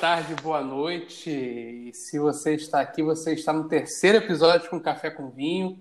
[0.00, 1.28] tarde, boa noite.
[1.28, 5.78] E se você está aqui, você está no terceiro episódio com Café com Vinho.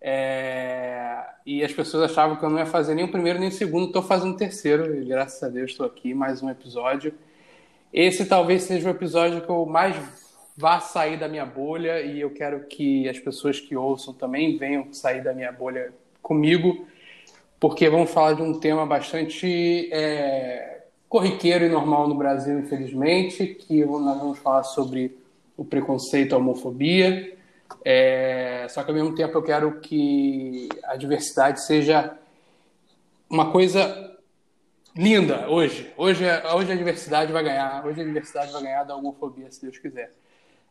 [0.00, 1.24] É...
[1.44, 3.86] E as pessoas achavam que eu não ia fazer nem o primeiro nem o segundo.
[3.86, 7.12] Estou fazendo o terceiro, e graças a Deus estou aqui, mais um episódio.
[7.92, 9.96] Esse talvez seja o episódio que eu mais
[10.56, 14.92] vá sair da minha bolha e eu quero que as pessoas que ouçam também venham
[14.92, 15.92] sair da minha bolha
[16.22, 16.86] comigo,
[17.58, 20.75] porque vamos falar de um tema bastante é,
[21.16, 25.16] corriqueiro e normal no Brasil, infelizmente, que nós vamos falar sobre
[25.56, 27.34] o preconceito, a homofobia.
[27.82, 32.14] É, só que ao mesmo tempo eu quero que a diversidade seja
[33.30, 34.14] uma coisa
[34.94, 35.90] linda hoje.
[35.96, 36.22] Hoje,
[36.54, 37.86] hoje a diversidade vai ganhar.
[37.86, 40.12] Hoje a diversidade vai ganhar da homofobia, se Deus quiser.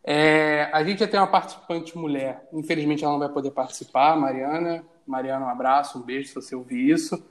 [0.04, 2.48] É, a gente já tem uma participante mulher.
[2.54, 4.84] Infelizmente ela não vai poder participar, Mariana.
[5.06, 7.24] Mariana, um abraço, um beijo se você ouvir isso.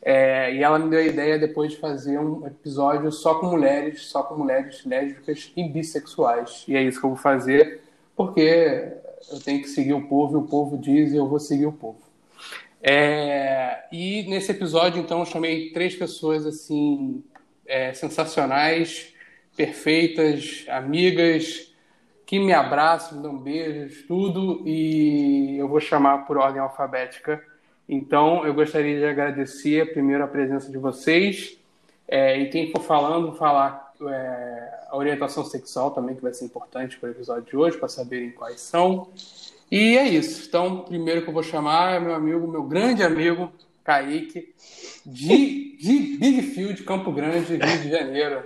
[0.00, 4.02] É, e ela me deu a ideia depois de fazer um episódio só com mulheres,
[4.06, 6.64] só com mulheres lésbicas e bissexuais.
[6.66, 7.82] E é isso que eu vou fazer,
[8.16, 8.92] porque
[9.30, 11.72] eu tenho que seguir o povo e o povo diz e eu vou seguir o
[11.72, 12.00] povo.
[12.82, 17.22] É, e nesse episódio, então, eu chamei três pessoas assim
[17.66, 19.12] é, sensacionais,
[19.56, 21.67] perfeitas, amigas,
[22.28, 27.42] que me abraçam, me dão beijos, tudo, e eu vou chamar por ordem alfabética.
[27.88, 31.56] Então, eu gostaria de agradecer primeiro a presença de vocês,
[32.06, 36.98] é, e quem for falando, falar é, a orientação sexual também, que vai ser importante
[36.98, 39.08] para o episódio de hoje, para saberem quais são.
[39.70, 40.48] E é isso.
[40.48, 43.50] Então, primeiro que eu vou chamar é meu amigo, meu grande amigo,
[43.82, 44.52] Kaique,
[45.06, 48.42] de, de Big Field, Campo Grande, Rio de Janeiro.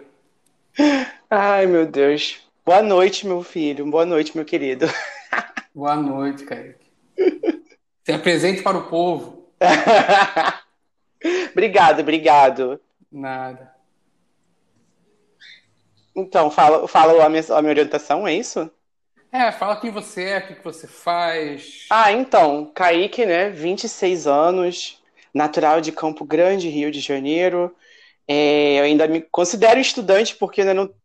[1.29, 2.52] Ai, meu Deus.
[2.65, 3.85] Boa noite, meu filho.
[3.91, 4.87] Boa noite, meu querido.
[5.75, 6.87] Boa noite, Kaique.
[8.05, 9.49] Se apresente para o povo.
[11.51, 12.81] obrigado, obrigado.
[13.11, 13.75] Nada.
[16.15, 18.71] Então, fala, fala a, minha, a minha orientação, é isso?
[19.33, 21.87] É, fala quem você é, o que você faz.
[21.91, 25.03] Ah, então, Kaique, né, 26 anos,
[25.35, 27.75] natural de Campo Grande, Rio de Janeiro.
[28.29, 31.02] É, eu ainda me considero estudante porque ainda não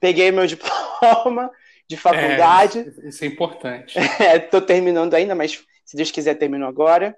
[0.00, 1.50] peguei meu diploma
[1.88, 2.92] de faculdade.
[3.02, 3.98] É, isso é importante.
[4.36, 7.16] Estou terminando ainda, mas se Deus quiser, termino agora.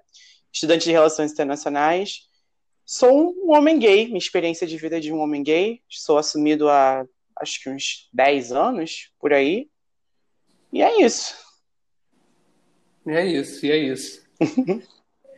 [0.51, 2.29] Estudante de Relações Internacionais.
[2.85, 5.81] Sou um homem gay, minha experiência de vida é de um homem gay.
[5.89, 7.05] Sou assumido há
[7.41, 9.69] acho que uns 10 anos, por aí.
[10.71, 11.35] E é isso.
[13.05, 14.23] E é isso, e é isso.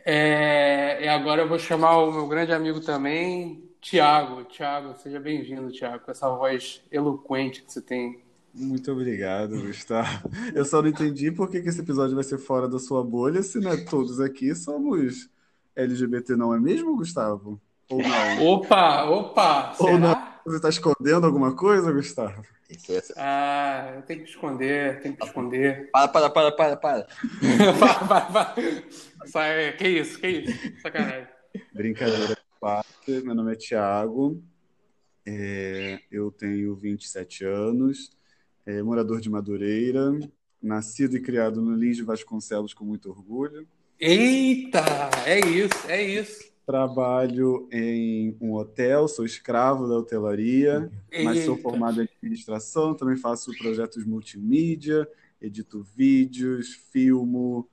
[0.04, 4.44] é, e agora eu vou chamar o meu grande amigo também, Tiago.
[4.44, 8.24] Tiago, seja bem-vindo, Tiago, com essa voz eloquente que você tem.
[8.54, 10.30] Muito obrigado, Gustavo.
[10.56, 13.42] Eu só não entendi por que, que esse episódio vai ser fora da sua bolha,
[13.42, 15.28] se não é todos aqui somos
[15.76, 17.60] LGBT, não é mesmo, Gustavo?
[17.90, 18.46] Ou não?
[18.46, 19.74] Opa, opa!
[19.78, 19.98] Ou será?
[19.98, 20.34] não?
[20.46, 22.42] Você está escondendo alguma coisa, Gustavo?
[23.18, 25.90] Ah, eu tenho que esconder, tenho que esconder.
[25.92, 27.06] Para, para, para, para, para.
[27.78, 28.54] para, para, para.
[29.26, 30.80] Sai, que isso, que isso?
[30.80, 31.28] Sacanagem.
[31.74, 32.43] Brincadeira
[33.22, 34.42] meu nome é Thiago,
[35.26, 38.10] é, eu tenho 27 anos,
[38.64, 40.18] é, morador de Madureira,
[40.62, 43.68] nascido e criado no Lins de Vasconcelos com muito orgulho.
[44.00, 44.82] Eita,
[45.26, 46.50] é isso, é isso.
[46.64, 51.24] Trabalho em um hotel, sou escravo da hotelaria, Eita.
[51.24, 55.06] mas sou formado em administração, também faço projetos multimídia,
[55.38, 57.68] edito vídeos, filmo,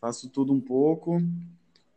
[0.00, 1.20] faço tudo um pouco.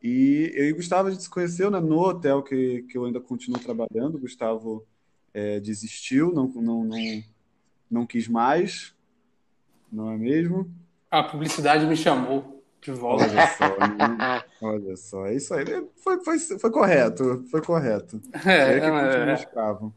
[0.01, 3.19] E eu e Gustavo a gente se conheceu né, no hotel que, que eu ainda
[3.19, 4.15] continuo trabalhando.
[4.15, 4.85] O Gustavo
[5.33, 7.23] é, desistiu, não, não, não,
[7.89, 8.95] não quis mais,
[9.91, 10.71] não é mesmo?
[11.11, 13.25] A publicidade me chamou de volta.
[13.25, 14.43] Olha só, né?
[14.61, 15.65] Olha só, é isso aí.
[15.97, 18.21] Foi, foi, foi correto, foi correto.
[18.45, 19.33] É, é que continua é.
[19.33, 19.93] escravo.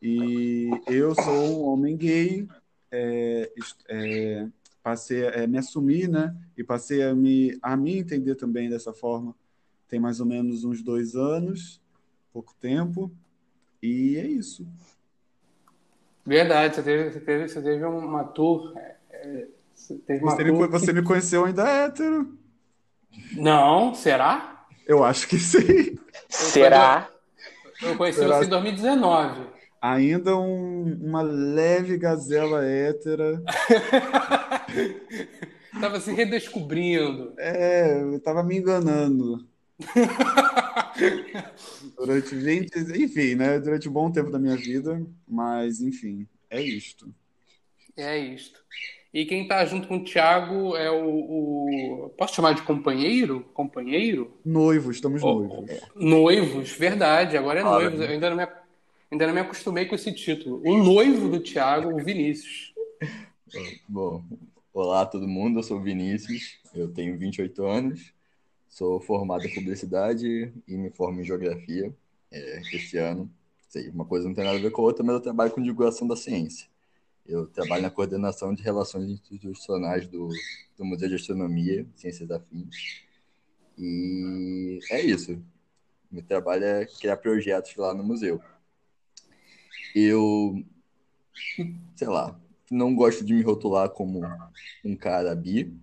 [0.00, 2.46] E eu sou um homem gay,
[2.90, 3.50] é,
[3.88, 4.46] é,
[4.86, 6.32] passei a é, me assumir, né?
[6.56, 9.34] E passei a me, a me entender também dessa forma.
[9.88, 11.82] Tem mais ou menos uns dois anos,
[12.32, 13.10] pouco tempo,
[13.82, 14.64] e é isso.
[16.24, 18.74] Verdade, você teve, você teve, você teve uma tour
[19.74, 22.38] você, me, você me conheceu ainda hétero.
[23.32, 24.68] Não, será?
[24.86, 25.98] Eu acho que sim.
[26.28, 27.08] Será?
[27.82, 28.38] Eu conheci será?
[28.38, 29.45] você em 2019.
[29.94, 33.40] Ainda um, uma leve gazela hétera.
[35.80, 37.32] tava se redescobrindo.
[37.38, 39.46] É, eu tava me enganando.
[41.96, 43.60] durante 20, enfim, né?
[43.60, 47.14] Durante um bom tempo da minha vida, mas enfim, é isto.
[47.96, 48.58] É isto.
[49.14, 53.48] E quem está junto com o Thiago é o, o, Posso chamar de companheiro?
[53.54, 54.36] Companheiro?
[54.44, 55.80] Noivos, estamos oh, noivos.
[55.94, 58.00] Noivos, verdade, agora é noivos.
[58.00, 58.48] Eu ainda não me,
[59.10, 60.60] Ainda não me acostumei com esse título.
[60.64, 62.74] O noivo do Thiago, o Vinícius.
[63.88, 64.24] Bom,
[64.74, 68.12] olá todo mundo, eu sou o Vinícius, eu tenho 28 anos,
[68.68, 71.94] sou formado em publicidade e me formo em geografia
[72.32, 73.30] é, este ano.
[73.68, 75.62] Sei, uma coisa não tem nada a ver com a outra, mas eu trabalho com
[75.62, 76.68] divulgação da ciência.
[77.24, 80.28] Eu trabalho na coordenação de relações institucionais do,
[80.76, 83.04] do Museu de Astronomia, Ciências Afins.
[83.78, 85.40] E é isso.
[86.10, 88.40] Meu trabalho é criar projetos lá no museu.
[89.94, 90.62] Eu,
[91.94, 92.38] sei lá,
[92.70, 94.20] não gosto de me rotular como
[94.84, 95.74] um cara bi,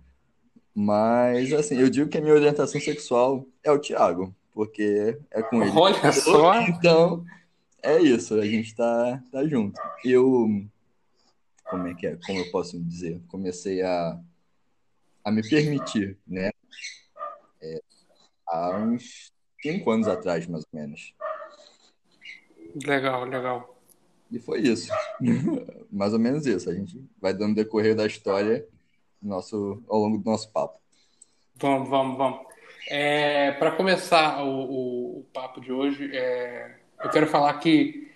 [0.74, 5.62] mas assim, eu digo que a minha orientação sexual é o Thiago, porque é com
[5.62, 5.72] ele.
[5.76, 6.60] Olha só!
[6.62, 7.24] Então,
[7.82, 9.80] é isso, a gente tá, tá junto.
[10.04, 10.64] Eu,
[11.70, 14.18] como é que é, como eu posso dizer, comecei a,
[15.24, 16.50] a me permitir, né?
[17.62, 17.80] É,
[18.46, 19.32] há uns
[19.62, 21.14] cinco anos atrás, mais ou menos.
[22.84, 23.73] Legal, legal.
[24.34, 24.92] E foi isso.
[25.90, 26.68] Mais ou menos isso.
[26.68, 28.66] A gente vai dando decorrer da história
[29.22, 30.78] nosso, ao longo do nosso papo.
[31.56, 32.40] Vamos, vamos, vamos.
[32.88, 38.10] É, Para começar o, o, o, papo de hoje, é, eu quero falar que,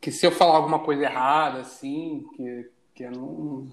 [0.00, 3.66] que se eu falar alguma coisa errada, assim, que, que não,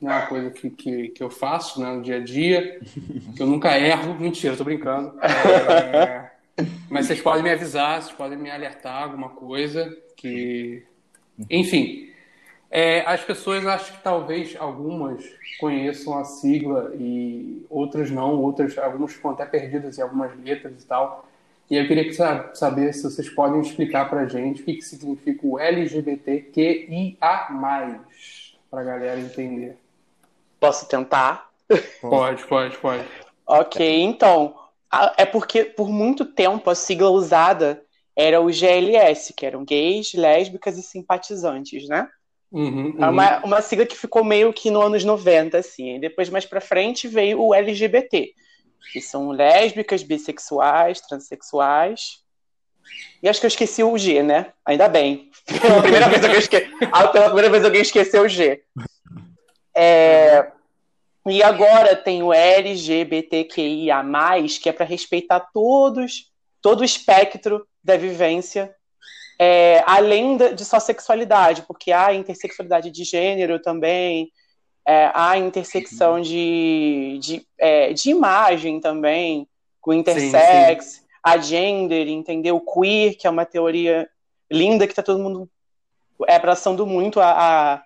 [0.00, 2.80] não é uma coisa que, que, que eu faço né, no dia a dia,
[3.36, 4.14] que eu nunca erro.
[4.14, 5.18] Mentira, tô brincando.
[5.20, 6.30] É,
[6.88, 10.87] mas vocês podem me avisar, vocês podem me alertar alguma coisa que
[11.50, 12.08] enfim,
[12.70, 15.24] é, as pessoas acho que talvez algumas
[15.58, 20.86] conheçam a sigla e outras não, outras algumas ficam até perdidas em algumas letras e
[20.86, 21.26] tal.
[21.70, 22.10] E eu queria
[22.54, 27.18] saber se vocês podem explicar para a gente o que, que significa o LGBTQIA+,
[28.70, 29.76] para a galera entender.
[30.58, 31.50] Posso tentar?
[32.00, 33.04] Pode, pode, pode.
[33.46, 34.54] Ok, então,
[35.16, 37.82] é porque por muito tempo a sigla usada
[38.18, 42.08] era o GLS, que eram gays, lésbicas e simpatizantes, né?
[42.50, 43.10] Uhum, uhum.
[43.10, 45.94] Uma, uma sigla que ficou meio que nos anos 90, assim.
[45.94, 48.32] E depois, mais pra frente, veio o LGBT,
[48.92, 52.24] que são lésbicas, bissexuais, transexuais.
[53.22, 54.52] E acho que eu esqueci o G, né?
[54.66, 55.30] Ainda bem.
[55.46, 56.68] Pela primeira vez alguém, esque...
[56.90, 58.64] Ah, pela primeira vez alguém esqueceu o G.
[59.76, 60.50] É...
[61.24, 64.02] E agora tem o LGBTQIA,
[64.60, 68.74] que é para respeitar todos, todo o espectro da vivência,
[69.38, 74.30] é, além de só sexualidade, porque há intersexualidade de gênero também,
[74.86, 76.20] é, há intersecção uhum.
[76.22, 79.46] de, de, é, de imagem também,
[79.80, 81.06] com intersex, sim, sim.
[81.22, 82.60] a gender, entendeu?
[82.60, 84.08] Queer, que é uma teoria
[84.50, 85.48] linda que está todo mundo
[86.26, 87.82] é abraçando muito a, a,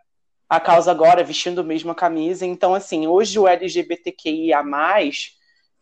[0.49, 2.47] a, causa agora, vestindo mesmo a camisa.
[2.47, 4.63] Então, assim, hoje o LGBTQIA+,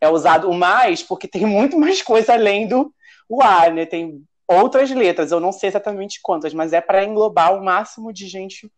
[0.01, 2.91] é usado o mais porque tem muito mais coisa além do,
[3.29, 3.85] o A, né?
[3.85, 8.27] Tem outras letras, eu não sei exatamente quantas, mas é para englobar o máximo de
[8.27, 8.69] gente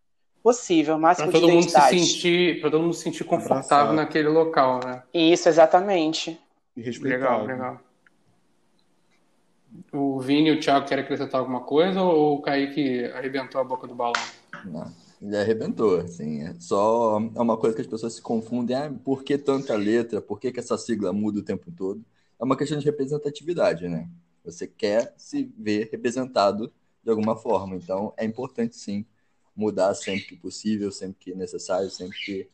[0.43, 3.63] possível, o máximo pra todo de mundo se sentir, para todo mundo se sentir confortável
[3.65, 3.93] Abraçado.
[3.93, 5.01] naquele local, né?
[5.13, 6.39] Isso, exatamente.
[6.75, 7.79] Legal, legal.
[9.91, 13.87] O Vini e o Thiago querem acrescentar alguma coisa ou o Kaique arrebentou a boca
[13.87, 14.13] do balão?
[14.65, 14.91] Não,
[15.23, 19.23] ele arrebentou, assim, é só é uma coisa que as pessoas se confundem, ah, por
[19.23, 22.03] que tanta letra, por que, que essa sigla muda o tempo todo?
[22.39, 24.09] É uma questão de representatividade, né?
[24.43, 27.75] Você quer se ver representado de alguma forma.
[27.77, 29.05] Então, é importante sim
[29.55, 32.49] mudar sempre que possível, sempre que necessário, sempre que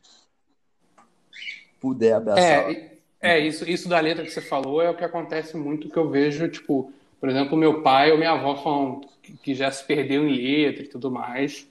[1.80, 2.70] puder abraçar.
[2.70, 5.96] É, é isso, isso da letra que você falou é o que acontece muito que
[5.96, 9.00] eu vejo, tipo, por exemplo, meu pai ou minha avó falam
[9.42, 11.68] que já se perdeu em letra e tudo mais.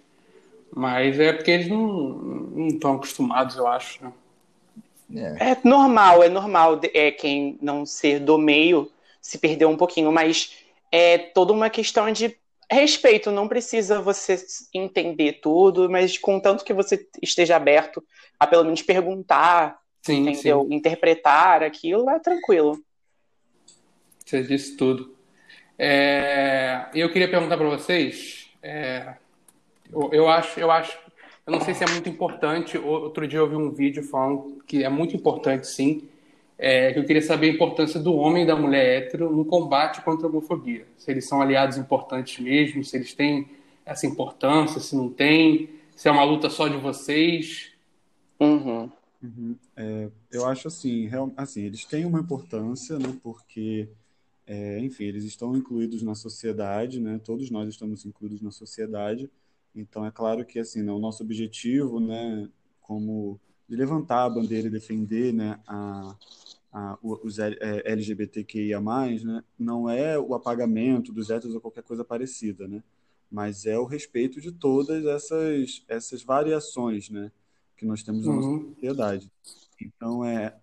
[0.76, 4.04] Mas é porque eles não estão acostumados, eu acho.
[4.04, 4.14] Né?
[5.40, 5.52] É.
[5.52, 5.58] é.
[5.64, 10.58] normal, é normal é, quem não ser do meio se perdeu um pouquinho, mas
[10.92, 12.38] é toda uma questão de
[12.72, 13.32] respeito.
[13.32, 14.38] Não precisa você
[14.74, 18.04] entender tudo, mas contanto que você esteja aberto
[18.40, 20.66] a pelo menos perguntar, sim, entendeu?
[20.68, 20.76] Sim.
[20.76, 22.80] Interpretar aquilo, é tranquilo.
[24.26, 25.16] Você disse tudo.
[25.78, 28.52] É, eu queria perguntar para vocês.
[28.62, 29.16] É,
[29.92, 30.98] eu, eu, acho, eu acho,
[31.46, 32.78] eu não sei se é muito importante.
[32.78, 36.08] Outro dia eu vi um vídeo falando que é muito importante, sim,
[36.58, 40.02] é, que eu queria saber a importância do homem e da mulher hétero no combate
[40.02, 40.86] contra a homofobia.
[40.98, 43.48] Se eles são aliados importantes mesmo, se eles têm
[43.86, 47.72] essa importância, se não tem, se é uma luta só de vocês.
[48.40, 48.90] Uhum.
[49.22, 49.56] Uhum.
[49.76, 53.90] É, eu acho assim, real, assim, eles têm uma importância, né, porque,
[54.48, 59.30] é, enfim, eles estão incluídos na sociedade, né, todos nós estamos incluídos na sociedade,
[59.76, 62.50] então é claro que, assim, né, o nosso objetivo, né,
[62.82, 66.16] como de levantar a bandeira e defender, né, a,
[66.72, 72.84] a, os LGBTQIA+, né, não é o apagamento dos héteros ou qualquer coisa parecida, né?
[73.30, 77.32] mas é o respeito de todas essas, essas variações né,
[77.78, 78.58] que nós temos na uhum.
[78.58, 79.32] nossa sociedade.
[79.80, 80.58] Então, é,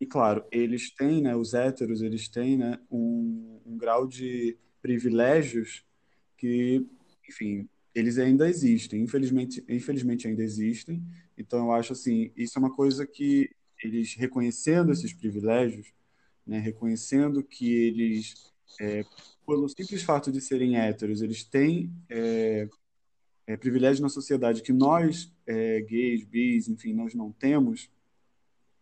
[0.00, 5.84] e claro, eles têm, né, os héteros, eles têm né, um, um grau de privilégios
[6.38, 6.86] que,
[7.28, 11.02] enfim, eles ainda existem, infelizmente, infelizmente ainda existem.
[11.36, 13.48] Então, eu acho assim, isso é uma coisa que
[13.82, 15.94] eles reconhecendo esses privilégios,
[16.46, 18.34] né, reconhecendo que eles,
[18.78, 19.02] é,
[19.46, 22.68] pelo simples fato de serem héteros, eles têm é,
[23.46, 27.90] é, privilégio na sociedade que nós, é, gays, bis, enfim, nós não temos,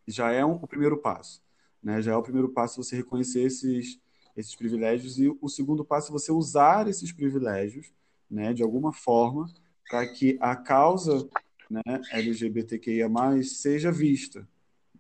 [0.09, 1.41] já é um, o primeiro passo.
[1.81, 2.03] Né?
[2.03, 3.97] Já é o primeiro passo você reconhecer esses,
[4.37, 7.93] esses privilégios e o segundo passo é você usar esses privilégios,
[8.35, 9.47] né, de alguma forma,
[9.89, 11.29] para que a causa
[11.71, 13.09] né, LGBTQIA+,
[13.43, 14.47] seja vista,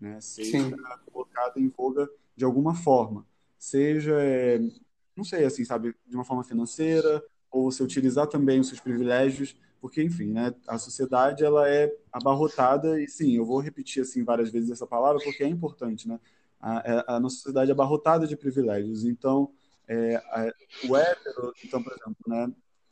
[0.00, 0.74] né, seja Sim.
[1.12, 3.26] colocada em voga de alguma forma.
[3.58, 4.60] Seja, é,
[5.16, 9.56] não sei, assim, sabe, de uma forma financeira, ou você utilizar também os seus privilégios
[9.84, 14.48] porque enfim, né, a sociedade ela é abarrotada e sim, eu vou repetir assim várias
[14.48, 16.18] vezes essa palavra porque é importante, né?
[16.58, 19.52] A, é, a nossa sociedade é abarrotada de privilégios, então
[19.86, 20.50] é, a,
[20.88, 22.50] o hétero, então por exemplo, né,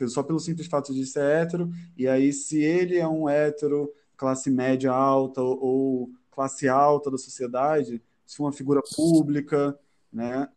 [0.09, 4.51] só pelo simples fato de ser hétero e aí se ele é um hétero classe
[4.51, 9.79] média alta ou, classe alta da sociedade, se uma figura pública,
[10.13, 10.49] né,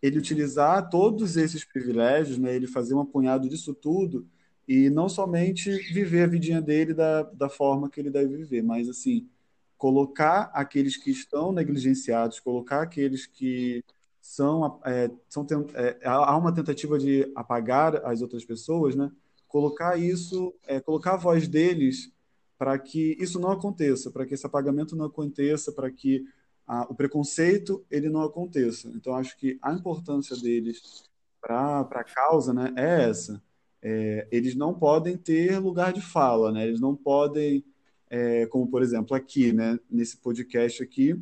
[0.00, 4.26] ele utilizar todos esses privilégios, né, ele fazer um apunhado disso tudo
[4.66, 8.88] e não somente viver a vidinha dele da, da forma que ele deve viver, mas
[8.88, 9.28] assim
[9.76, 13.84] colocar aqueles que estão negligenciados, colocar aqueles que
[14.28, 19.10] são, é, são é, há uma tentativa de apagar as outras pessoas, né?
[19.46, 22.12] Colocar isso, é, colocar a voz deles
[22.58, 26.24] para que isso não aconteça, para que esse apagamento não aconteça, para que
[26.66, 28.88] a, o preconceito ele não aconteça.
[28.94, 31.04] Então acho que a importância deles
[31.40, 33.42] para a causa, né, é essa
[33.82, 36.66] é, eles não podem ter lugar de fala, né?
[36.66, 37.64] Eles não podem,
[38.10, 39.78] é, como por exemplo aqui, né?
[39.90, 41.20] Nesse podcast aqui,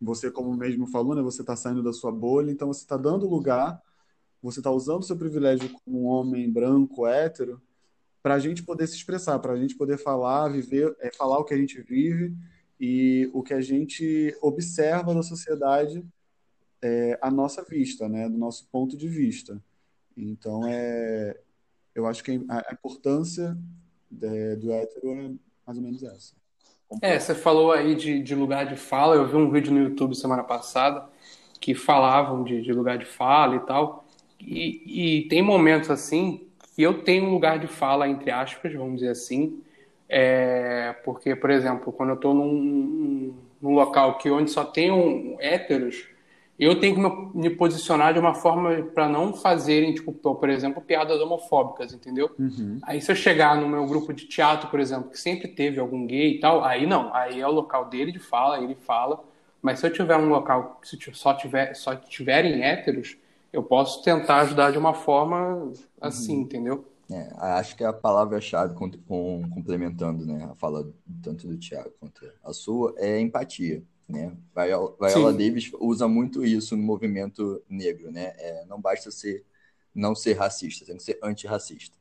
[0.00, 1.22] você como mesmo falou, né?
[1.22, 3.82] Você está saindo da sua bolha, então você está dando lugar,
[4.42, 7.60] você está usando o seu privilégio como um homem branco, hétero,
[8.22, 11.44] para a gente poder se expressar, para a gente poder falar, viver, é, falar o
[11.44, 12.34] que a gente vive
[12.80, 16.04] e o que a gente observa da sociedade
[16.82, 18.28] é, à nossa vista, né?
[18.28, 19.62] Do nosso ponto de vista.
[20.16, 21.40] Então é
[21.98, 23.58] eu acho que a, importância
[24.08, 25.34] de, do hétero é
[25.66, 26.36] mais ou menos essa.
[27.02, 29.14] É, você falou aí de, de lugar de fala.
[29.14, 31.06] Eu vi um vídeo no YouTube semana passada
[31.60, 34.04] que falavam de, de lugar de fala e tal.
[34.40, 39.00] E, e, tem momentos assim que eu tenho um lugar de fala, entre aspas, vamos
[39.00, 39.62] dizer assim.
[40.08, 45.36] É, porque, por exemplo, quando eu estou num, num, local que onde só tem um,
[45.40, 46.08] héteros,
[46.58, 51.20] eu tenho que me posicionar de uma forma para não fazerem, tipo, por exemplo, piadas
[51.20, 52.30] homofóbicas, entendeu?
[52.36, 52.80] Uhum.
[52.82, 56.04] Aí se eu chegar no meu grupo de teatro, por exemplo, que sempre teve algum
[56.04, 59.22] gay e tal, aí não, aí é o local dele de fala, ele fala.
[59.62, 63.16] Mas se eu tiver um local que só tiver só tiverem héteros,
[63.52, 66.42] eu posso tentar ajudar de uma forma assim, uhum.
[66.42, 66.84] entendeu?
[67.10, 70.86] É, acho que a palavra-chave complementando né, a fala
[71.22, 73.82] tanto do Tiago quanto a sua é empatia.
[74.08, 74.34] Né?
[74.56, 78.32] Viola, Viola Davis usa muito isso no movimento negro, né?
[78.38, 79.44] É, não basta ser
[79.94, 81.96] não ser racista, tem que ser antirracista.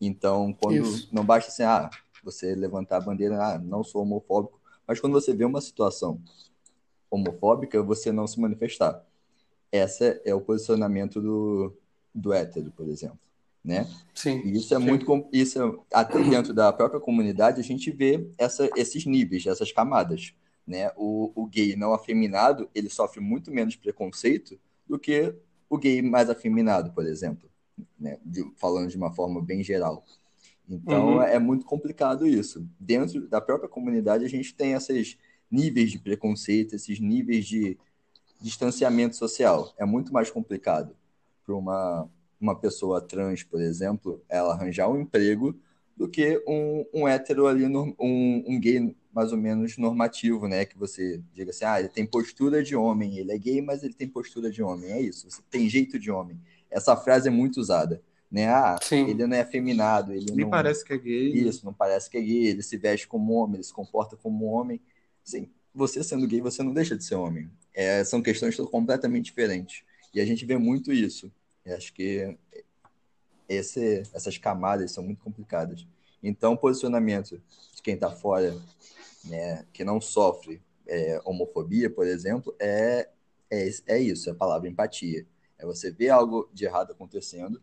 [0.00, 1.08] Então, quando isso.
[1.12, 1.88] não basta assim, ah,
[2.22, 6.20] você levantar a bandeira, ah, não sou homofóbico, mas quando você vê uma situação
[7.10, 9.04] homofóbica, você não se manifestar.
[9.72, 11.76] Esse é o posicionamento do,
[12.14, 13.18] do hétero, por exemplo.
[13.64, 13.86] Né?
[14.14, 14.40] Sim.
[14.44, 14.84] E isso é sim.
[14.84, 20.32] muito isso até dentro da própria comunidade a gente vê essa, esses níveis, essas camadas
[20.68, 20.92] né?
[20.96, 25.34] O, o gay não afeminado, ele sofre muito menos preconceito do que
[25.68, 27.48] o gay mais afeminado, por exemplo,
[27.98, 28.18] né?
[28.24, 30.04] De, falando de uma forma bem geral.
[30.68, 31.22] Então uhum.
[31.22, 32.68] é muito complicado isso.
[32.78, 35.16] Dentro da própria comunidade a gente tem esses
[35.50, 37.78] níveis de preconceito, esses níveis de
[38.38, 39.72] distanciamento social.
[39.78, 40.94] É muito mais complicado
[41.46, 42.06] para uma,
[42.38, 45.58] uma pessoa trans, por exemplo, ela arranjar um emprego
[45.96, 50.64] do que um, um hétero ali, um, um gay mais ou menos normativo, né?
[50.64, 53.92] Que você diga assim, ah, ele tem postura de homem, ele é gay, mas ele
[53.92, 54.92] tem postura de homem.
[54.92, 56.40] É isso, você tem jeito de homem.
[56.70, 58.00] Essa frase é muito usada.
[58.30, 58.46] Né?
[58.46, 59.08] Ah, Sim.
[59.08, 60.50] ele não é afeminado, ele Nem não...
[60.50, 61.32] parece que é gay.
[61.32, 64.44] Isso, não parece que é gay, ele se veste como homem, ele se comporta como
[64.44, 64.80] homem.
[65.24, 67.50] Sim, você sendo gay, você não deixa de ser homem.
[67.74, 69.82] É, são questões completamente diferentes.
[70.14, 71.32] E a gente vê muito isso.
[71.64, 72.38] Eu acho que
[73.48, 75.84] esse, essas camadas são muito complicadas.
[76.22, 77.42] Então, o posicionamento
[77.74, 78.56] de quem está fora
[79.24, 83.08] né, que não sofre é, homofobia, por exemplo, é,
[83.50, 85.26] é, é isso, é a palavra empatia.
[85.58, 87.60] É você ver algo de errado acontecendo,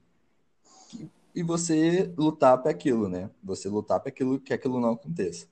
[0.90, 3.30] que e você lutar para aquilo, né?
[3.44, 5.48] Você lutar para aquilo que aquilo não aconteça.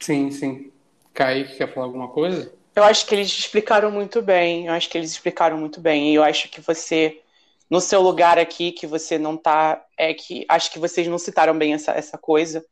[0.00, 0.72] Sim, sim.
[1.12, 2.50] Kaique, quer falar alguma coisa?
[2.74, 4.66] Eu acho que eles explicaram muito bem.
[4.66, 6.10] Eu acho que eles explicaram muito bem.
[6.10, 7.20] E eu acho que você,
[7.68, 9.84] no seu lugar aqui, que você não tá.
[9.98, 10.46] É que.
[10.48, 12.64] Acho que vocês não citaram bem essa, essa coisa.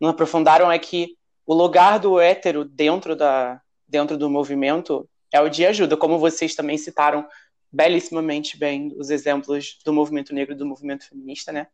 [0.00, 1.17] Não aprofundaram, é que
[1.48, 5.96] o lugar do hétero dentro, da, dentro do movimento é o de ajuda.
[5.96, 7.26] Como vocês também citaram
[7.72, 11.68] belíssimamente bem os exemplos do movimento negro e do movimento feminista, né?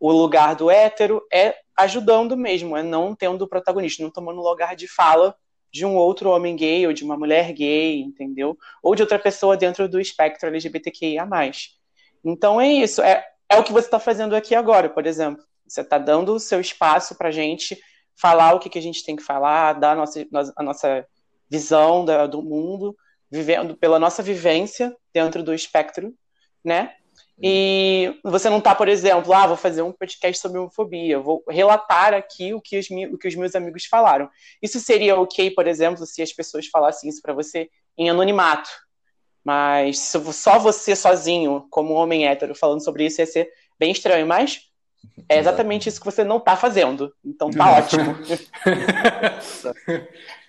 [0.00, 4.74] O lugar do hétero é ajudando mesmo, é não tendo o protagonista, não tomando lugar
[4.74, 5.36] de fala
[5.70, 8.56] de um outro homem gay ou de uma mulher gay, entendeu?
[8.82, 11.28] Ou de outra pessoa dentro do espectro LGBTQIA+.
[12.24, 15.44] Então é isso, é, é o que você está fazendo aqui agora, por exemplo.
[15.68, 17.78] Você está dando o seu espaço para gente
[18.16, 21.06] falar o que, que a gente tem que falar, dar a nossa, a nossa
[21.48, 22.96] visão da, do mundo,
[23.30, 26.14] vivendo pela nossa vivência dentro do espectro,
[26.64, 26.94] né?
[27.40, 32.14] E você não está, por exemplo, ah, vou fazer um podcast sobre homofobia, vou relatar
[32.14, 34.30] aqui o que, os, o que os meus amigos falaram.
[34.62, 38.70] Isso seria ok, por exemplo, se as pessoas falassem isso para você em anonimato.
[39.44, 44.26] Mas só você sozinho, como homem hétero, falando sobre isso, ia ser bem estranho.
[44.26, 44.62] Mas
[45.28, 47.12] é exatamente isso que você não está fazendo.
[47.24, 48.16] Então tá ótimo.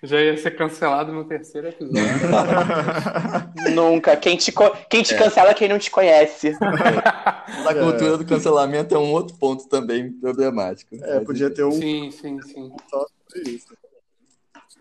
[0.03, 2.03] Já ia ser cancelado no terceiro episódio.
[3.73, 4.15] Nunca.
[4.15, 4.53] Quem te,
[4.89, 5.17] quem te é.
[5.17, 6.55] cancela é quem não te conhece.
[6.61, 8.17] A cultura é.
[8.17, 10.95] do cancelamento é um outro ponto também problemático.
[11.03, 11.71] É, podia ter um.
[11.71, 12.71] Sim, sim, sim.
[12.89, 13.05] Só
[13.47, 13.75] isso.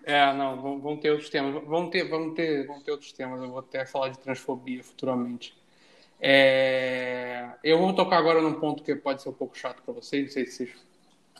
[0.04, 1.64] É, não, vão, vão ter outros temas.
[1.64, 3.42] Vão ter, vão, ter, vão ter outros temas.
[3.42, 5.55] Eu vou até falar de transfobia futuramente.
[6.20, 7.44] É...
[7.62, 10.32] Eu vou tocar agora num ponto que pode ser um pouco chato para vocês, não
[10.32, 10.70] sei se vocês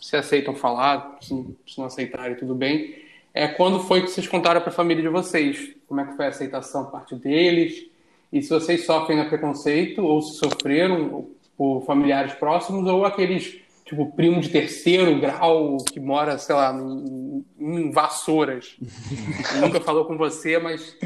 [0.01, 1.29] se aceitam falar, se,
[1.67, 2.97] se não aceitarem, tudo bem.
[3.33, 5.75] É quando foi que vocês contaram para a família de vocês?
[5.87, 7.87] Como é que foi a aceitação por parte deles?
[8.33, 14.12] E se vocês sofrem no preconceito ou se sofreram por familiares próximos ou aqueles tipo
[14.12, 18.77] primo de terceiro grau que mora, sei lá, em, em vassouras.
[19.61, 20.97] Nunca falou com você, mas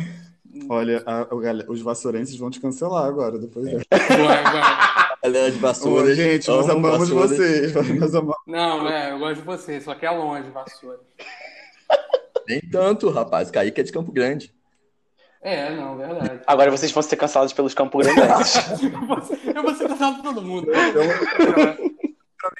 [0.68, 1.34] Olha, a, a,
[1.68, 3.84] os vassourenses vão te cancelar agora, depois dessa.
[5.22, 6.14] Galera de vassoura.
[6.14, 7.74] gente, nós amamos vocês.
[7.74, 8.36] Nós amamos.
[8.46, 11.00] Não, é, eu gosto de vocês, só que é longe, vassoura.
[12.48, 13.50] Nem tanto, rapaz.
[13.50, 14.52] Kaique é de Campo Grande.
[15.42, 16.40] É, não, verdade.
[16.46, 18.54] Agora vocês vão ser cancelados pelos Campo Grandes.
[19.54, 20.70] eu vou ser cancelado por todo mundo.
[20.72, 21.94] Eu amo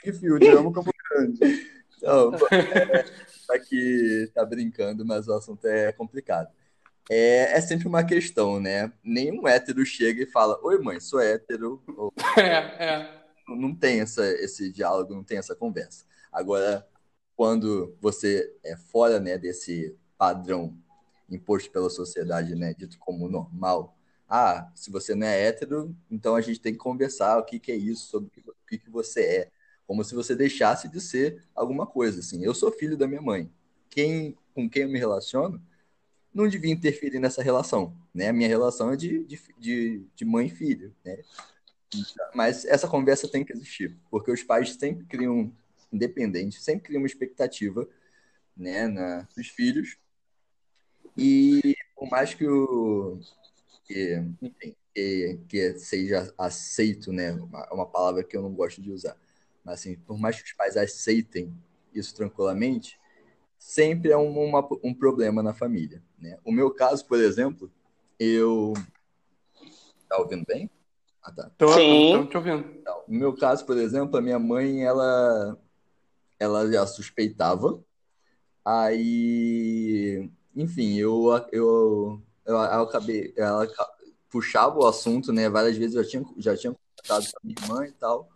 [0.04, 1.66] Big Field, eu amo Campo Grande.
[2.02, 3.02] Não, é,
[3.46, 6.48] tá aqui tá brincando, mas o assunto é complicado
[7.10, 8.92] é, é sempre uma questão, né?
[9.02, 11.82] Nenhum hétero chega e fala, oi mãe, sou hétero.
[11.96, 12.12] Ou...
[12.38, 13.20] É, é.
[13.48, 16.04] Não tem essa, esse diálogo, não tem essa conversa.
[16.30, 16.86] Agora,
[17.34, 20.78] quando você é fora né, desse padrão
[21.28, 23.96] imposto pela sociedade, né, dito como normal,
[24.28, 27.72] ah, se você não é hétero, então a gente tem que conversar o que, que
[27.72, 29.50] é isso, sobre o que, que você é.
[29.84, 32.20] Como se você deixasse de ser alguma coisa.
[32.20, 33.50] Assim, eu sou filho da minha mãe.
[33.88, 35.60] Quem, com quem eu me relaciono
[36.32, 38.28] não devia interferir nessa relação, né?
[38.28, 39.24] A minha relação é de,
[39.58, 41.18] de, de mãe e filho, né?
[42.34, 45.52] Mas essa conversa tem que existir, porque os pais sempre criam,
[45.92, 47.88] independente, sempre criam uma expectativa,
[48.56, 49.98] né, na, nos filhos,
[51.16, 53.18] e por mais que o
[53.84, 58.92] que, enfim, que, que seja aceito, né, uma, uma palavra que eu não gosto de
[58.92, 59.16] usar,
[59.64, 61.52] mas assim, por mais que os pais aceitem
[61.92, 63.00] isso tranquilamente,
[63.60, 66.02] sempre é um, uma, um problema na família.
[66.18, 66.38] Né?
[66.42, 67.70] O meu caso, por exemplo,
[68.18, 68.72] eu.
[70.08, 70.68] Tá ouvindo bem?
[71.22, 71.50] Ah, tá.
[71.58, 72.10] Tô, Sim.
[72.12, 72.66] Tô, te ouvindo.
[72.80, 75.58] Então, no meu caso, por exemplo, a minha mãe, ela,
[76.38, 77.84] ela já suspeitava.
[78.64, 83.34] Aí, enfim, eu, eu, eu, eu acabei.
[83.36, 83.68] Ela
[84.30, 85.50] puxava o assunto, né?
[85.50, 88.28] Várias vezes eu já tinha, já tinha contato com a minha irmã e tal.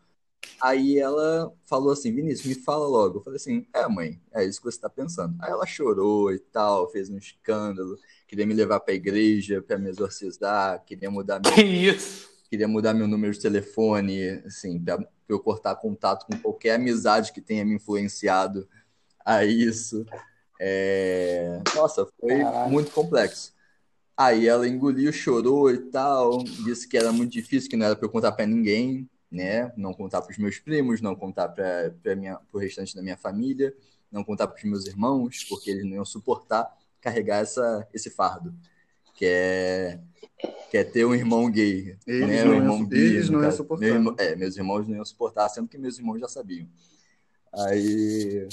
[0.60, 3.18] Aí ela falou assim, Vinícius, me fala logo.
[3.18, 5.36] Eu falei assim, é mãe, é isso que você está pensando.
[5.40, 9.78] Aí ela chorou e tal, fez um escândalo, queria me levar para a igreja para
[9.78, 11.52] me exorcizar, queria mudar meu...
[11.52, 12.32] Que isso?
[12.48, 17.40] Queria mudar meu número de telefone, assim, para eu cortar contato com qualquer amizade que
[17.40, 18.68] tenha me influenciado
[19.24, 20.06] a isso.
[20.60, 21.60] É...
[21.74, 22.68] Nossa, foi Caraca.
[22.68, 23.52] muito complexo.
[24.16, 28.06] Aí ela engoliu, chorou e tal, disse que era muito difícil, que não era para
[28.06, 29.72] eu contar para ninguém né?
[29.76, 31.94] Não contar para os meus primos, não contar para
[32.52, 33.74] o restante da minha família,
[34.10, 38.54] não contar para os meus irmãos, porque eles não iam suportar carregar essa, esse fardo,
[39.14, 40.00] que é,
[40.70, 41.98] que é ter um irmão gay.
[42.06, 42.44] Eles né?
[42.44, 44.00] não, um irmão gay, eles não iam suportar.
[44.00, 46.68] Meu, é, meus irmãos não iam suportar, sendo que meus irmãos já sabiam.
[47.52, 48.48] Aí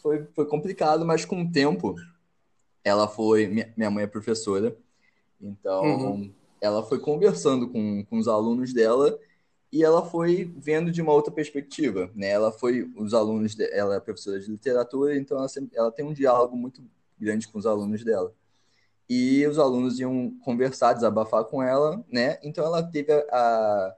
[0.00, 1.94] foi, foi complicado, mas com o tempo,
[2.84, 3.46] ela foi.
[3.46, 4.76] Minha, minha mãe é professora,
[5.40, 6.32] então uhum.
[6.60, 9.18] ela foi conversando com, com os alunos dela
[9.74, 12.28] e ela foi vendo de uma outra perspectiva, né?
[12.28, 16.04] Ela foi os alunos, de, ela é professora de literatura, então ela, sempre, ela tem
[16.04, 16.80] um diálogo muito
[17.18, 18.32] grande com os alunos dela.
[19.10, 22.38] E os alunos iam conversar, desabafar com ela, né?
[22.44, 23.96] Então ela teve a, a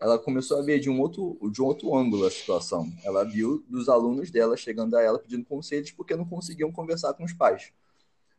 [0.00, 2.90] ela começou a ver de um outro de um outro ângulo a situação.
[3.04, 7.24] Ela viu dos alunos dela chegando a ela pedindo conselhos porque não conseguiam conversar com
[7.24, 7.70] os pais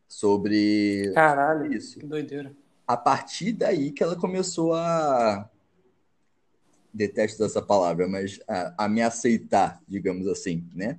[0.07, 1.99] sobre Caralho, isso.
[1.99, 2.51] que doideira.
[2.87, 5.47] A partir daí que ela começou a
[6.93, 10.97] detesto essa palavra, mas a, a me aceitar, digamos assim, né?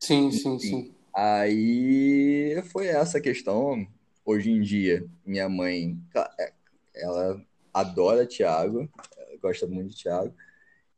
[0.00, 0.94] Sim, sim, sim.
[1.14, 3.86] Aí foi essa questão.
[4.24, 5.98] Hoje em dia, minha mãe,
[6.40, 6.52] é,
[6.94, 7.40] ela
[7.72, 8.88] adora Thiago,
[9.40, 10.34] gosta muito de Thiago.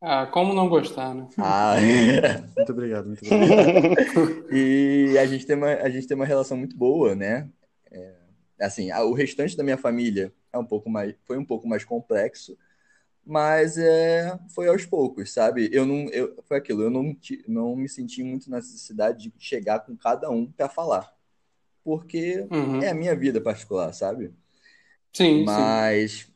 [0.00, 1.28] Ah, como não gostar, né?
[1.38, 1.74] Ah,
[2.56, 4.52] Muito obrigado, muito obrigado.
[4.52, 7.48] e a gente tem uma, a gente tem uma relação muito boa, né?
[7.90, 8.14] É,
[8.60, 11.84] assim, a- o restante da minha família é um pouco mais, foi um pouco mais
[11.84, 12.56] complexo,
[13.26, 15.68] mas é, foi aos poucos, sabe?
[15.72, 17.16] Eu não, eu, foi aquilo, eu não,
[17.48, 21.14] não me senti muito na necessidade de chegar com cada um para falar,
[21.84, 22.82] porque Uhum.
[22.82, 24.32] é a minha vida particular, sabe?
[25.12, 25.44] Sim, sim.
[25.44, 26.30] Mas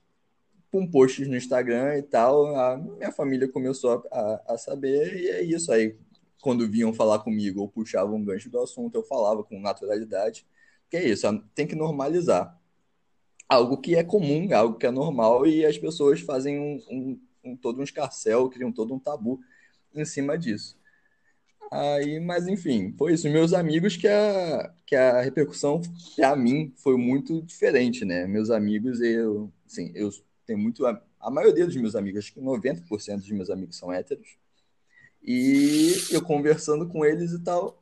[0.71, 5.29] com posts no Instagram e tal, a minha família começou a, a, a saber, e
[5.29, 5.97] é isso aí.
[6.41, 10.47] Quando vinham falar comigo ou puxavam um gancho do assunto, eu falava com naturalidade.
[10.91, 12.60] Que é isso, tem que normalizar.
[13.51, 17.57] Algo que é comum, algo que é normal, e as pessoas fazem um, um, um
[17.57, 19.41] todo um escarcel, criam todo um tabu
[19.95, 20.79] em cima disso.
[21.71, 23.29] Aí, mas enfim, foi isso.
[23.29, 25.81] Meus amigos que a, que a repercussão
[26.17, 28.27] para mim foi muito diferente, né?
[28.27, 30.11] Meus amigos, eu, assim, eu
[30.47, 30.85] tenho muito.
[30.87, 34.37] A, a maioria dos meus amigos, acho que 90% dos meus amigos são héteros.
[35.23, 37.81] E eu conversando com eles e tal,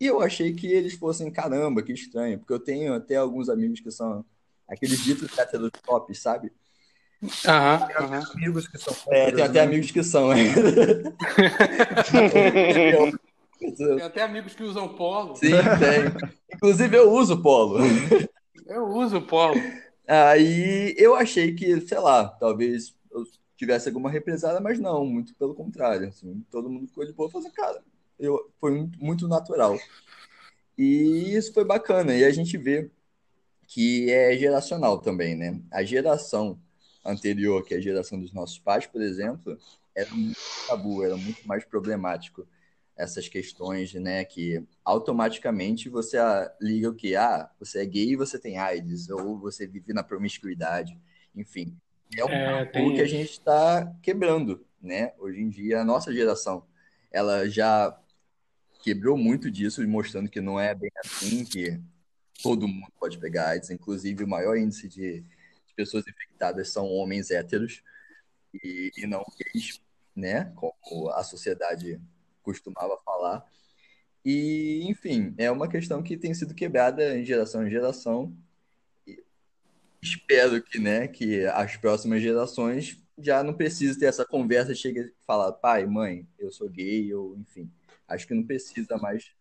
[0.00, 3.80] e eu achei que eles fossem, caramba, que estranho, porque eu tenho até alguns amigos
[3.80, 4.24] que são
[4.68, 6.52] aqueles ditos héteros top, sabe?
[7.46, 8.22] Aham, aham.
[8.34, 10.32] Amigos que são É, tem até amigos que são.
[10.32, 10.36] é.
[13.76, 15.36] Tem até amigos que usam polo.
[15.36, 16.12] Sim, tem.
[16.54, 17.78] Inclusive eu uso polo.
[18.66, 19.56] Eu uso polo.
[20.06, 23.24] Aí eu achei que, sei lá, talvez eu
[23.56, 26.08] tivesse alguma represália, mas não, muito pelo contrário.
[26.08, 27.82] assim, todo mundo ficou de boa, falando, cara,
[28.18, 29.78] eu, foi muito natural.
[30.76, 32.14] E isso foi bacana.
[32.14, 32.90] E a gente vê
[33.66, 35.60] que é geracional também, né?
[35.70, 36.60] A geração
[37.04, 39.58] anterior, que é a geração dos nossos pais, por exemplo,
[39.94, 42.46] era muito tabu, era muito mais problemático
[42.96, 44.24] essas questões, né?
[44.24, 47.14] Que automaticamente você ah, liga o que?
[47.16, 50.98] Ah, você é gay e você tem AIDS, ou você vive na promiscuidade,
[51.34, 51.76] enfim.
[52.16, 55.12] É um É, tabu que a gente está quebrando, né?
[55.18, 56.66] Hoje em dia, a nossa geração,
[57.10, 57.98] ela já
[58.82, 61.80] quebrou muito disso, mostrando que não é bem assim, que
[62.42, 67.30] todo mundo pode pegar AIDS, inclusive o maior índice de, de pessoas infectadas são homens
[67.30, 67.82] héteros
[68.54, 69.80] e, e não gays,
[70.14, 70.52] né?
[70.54, 72.00] Como a sociedade
[72.42, 73.44] costumava falar.
[74.24, 78.36] E, enfim, é uma questão que tem sido quebrada em geração em geração.
[79.06, 79.22] E
[80.02, 85.14] espero que, né, que as próximas gerações já não precisem ter essa conversa, chega e
[85.26, 87.70] falar, pai, mãe, eu sou gay, ou enfim.
[88.06, 89.32] Acho que não precisa mais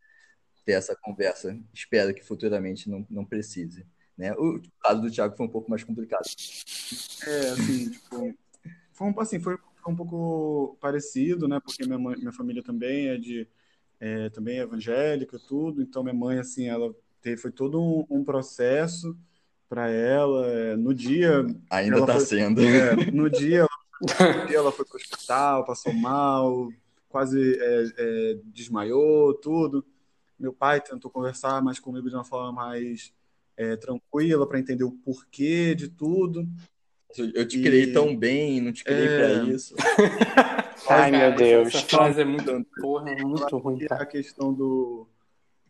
[0.65, 1.58] ter essa conversa.
[1.73, 3.86] Espero que futuramente não, não precise.
[4.17, 4.34] Né?
[4.34, 6.25] O caso do Thiago foi um pouco mais complicado.
[7.28, 8.34] É, assim, tipo,
[8.93, 11.60] foi um, assim, foi, foi um pouco parecido, né?
[11.60, 13.47] Porque minha mãe, minha família também é de,
[13.99, 15.82] é, também é evangélica, tudo.
[15.82, 19.17] Então minha mãe, assim, ela teve, foi todo um, um processo
[19.67, 20.47] para ela.
[20.47, 22.62] é, No dia, Ainda está sendo.
[22.62, 23.67] é, no dia,
[24.01, 26.69] no dia ela foi para o hospital, passou mal,
[27.10, 29.86] quase é, é, desmaiou, tudo.
[30.38, 33.13] Meu pai tentou conversar mais comigo de uma forma mais
[33.56, 36.48] é, tranquila para entender o porquê de tudo.
[37.17, 39.15] Eu te E- criei tão bem, não te criei É.
[39.15, 39.76] para isso.
[40.89, 41.67] Ai, meu Cara, Deus.
[41.74, 44.04] Essa frase é muito, porra, é muito ruim, E cara.
[44.04, 45.08] a questão do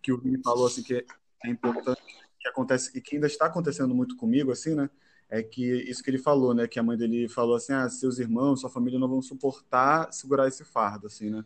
[0.01, 1.05] que o Vini falou assim que
[1.43, 2.01] é importante
[2.39, 4.89] que acontece e que ainda está acontecendo muito comigo assim, né?
[5.29, 6.67] É que isso que ele falou, né?
[6.67, 10.47] Que a mãe dele falou assim, ah, seus irmãos, sua família não vão suportar segurar
[10.47, 11.43] esse fardo, assim, né?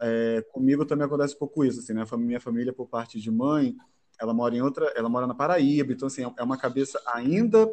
[0.00, 2.04] É, comigo também acontece um pouco isso, assim, né?
[2.16, 3.76] Minha família por parte de mãe,
[4.20, 7.70] ela mora em outra, ela mora na Paraíba, então assim é uma cabeça ainda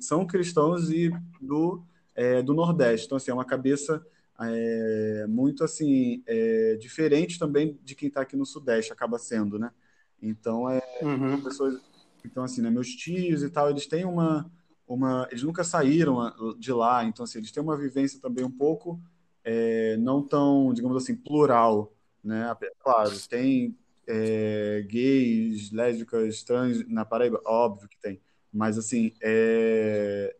[0.00, 1.10] são cristãos e
[1.40, 1.82] do
[2.14, 4.04] é, do Nordeste, então assim é uma cabeça
[4.40, 9.70] é, muito assim é, diferente também de quem está aqui no Sudeste acaba sendo, né?
[10.20, 11.40] Então é Uhum.
[11.42, 11.80] pessoas,
[12.24, 14.50] então assim, né, meus tios e tal, eles têm uma
[14.86, 18.50] uma, eles nunca saíram ah, de lá, então assim, eles têm uma vivência também um
[18.50, 19.00] pouco
[19.50, 21.90] é, não tão, digamos assim, plural,
[22.22, 22.54] né?
[22.80, 23.74] Claro, tem
[24.06, 28.20] é, gays, lésbicas, trans na Paraíba, óbvio que tem,
[28.52, 30.36] mas assim, é,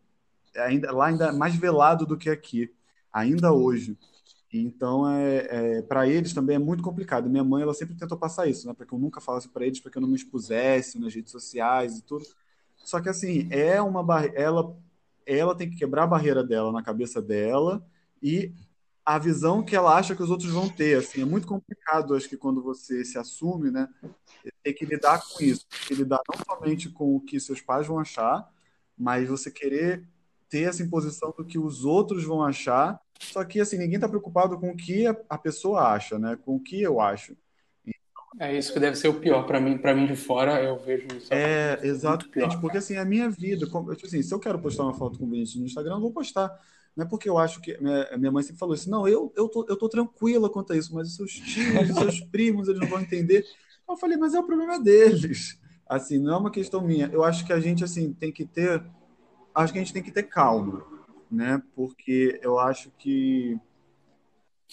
[0.57, 2.71] ainda lá ainda é mais velado do que aqui.
[3.13, 3.97] ainda hoje.
[4.53, 7.31] Então, é, é para eles também é muito complicado.
[7.31, 8.75] Minha mãe, ela sempre tentou passar isso, né?
[8.75, 11.33] Para que eu nunca falasse para eles, para que eu não me expusesse nas redes
[11.33, 12.25] sociais e tudo.
[12.85, 14.39] Só que, assim, é uma barreira.
[14.39, 14.77] Ela,
[15.27, 17.87] ela tem que quebrar a barreira dela na cabeça dela
[18.23, 18.55] e
[19.15, 20.99] a visão que ela acha que os outros vão ter.
[20.99, 23.89] Assim, é muito complicado, acho que quando você se assume, né?
[24.63, 25.67] Ter que lidar com isso.
[25.69, 28.49] Ter que lidar não somente com o que seus pais vão achar,
[28.97, 30.05] mas você querer
[30.49, 34.59] ter essa imposição do que os outros vão achar só que assim, ninguém está preocupado
[34.59, 36.39] com o que a, pessoa acha, né?
[36.45, 37.37] Com o que eu acho.
[38.39, 41.09] É isso que deve ser o pior para mim, para mim de fora, eu vejo
[41.17, 41.33] isso.
[41.33, 45.19] É, exatamente, porque assim, a minha vida, tipo assim, se eu quero postar uma foto
[45.19, 46.51] com o Vinícius no Instagram, eu vou postar.
[46.99, 49.49] Não é porque eu acho que minha, minha mãe sempre falou isso, não, eu eu
[49.49, 52.81] tô, eu tô tranquila quanto a isso, mas os seus tios, os seus primos, eles
[52.81, 53.47] não vão entender.
[53.89, 55.57] Eu falei, mas é o problema deles.
[55.89, 57.09] Assim, não é uma questão minha.
[57.13, 58.85] Eu acho que a gente assim tem que ter
[59.55, 60.85] acho que a gente tem que ter calma
[61.31, 61.63] né?
[61.73, 63.57] Porque eu acho que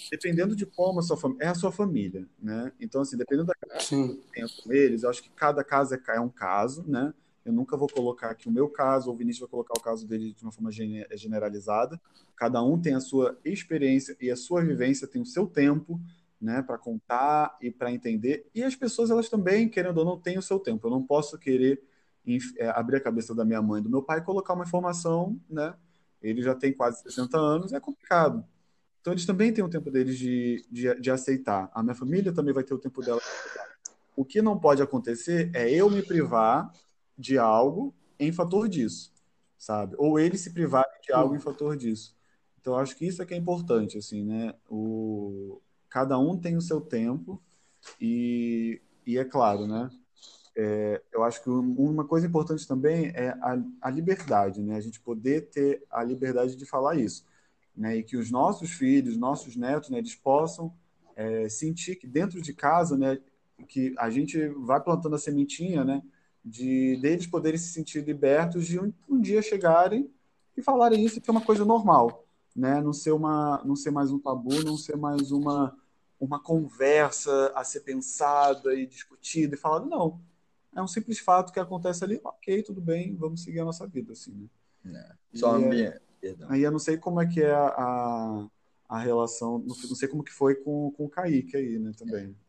[0.10, 2.72] dependendo de como a sua família é a sua família, né?
[2.80, 6.02] Então assim, dependendo da casa que tem com eles, eu acho que cada caso é,
[6.16, 7.14] é um caso, né?
[7.46, 10.08] Eu nunca vou colocar aqui o meu caso, ou o Vinícius vai colocar o caso
[10.08, 12.02] dele de uma forma generalizada.
[12.36, 16.02] Cada um tem a sua experiência e a sua vivência tem o seu tempo,
[16.42, 18.50] né, para contar e para entender.
[18.54, 20.88] E as pessoas, elas também, querendo ou não, têm o seu tempo.
[20.88, 21.84] Eu não posso querer
[22.58, 25.76] é, abrir a cabeça da minha mãe, do meu pai, e colocar uma informação, né,
[26.22, 28.44] ele já tem quase 60 anos, é complicado.
[29.00, 31.70] Então, eles também têm o tempo deles de, de, de aceitar.
[31.72, 33.22] A minha família também vai ter o tempo dela.
[34.16, 36.74] O que não pode acontecer é eu me privar
[37.18, 39.14] de algo em fator disso,
[39.58, 39.96] sabe?
[39.98, 42.16] Ou eles se privarem de algo em fator disso.
[42.60, 44.54] Então, acho que isso é que é importante, assim, né?
[44.70, 45.62] O...
[45.90, 47.42] Cada um tem o seu tempo
[48.02, 49.90] e, e é claro, né?
[50.56, 54.78] é, eu acho que uma coisa importante também é a, a, liberdade, né?
[54.78, 57.26] A gente poder ter a liberdade de falar isso,
[57.76, 57.98] né?
[57.98, 60.74] E que os nossos filhos, nossos netos, né, eles possam
[61.16, 63.20] é, sentir que dentro de casa, né,
[63.68, 66.02] que a gente vai plantando a sementinha, né,
[66.46, 70.10] de deles poderem se sentir libertos de um, um dia chegarem
[70.56, 72.80] e falarem isso que é uma coisa normal, né?
[72.82, 75.76] Não ser uma, não ser mais um tabu, não ser mais uma
[76.18, 80.22] uma conversa a ser pensada e discutida e falada, não
[80.76, 84.12] é um simples fato que acontece ali, ok, tudo bem, vamos seguir a nossa vida,
[84.12, 84.50] assim,
[84.84, 85.00] né?
[85.34, 85.38] É.
[85.38, 86.02] Só ambiente.
[86.22, 88.48] É, aí eu não sei como é que é a,
[88.90, 92.26] a relação, não sei como que foi com, com o Kaique aí, né, também.
[92.26, 92.45] É.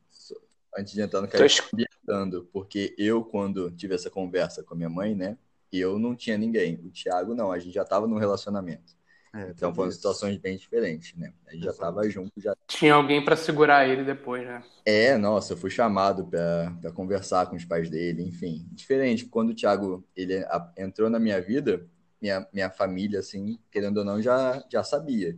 [0.77, 4.91] Antes de entrar no Kaique, ambientando, porque eu, quando tive essa conversa com a minha
[4.91, 5.39] mãe, né,
[5.73, 6.81] eu não tinha ninguém.
[6.85, 8.95] O Thiago não, a gente já estava num relacionamento.
[9.35, 11.33] É, então foram situações bem diferentes, né?
[11.47, 12.57] A gente já estava junto, já.
[12.67, 14.63] Tinha alguém para segurar ele depois, né?
[14.85, 18.67] É, nossa, eu fui chamado para conversar com os pais dele, enfim.
[18.73, 20.43] Diferente, quando o Thiago ele
[20.77, 21.87] entrou na minha vida,
[22.21, 25.37] minha, minha família, assim, querendo ou não, já, já sabia.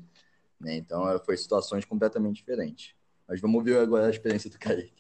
[0.61, 0.77] Né?
[0.77, 2.95] Então foi situações completamente diferentes.
[3.27, 4.98] Mas vamos ver agora a experiência do Kaique.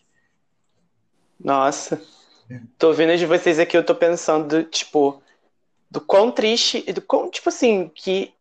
[1.39, 2.03] Nossa,
[2.77, 5.23] tô ouvindo de vocês aqui, eu tô pensando, tipo,
[5.91, 8.33] do quão triste, do quão, tipo assim, que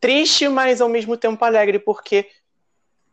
[0.00, 2.28] triste, mas ao mesmo tempo alegre, porque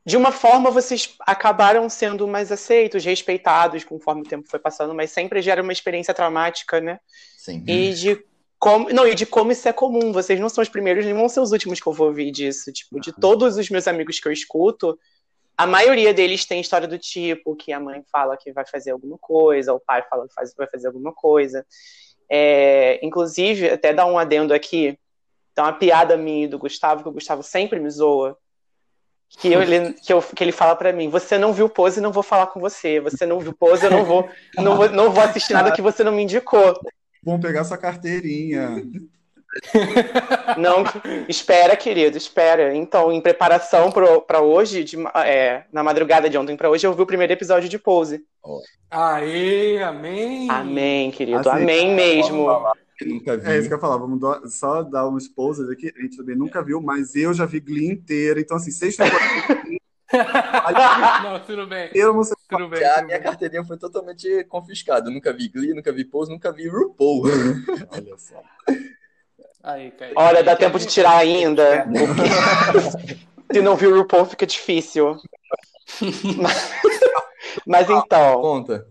[0.05, 5.11] de uma forma vocês acabaram sendo mais aceitos, respeitados conforme o tempo foi passando, mas
[5.11, 6.99] sempre gera uma experiência traumática, né?
[7.37, 7.63] Sim.
[7.67, 8.25] E de
[8.57, 10.11] como, não, e de como isso é comum.
[10.11, 12.71] Vocês não são os primeiros, nem vão ser os últimos que eu vou ouvir disso.
[12.71, 14.97] Tipo, de todos os meus amigos que eu escuto,
[15.61, 19.17] a maioria deles tem história do tipo que a mãe fala que vai fazer alguma
[19.19, 21.63] coisa, o pai fala que vai fazer alguma coisa.
[22.27, 24.97] É, inclusive, até dar um adendo aqui,
[25.51, 28.35] então, a piada minha do Gustavo, que o Gustavo sempre me zoa,
[29.29, 32.11] que, eu, ele, que, eu, que ele fala para mim: você não viu pose, não
[32.11, 32.99] vou falar com você.
[32.99, 36.03] Você não viu pose, eu não vou, não vou, não vou assistir nada que você
[36.03, 36.73] não me indicou.
[37.23, 38.83] Vamos pegar sua carteirinha.
[40.57, 40.83] Não,
[41.27, 42.73] espera, querido, espera.
[42.75, 47.01] Então, em preparação para hoje, de, é, na madrugada de ontem para hoje, eu vi
[47.01, 48.23] o primeiro episódio de Pose.
[48.89, 50.49] Aê, amém!
[50.49, 52.47] Amém, querido, assim, amém mesmo
[53.05, 53.47] nunca vi.
[53.47, 55.93] É isso que eu ia falar, vamos dar, só dar um exposed aqui.
[55.95, 58.39] A gente também nunca viu, mas eu já vi Glee inteira.
[58.39, 59.81] Então, assim, seis temporadas.
[61.23, 61.89] não, tudo bem.
[61.93, 62.35] Eu não sei.
[62.49, 63.23] Tudo bem, a minha bem.
[63.23, 65.09] carteirinha foi totalmente confiscada.
[65.09, 67.23] Eu nunca vi Glee, nunca vi Pose, nunca vi RuPaul.
[67.91, 68.41] Olha só.
[69.63, 71.85] Aí, Olha, dá tempo de tirar ainda.
[71.85, 73.53] Porque...
[73.53, 75.17] Se não viu o RuPaul, fica difícil.
[76.37, 76.71] mas,
[77.65, 78.41] mas então.
[78.41, 78.87] Conta.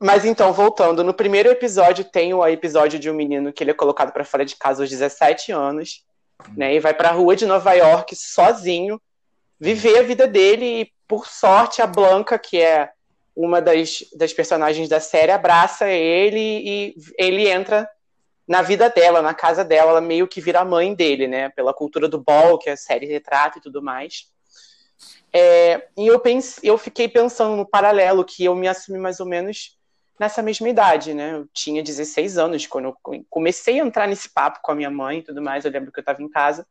[0.00, 3.74] Mas então, voltando, no primeiro episódio tem o episódio de um menino que ele é
[3.74, 6.04] colocado para fora de casa aos 17 anos,
[6.56, 6.74] né?
[6.74, 9.00] E vai para a rua de Nova York sozinho,
[9.60, 12.90] viver a vida dele e, por sorte, a Blanca, que é
[13.36, 17.88] uma das, das personagens da série, abraça ele e ele entra
[18.46, 21.48] na vida dela, na casa dela, ela meio que vira a mãe dele, né?
[21.50, 24.30] Pela cultura do ball, que a série retrata e tudo mais.
[25.32, 29.26] É, e eu, pense, eu fiquei pensando no paralelo, que eu me assumi mais ou
[29.26, 29.78] menos
[30.20, 31.34] nessa mesma idade, né?
[31.34, 35.18] Eu tinha 16 anos quando eu comecei a entrar nesse papo com a minha mãe
[35.18, 35.64] e tudo mais.
[35.64, 36.66] Eu lembro que eu estava em casa.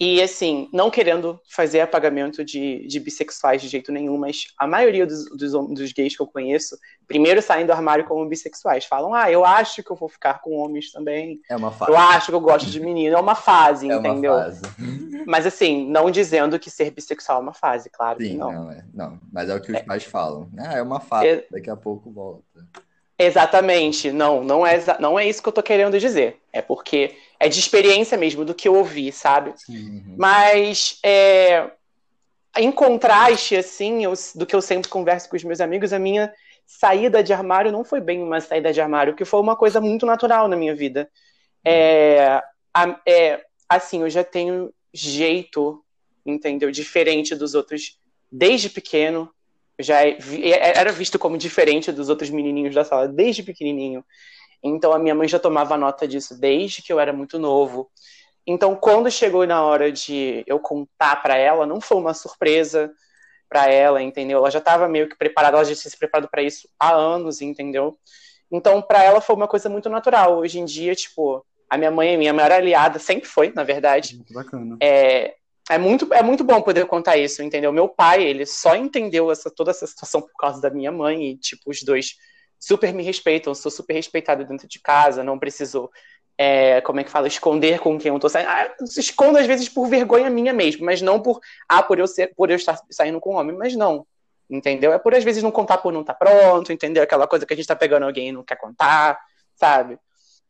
[0.00, 5.04] E, assim, não querendo fazer apagamento de, de bissexuais de jeito nenhum, mas a maioria
[5.04, 8.84] dos, dos, dos, gays que eu conheço, primeiro saem do armário como bissexuais.
[8.84, 11.40] Falam, ah, eu acho que eu vou ficar com homens também.
[11.50, 11.90] É uma fase.
[11.90, 13.16] Eu acho que eu gosto de menino.
[13.16, 14.34] É uma fase, é entendeu?
[14.34, 14.62] Uma fase.
[15.26, 18.52] Mas, assim, não dizendo que ser bissexual é uma fase, claro Sim, que não.
[18.52, 19.82] Não, é, não, mas é o que os é.
[19.82, 20.48] pais falam.
[20.58, 21.46] Ah, é uma fase, é...
[21.50, 22.44] daqui a pouco volta.
[23.18, 24.12] Exatamente.
[24.12, 26.36] Não, não é, não é isso que eu tô querendo dizer.
[26.52, 29.52] É porque é de experiência mesmo, do que eu ouvi, sabe?
[29.68, 30.14] Uhum.
[30.16, 31.70] Mas é,
[32.56, 36.32] em contraste, assim, eu, do que eu sempre converso com os meus amigos, a minha
[36.66, 40.06] saída de armário não foi bem uma saída de armário, que foi uma coisa muito
[40.06, 41.10] natural na minha vida.
[41.64, 42.40] É,
[43.06, 45.82] é, assim, eu já tenho jeito,
[46.24, 46.70] entendeu?
[46.70, 47.98] Diferente dos outros
[48.30, 49.30] desde pequeno
[49.78, 54.04] já é é, era visto como diferente dos outros menininhos da sala desde pequenininho.
[54.62, 57.90] Então a minha mãe já tomava nota disso desde que eu era muito novo.
[58.46, 62.92] Então quando chegou na hora de eu contar para ela, não foi uma surpresa
[63.48, 64.38] para ela, entendeu?
[64.38, 67.40] Ela já estava meio que preparada, ela já tinha se preparado para isso há anos,
[67.40, 67.98] entendeu?
[68.50, 70.38] Então para ela foi uma coisa muito natural.
[70.38, 74.16] Hoje em dia, tipo, a minha mãe é minha maior aliada, sempre foi, na verdade.
[74.16, 74.76] Muito bacana.
[74.82, 75.34] É,
[75.70, 77.72] é muito, é muito bom poder contar isso, entendeu?
[77.72, 81.36] Meu pai, ele só entendeu essa, toda essa situação por causa da minha mãe, e,
[81.36, 82.16] tipo, os dois
[82.58, 85.90] super me respeitam, sou super respeitado dentro de casa, não preciso,
[86.36, 88.48] é, como é que fala, esconder com quem eu tô saindo.
[88.48, 92.34] Ah, escondo às vezes por vergonha minha mesmo, mas não por, ah, por eu, ser,
[92.34, 94.06] por eu estar saindo com um homem, mas não,
[94.50, 94.92] entendeu?
[94.92, 97.02] É por às vezes não contar por não estar tá pronto, entendeu?
[97.02, 99.20] Aquela coisa que a gente tá pegando alguém e não quer contar,
[99.54, 99.98] sabe?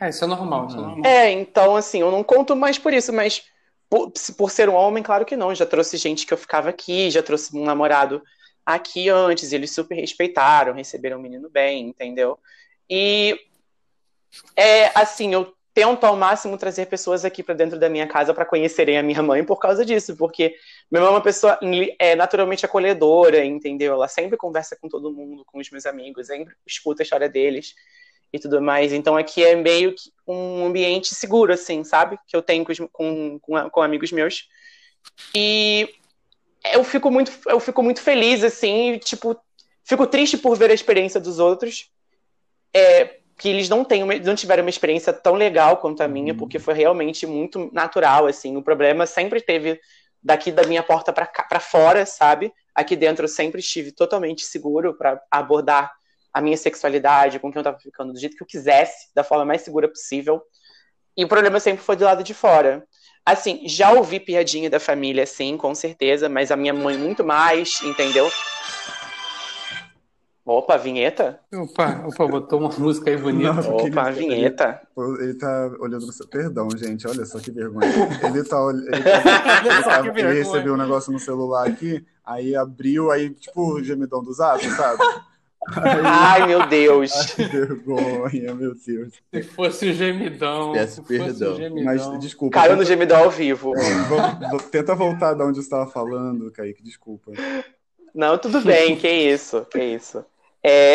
[0.01, 1.05] É, isso é normal, isso é normal.
[1.05, 3.43] É, então, assim, eu não conto mais por isso, mas
[3.89, 5.55] por, por ser um homem, claro que não.
[5.55, 8.23] Já trouxe gente que eu ficava aqui, já trouxe um namorado
[8.65, 12.39] aqui antes, eles super respeitaram, receberam o menino bem, entendeu?
[12.89, 13.39] E
[14.55, 18.45] é assim, eu tento ao máximo trazer pessoas aqui para dentro da minha casa para
[18.45, 20.55] conhecerem a minha mãe por causa disso, porque
[20.91, 21.59] minha mãe é uma pessoa
[21.99, 23.95] é naturalmente acolhedora, entendeu?
[23.95, 27.75] Ela sempre conversa com todo mundo, com os meus amigos, sempre escuta a história deles
[28.33, 28.93] e tudo mais.
[28.93, 32.19] Então aqui é meio que um ambiente seguro, assim, sabe?
[32.27, 34.49] Que eu tenho com, com, com amigos meus.
[35.35, 35.89] E
[36.73, 39.37] eu fico muito, eu fico muito feliz, assim, e, tipo,
[39.85, 41.91] fico triste por ver a experiência dos outros.
[42.75, 46.33] É, que eles não, têm uma, não tiveram uma experiência tão legal quanto a minha,
[46.33, 46.39] uhum.
[46.39, 48.57] porque foi realmente muito natural, assim.
[48.57, 49.81] O problema sempre teve
[50.21, 52.53] daqui da minha porta para fora, sabe?
[52.75, 55.93] Aqui dentro eu sempre estive totalmente seguro para abordar
[56.39, 59.45] a minha sexualidade, com quem eu tava ficando, do jeito que eu quisesse, da forma
[59.45, 60.41] mais segura possível.
[61.17, 62.87] E o problema sempre foi do lado de fora.
[63.27, 67.83] Assim, já ouvi piadinha da família, sim, com certeza, mas a minha mãe muito mais,
[67.83, 68.31] entendeu?
[70.47, 71.41] Opa, vinheta?
[71.53, 73.55] Opa, opa, botou uma música aí bonita.
[73.55, 74.81] Não, opa, ele, vinheta.
[74.97, 76.29] Ele, ele tá olhando no seu.
[76.29, 77.91] Perdão, gente, olha só que vergonha.
[78.25, 78.57] Ele tá.
[78.71, 83.75] Ele, tá, ele, tá, ele recebeu um negócio no celular aqui, aí abriu, aí, tipo
[83.75, 85.03] o gemidão do zap, sabe?
[85.67, 87.13] Ai, meu Deus.
[87.35, 89.13] Que vergonha, meu Deus.
[89.33, 90.73] Se fosse o gemidão.
[90.73, 91.57] Peço perdão.
[91.57, 91.85] Gemidão.
[91.85, 92.55] Mas desculpa.
[92.55, 93.75] Caiu no gemidão ao vivo.
[93.77, 93.83] É,
[94.71, 97.33] tenta voltar de onde você estava falando, Kaique, desculpa.
[98.15, 100.25] Não, tudo bem, que isso, que isso.
[100.63, 100.95] É...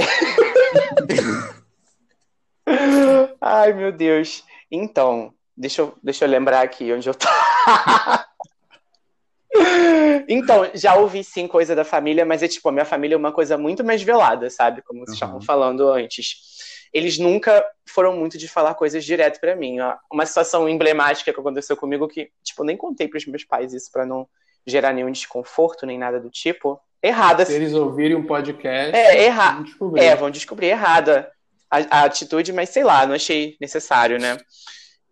[3.40, 4.44] Ai, meu Deus.
[4.72, 7.28] Então, deixa eu, deixa eu lembrar aqui onde eu tô.
[10.28, 13.32] Então, já ouvi sim coisa da família, mas é tipo, a minha família é uma
[13.32, 14.82] coisa muito mais velada, sabe?
[14.82, 15.14] Como vocês uhum.
[15.14, 16.36] estavam falando antes.
[16.94, 19.78] Eles nunca foram muito de falar coisas direto para mim.
[20.12, 24.06] Uma situação emblemática que aconteceu comigo que, tipo, nem contei pros meus pais isso para
[24.06, 24.28] não
[24.66, 26.80] gerar nenhum desconforto, nem nada do tipo.
[27.02, 27.46] Errada.
[27.46, 29.54] Se eles ouvirem um podcast, é, erra...
[29.54, 30.02] vão descobrir.
[30.02, 31.32] É, vão descobrir errada
[31.70, 34.38] a, a atitude, mas sei lá, não achei necessário, né?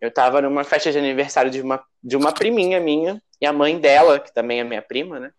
[0.02, 3.78] Eu tava numa festa de aniversário de uma, de uma priminha minha, e a mãe
[3.78, 5.32] dela, que também é minha prima, né?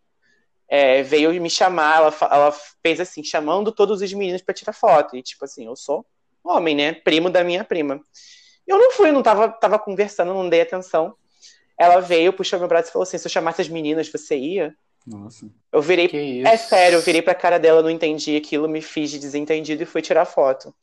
[0.70, 5.18] É, veio me chamar, ela, ela fez assim, chamando todos os meninos para tirar foto.
[5.18, 6.05] E tipo assim, eu sou
[6.41, 6.93] homem, né?
[6.93, 7.99] Primo da minha prima.
[8.66, 11.14] Eu não fui, não tava, tava conversando, não dei atenção.
[11.78, 14.74] Ela veio, puxou meu braço e falou assim: se eu chamasse as meninas, você ia?
[15.05, 15.45] Nossa.
[15.74, 16.41] Eu virei.
[16.45, 19.86] É sério, eu virei pra cara dela, não entendi aquilo, me fiz de desentendido e
[19.86, 20.74] fui tirar foto.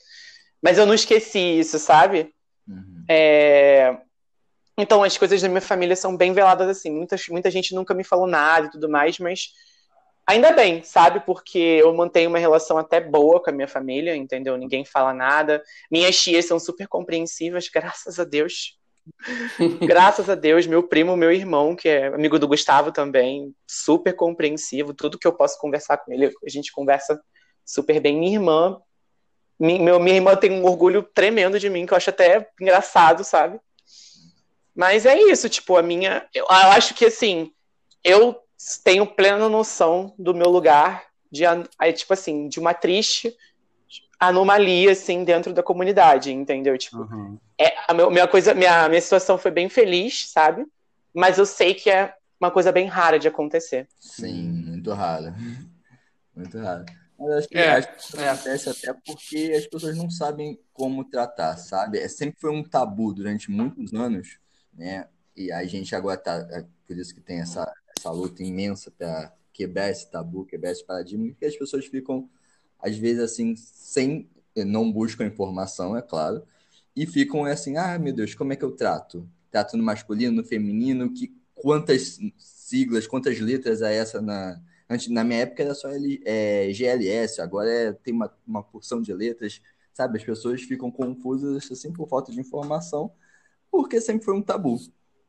[0.63, 2.31] Mas eu não esqueci isso, sabe?
[2.71, 3.05] Uhum.
[3.09, 3.97] É...
[4.79, 6.91] Então, as coisas da minha família são bem veladas assim.
[6.91, 9.51] Muita, muita gente nunca me falou nada e tudo mais, mas
[10.27, 11.21] ainda bem, sabe?
[11.21, 14.57] Porque eu mantenho uma relação até boa com a minha família, entendeu?
[14.57, 15.63] Ninguém fala nada.
[15.91, 18.79] Minhas tias são super compreensivas, graças a Deus.
[19.87, 24.95] graças a Deus, meu primo, meu irmão, que é amigo do Gustavo também, super compreensivo.
[24.95, 27.21] Tudo que eu posso conversar com ele, a gente conversa
[27.65, 28.19] super bem.
[28.19, 28.81] Minha irmã,
[29.61, 33.61] minha, minha irmã tem um orgulho tremendo de mim, que eu acho até engraçado, sabe?
[34.75, 36.27] Mas é isso, tipo, a minha.
[36.35, 37.53] Eu, eu acho que assim,
[38.03, 38.41] eu
[38.83, 41.45] tenho plena noção do meu lugar de,
[41.95, 43.37] tipo assim, de uma triste
[44.19, 46.77] anomalia, assim, dentro da comunidade, entendeu?
[46.77, 47.39] Tipo, uhum.
[47.59, 50.67] é, a minha, coisa, minha, minha situação foi bem feliz, sabe?
[51.15, 53.87] Mas eu sei que é uma coisa bem rara de acontecer.
[53.99, 55.35] Sim, muito rara.
[56.33, 56.87] Muito rara.
[57.21, 58.29] Mas acho que, é, acho que é.
[58.31, 61.99] acontece até porque as pessoas não sabem como tratar, sabe?
[61.99, 64.39] É, sempre foi um tabu durante muitos anos,
[64.73, 65.07] né?
[65.37, 69.35] E a gente agora tá, é por isso que tem essa, essa luta imensa para
[69.53, 72.29] quebrar esse tabu, quebrar esse paradigma, porque as pessoas ficam,
[72.79, 76.43] às vezes, assim, sem, não buscam informação, é claro,
[76.97, 79.29] e ficam assim, ah, meu Deus, como é que eu trato?
[79.51, 84.61] Trato no masculino, no feminino, que, quantas siglas, quantas letras é essa na...
[84.91, 89.01] Antes, na minha época era só L, é, GLS, agora é, tem uma, uma porção
[89.01, 89.63] de letras,
[89.95, 90.19] sabe?
[90.19, 93.13] As pessoas ficam confusas, assim, por falta de informação,
[93.71, 94.77] porque sempre foi um tabu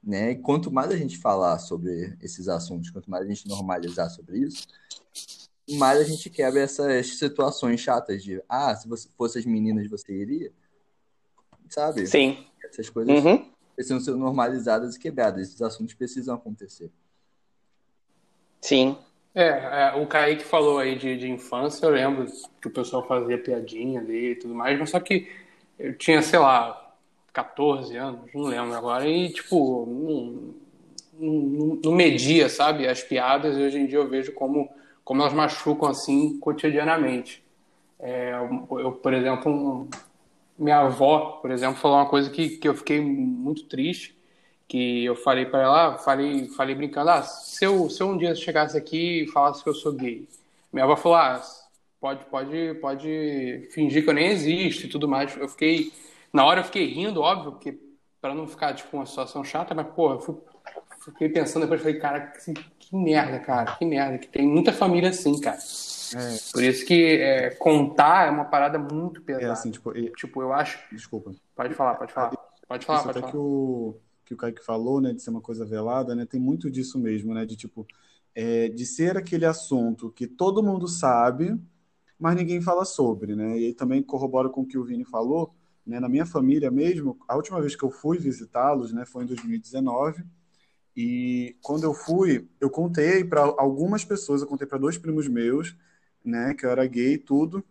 [0.04, 0.32] né?
[0.32, 4.40] E quanto mais a gente falar sobre esses assuntos, quanto mais a gente normalizar sobre
[4.40, 4.68] isso,
[5.70, 10.14] mais a gente quebra essas situações chatas de, ah, se você fosse as meninas, você
[10.14, 10.52] iria?
[11.70, 12.08] Sabe?
[12.08, 12.46] Sim.
[12.64, 13.50] Essas coisas uhum.
[13.76, 15.48] precisam ser normalizadas e quebradas.
[15.48, 16.92] Esses assuntos precisam acontecer.
[18.60, 18.98] Sim.
[19.34, 22.26] É, é, o Kaique falou aí de, de infância, eu lembro
[22.62, 25.30] que o pessoal fazia piadinha dele e tudo mais, mas só que
[25.80, 26.94] eu tinha, sei lá,
[27.32, 30.54] 14 anos, não lembro agora, e tipo, não,
[31.18, 34.70] não, não media, sabe, as piadas, e hoje em dia eu vejo como,
[35.04, 37.42] como elas machucam assim cotidianamente.
[38.00, 39.90] É, eu, por exemplo, um,
[40.58, 44.16] minha avó, por exemplo, falou uma coisa que, que eu fiquei muito triste,
[44.72, 48.34] que eu falei para ela, falei, falei brincando, ah, se eu, se eu um dia
[48.34, 50.26] chegasse aqui e falasse que eu sou gay,
[50.72, 51.42] minha avó falou, ah,
[52.00, 55.36] pode, pode, pode fingir que eu nem existo e tudo mais.
[55.36, 55.92] Eu fiquei
[56.32, 57.78] na hora eu fiquei rindo, óbvio, porque
[58.22, 60.38] para não ficar tipo uma situação chata, mas pô, eu fui,
[61.04, 65.10] fiquei pensando depois, falei, cara, que, que, merda, cara, que merda, que tem muita família
[65.10, 65.58] assim, cara.
[66.16, 66.38] É.
[66.54, 69.48] Por isso que é, contar é uma parada muito pesada.
[69.48, 70.10] É assim, tipo, e...
[70.12, 70.80] tipo, eu acho.
[70.94, 71.34] Desculpa.
[71.54, 72.30] Pode falar, pode falar.
[72.68, 73.32] Pode falar, pode falar.
[73.32, 73.98] Que o,
[74.32, 77.34] que o Kaique falou, né, de ser uma coisa velada, né, tem muito disso mesmo,
[77.34, 77.86] né, de tipo,
[78.34, 81.60] é, de ser aquele assunto que todo mundo sabe,
[82.18, 85.54] mas ninguém fala sobre, né, e também corrobora com o que o Vini falou,
[85.86, 89.28] né, na minha família mesmo, a última vez que eu fui visitá-los né, foi em
[89.28, 90.24] 2019.
[90.96, 95.76] E quando eu fui, eu contei para algumas pessoas, eu contei para dois primos meus,
[96.24, 97.64] né, que eu era gay e tudo,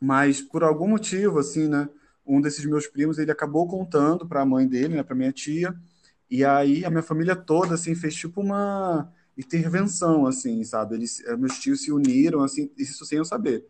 [0.00, 1.88] mas por algum motivo, assim, né,
[2.30, 5.74] um desses meus primos, ele acabou contando para a mãe dele, né, para minha tia,
[6.30, 10.94] e aí a minha família toda, assim, fez tipo uma intervenção, assim, sabe?
[10.94, 13.66] Eles, eh, meus tios se uniram, assim, isso sem eu saber.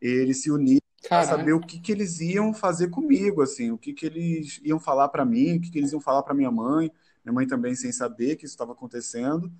[0.00, 3.92] Eles se uniram para saber o que, que eles iam fazer comigo, assim, o que,
[3.92, 6.90] que eles iam falar para mim, o que, que eles iam falar para minha mãe,
[7.24, 9.50] minha mãe também sem saber que isso estava acontecendo.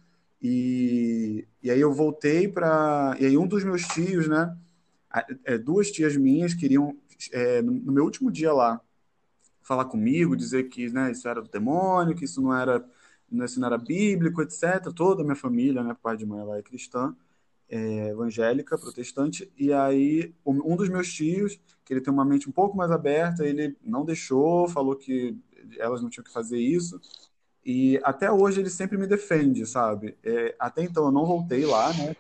[0.41, 3.17] E, e aí eu voltei para.
[3.19, 4.55] E aí um dos meus tios, né?
[5.45, 6.97] É, duas tias minhas queriam,
[7.33, 8.81] é, no meu último dia lá,
[9.63, 12.85] falar comigo, dizer que né, isso era do demônio, que isso não era,
[13.31, 14.93] isso não era bíblico, etc.
[14.95, 17.17] Toda a minha família, né, pai de mãe, ela é cristã
[17.69, 22.53] é, evangélica, protestante, e aí um dos meus tios, que ele tem uma mente um
[22.53, 25.37] pouco mais aberta, ele não deixou, falou que
[25.79, 27.01] elas não tinham que fazer isso,
[27.65, 30.17] e até hoje ele sempre me defende, sabe?
[30.23, 32.15] É, até então eu não voltei lá, né?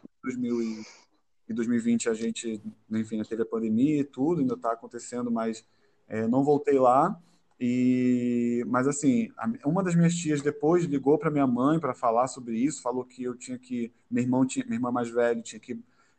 [1.48, 5.64] Em 2020 a gente, enfim, teve a pandemia e tudo, ainda está acontecendo, mas
[6.08, 7.18] é, não voltei lá.
[7.60, 9.30] E, mas assim,
[9.64, 13.22] uma das minhas tias depois ligou para minha mãe para falar sobre isso, falou que
[13.22, 15.74] eu tinha que, meu irmão tinha, minha irmã mais velha tinha que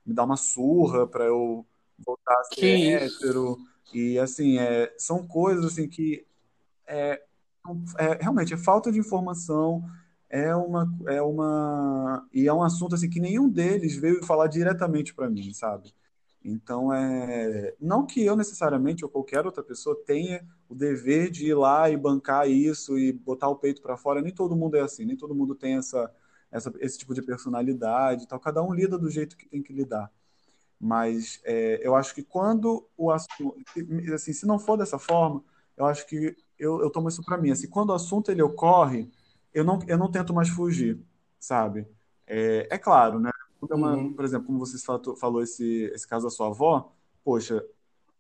[0.05, 1.65] me dar uma surra para eu
[2.05, 3.57] voltar a ser que hétero.
[3.57, 3.75] Isso?
[3.93, 6.25] E assim, é, são coisas assim que
[6.87, 7.21] é,
[7.97, 9.83] é, realmente é falta de informação,
[10.35, 15.13] é uma é uma e é um assunto assim que nenhum deles veio falar diretamente
[15.13, 15.93] para mim, sabe?
[16.43, 21.55] Então, é, não que eu necessariamente ou qualquer outra pessoa tenha o dever de ir
[21.55, 24.21] lá e bancar isso e botar o peito para fora.
[24.21, 26.11] Nem todo mundo é assim, nem todo mundo tem essa,
[26.51, 28.39] essa, esse tipo de personalidade tal.
[28.39, 30.11] Cada um lida do jeito que tem que lidar.
[30.79, 33.55] Mas é, eu acho que quando o assunto,
[34.13, 35.43] assim, se não for dessa forma,
[35.75, 37.51] eu acho que eu, eu tomo isso para mim.
[37.51, 39.09] Assim, quando o assunto ele ocorre,
[39.55, 40.99] eu não, eu não tento mais fugir,
[41.39, 41.87] sabe?
[42.27, 43.31] É, é claro, né?
[43.61, 44.13] uma, uhum.
[44.13, 44.77] por exemplo, como você
[45.17, 46.91] falou esse, esse caso da sua avó,
[47.23, 47.65] poxa,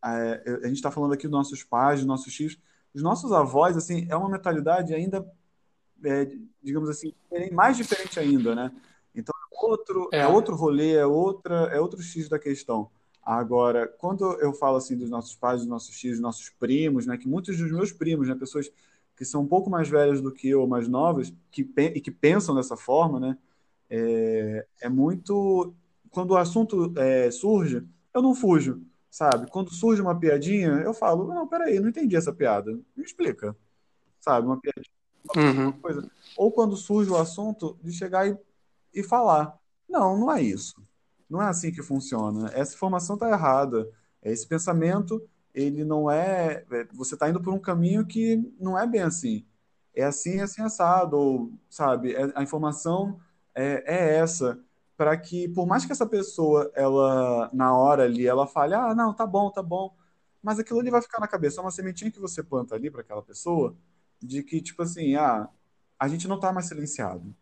[0.03, 2.57] é, a gente está falando aqui dos nossos pais, dos nossos tios,
[2.93, 5.29] os nossos avós, assim, é uma mentalidade ainda,
[6.03, 6.31] é,
[6.63, 7.13] digamos assim,
[7.51, 8.71] mais diferente ainda, né?
[9.13, 10.19] Então, é outro, é.
[10.19, 12.89] é outro rolê, é, outra, é outro X da questão.
[13.21, 17.17] Agora, quando eu falo assim dos nossos pais, dos nossos tios, dos nossos primos, né,
[17.17, 18.71] que muitos dos meus primos, né, pessoas
[19.15, 22.55] que são um pouco mais velhas do que eu, mais novas, que, e que pensam
[22.55, 23.37] dessa forma, né,
[23.89, 25.73] é, é muito.
[26.09, 29.49] Quando o assunto é, surge, eu não fujo, sabe?
[29.49, 33.55] Quando surge uma piadinha, eu falo: não, peraí, não entendi essa piada, me explica,
[34.19, 34.47] sabe?
[34.47, 34.95] Uma piadinha.
[35.35, 35.71] Uhum.
[35.73, 36.09] Coisa.
[36.37, 38.37] Ou quando surge o assunto, de chegar e,
[38.93, 39.57] e falar:
[39.89, 40.85] não, não é isso
[41.29, 42.49] não é assim que funciona.
[42.53, 43.89] Essa informação está errada.
[44.21, 45.21] Esse pensamento,
[45.55, 46.65] ele não é.
[46.69, 49.45] é você está indo por um caminho que não é bem assim.
[49.95, 52.13] É assim, é assim, assado, ou, sabe?
[52.13, 53.19] É, a informação
[53.55, 54.59] é, é essa.
[54.97, 59.13] Para que, por mais que essa pessoa, ela, na hora ali, ela fale, ah, não,
[59.13, 59.95] tá bom, tá bom.
[60.43, 61.59] Mas aquilo ali vai ficar na cabeça.
[61.59, 63.75] É uma sementinha que você planta ali para aquela pessoa,
[64.21, 65.49] de que, tipo assim, ah,
[65.97, 67.33] a gente não está mais silenciado.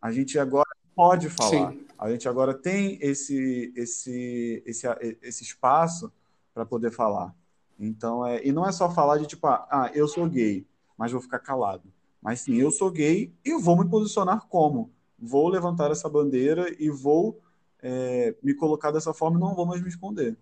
[0.00, 1.72] A gente agora pode falar.
[1.72, 1.86] Sim.
[1.98, 4.86] A gente agora tem esse, esse, esse,
[5.22, 6.10] esse espaço
[6.54, 7.34] para poder falar.
[7.80, 10.66] Então, é, e não é só falar de tipo, ah, eu sou gay,
[10.98, 11.90] mas vou ficar calado.
[12.20, 14.90] Mas sim, eu sou gay e vou me posicionar como.
[15.18, 17.40] Vou levantar essa bandeira e vou
[17.82, 20.36] é, me colocar dessa forma e não vou mais me esconder.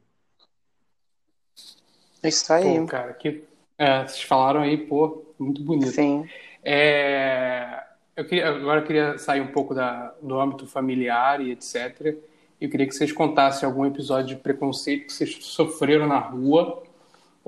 [2.24, 2.80] Isso aí.
[2.80, 3.44] Pô, cara, que,
[3.78, 5.92] é, vocês falaram aí, pô, muito bonito.
[5.92, 6.28] Sim.
[6.64, 7.84] É,
[8.16, 12.16] eu queria, agora eu queria sair um pouco da, do âmbito familiar e etc.
[12.60, 16.82] Eu queria que vocês contassem algum episódio de preconceito que vocês sofreram na rua,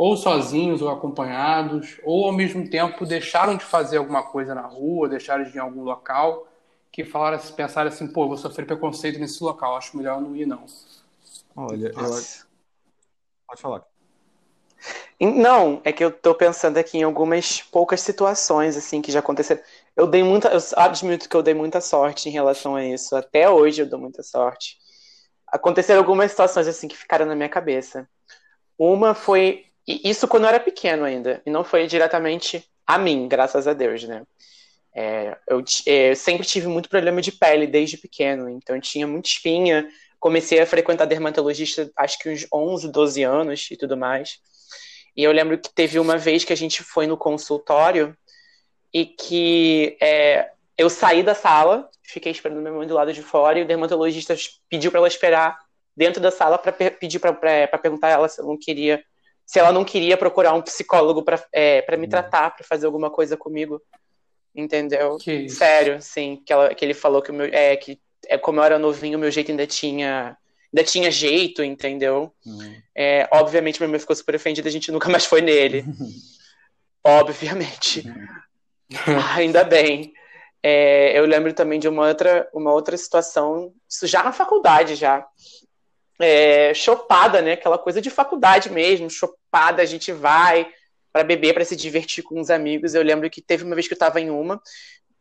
[0.01, 5.11] ou sozinhos ou acompanhados, ou ao mesmo tempo deixaram de fazer alguma coisa na rua,
[5.11, 6.49] deixaram de ir em algum local,
[6.91, 10.65] que falaram, pensaram assim, pô, vou sofrer preconceito nesse local, acho melhor não ir não.
[11.55, 12.45] Olha, Nossa.
[12.45, 12.47] eu...
[13.47, 13.85] pode falar.
[15.21, 19.61] Não, é que eu tô pensando aqui em algumas poucas situações, assim, que já aconteceram.
[19.95, 20.49] Eu dei muita.
[20.49, 23.15] Eu admito que eu dei muita sorte em relação a isso.
[23.15, 24.79] Até hoje eu dou muita sorte.
[25.47, 28.09] Aconteceram algumas situações, assim, que ficaram na minha cabeça.
[28.79, 29.70] Uma foi.
[30.05, 31.43] Isso quando eu era pequeno ainda.
[31.45, 34.23] E não foi diretamente a mim, graças a Deus, né?
[34.93, 39.07] É, eu, é, eu, sempre tive muito problema de pele desde pequeno, então eu tinha
[39.07, 39.89] muita espinha.
[40.19, 44.39] Comecei a frequentar dermatologista acho que uns 11, 12 anos e tudo mais.
[45.17, 48.17] E eu lembro que teve uma vez que a gente foi no consultório
[48.93, 53.59] e que é, eu saí da sala, fiquei esperando minha mãe do lado de fora
[53.59, 54.35] e o dermatologista
[54.69, 55.59] pediu para ela esperar
[55.97, 59.05] dentro da sala para pedir para perguntar a ela se ela não queria
[59.51, 62.09] se ela não queria procurar um psicólogo para é, me hum.
[62.09, 63.83] tratar, para fazer alguma coisa comigo.
[64.55, 65.17] Entendeu?
[65.17, 68.61] Que Sério, sim, que, ela, que ele falou que o meu é que é como
[68.61, 70.37] eu era novinho, meu jeito ainda tinha
[70.73, 72.33] ainda tinha jeito, entendeu?
[72.47, 72.77] Uhum.
[72.97, 75.85] É, obviamente, minha mãe ficou super ofendida, a gente nunca mais foi nele.
[77.03, 78.07] obviamente.
[78.07, 79.19] Uhum.
[79.35, 80.13] ainda bem.
[80.63, 85.27] É, eu lembro também de uma outra, uma outra situação, isso já na faculdade, já.
[86.21, 87.53] É, chopada, né?
[87.53, 90.69] Aquela coisa de faculdade mesmo, chopada, a gente vai
[91.13, 92.95] para beber, para se divertir com os amigos.
[92.95, 94.61] Eu lembro que teve uma vez que eu estava em uma,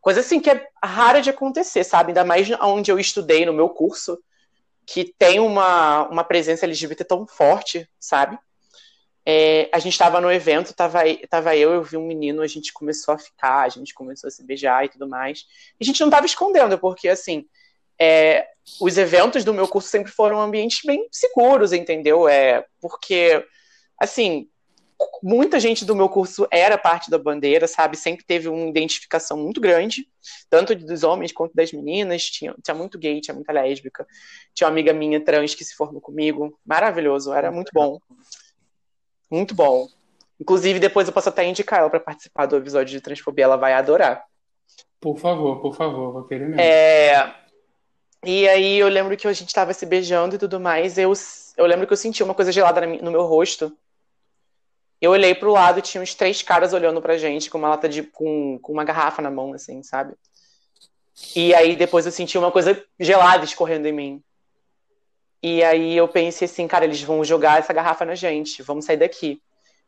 [0.02, 2.10] coisa assim que é rara de acontecer, sabe?
[2.10, 4.20] Ainda mais onde eu estudei no meu curso
[4.86, 8.40] que tem uma, uma presença LGBT tão forte, sabe?
[9.24, 12.74] É, a gente estava no evento, tava, tava eu, eu vi um menino, a gente
[12.74, 15.46] começou a ficar, a gente começou a se beijar e tudo mais.
[15.80, 17.46] E a gente não estava escondendo, porque assim,
[18.00, 18.48] é,
[18.80, 22.28] os eventos do meu curso sempre foram ambientes bem seguros, entendeu?
[22.28, 23.46] É, porque,
[24.00, 24.48] assim,
[25.24, 27.98] muita gente do meu curso era parte da bandeira, sabe?
[27.98, 30.08] Sempre teve uma identificação muito grande,
[30.50, 32.24] tanto dos homens quanto das meninas.
[32.24, 34.06] Tinha, tinha muito gay, tinha muita lésbica.
[34.54, 36.58] Tinha uma amiga minha trans que se formou comigo.
[36.66, 38.00] Maravilhoso, era muito bom.
[39.30, 39.88] Muito bom.
[40.40, 43.74] Inclusive, depois eu posso até indicar ela para participar do episódio de transfobia, ela vai
[43.74, 44.24] adorar.
[45.00, 46.62] Por favor, por favor, vou querer mesmo.
[46.62, 47.36] É...
[48.26, 50.98] E aí eu lembro que a gente estava se beijando e tudo mais.
[50.98, 51.14] Eu,
[51.58, 53.76] eu lembro que eu senti uma coisa gelada no meu rosto.
[55.02, 57.88] Eu olhei pro lado e tinha uns três caras olhando pra gente com uma lata
[57.88, 58.04] de.
[58.04, 60.14] com, com uma garrafa na mão, assim, sabe?
[61.36, 64.24] E aí depois eu senti uma coisa gelada escorrendo em mim.
[65.42, 68.98] E aí eu pensei assim, cara, eles vão jogar essa garrafa na gente, vamos sair
[68.98, 69.42] daqui.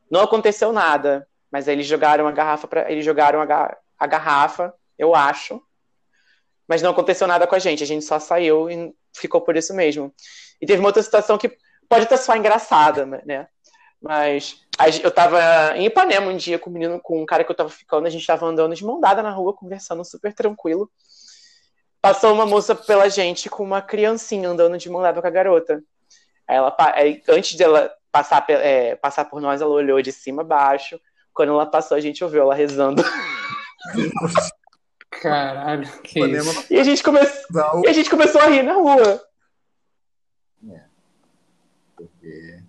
[0.09, 5.13] Não aconteceu nada, mas eles jogaram a garrafa para eles jogaram a, a garrafa, eu
[5.13, 5.61] acho.
[6.67, 9.73] Mas não aconteceu nada com a gente, a gente só saiu e ficou por isso
[9.73, 10.13] mesmo.
[10.61, 11.57] E teve uma outra situação que
[11.89, 13.47] pode até só engraçada, né?
[14.01, 14.59] Mas
[15.03, 15.39] eu tava
[15.75, 18.09] em Ipanema um dia com um menino, com um cara que eu tava ficando, a
[18.09, 20.89] gente tava andando de mão dada na rua, conversando super tranquilo.
[22.01, 25.83] passou uma moça pela gente com uma criancinha andando de mão leve com a garota.
[26.47, 26.75] Ela,
[27.29, 30.99] antes dela passar, é, passar por nós, ela olhou de cima a baixo.
[31.33, 33.03] Quando ela passou, a gente ouviu ela rezando.
[35.21, 36.73] Caralho, que isso?
[36.73, 37.19] E a, gente come...
[37.19, 39.23] e a gente começou a rir na rua.
[40.67, 40.83] É.
[41.95, 42.59] Porque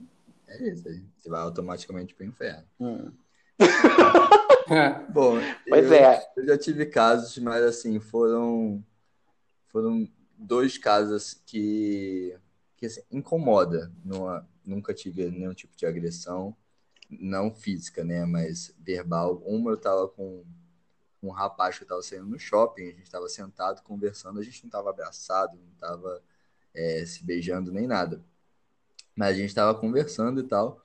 [0.46, 1.03] é isso aí.
[1.16, 2.66] Você vai automaticamente pro inferno.
[2.78, 3.11] Hum.
[5.09, 6.22] Bom, pois eu, é.
[6.36, 8.84] Eu já tive casos, mas assim, foram
[9.68, 12.36] foram dois casos que,
[12.76, 13.90] que assim, incomoda.
[14.05, 16.55] Numa, nunca tive nenhum tipo de agressão,
[17.09, 19.42] não física, né, mas verbal.
[19.46, 20.44] Uma eu tava com
[21.23, 24.64] um rapaz que eu tava saindo no shopping, a gente tava sentado conversando, a gente
[24.64, 26.23] não tava abraçado, não tava
[26.75, 28.25] é, se beijando nem nada.
[29.14, 30.85] Mas a gente tava conversando e tal.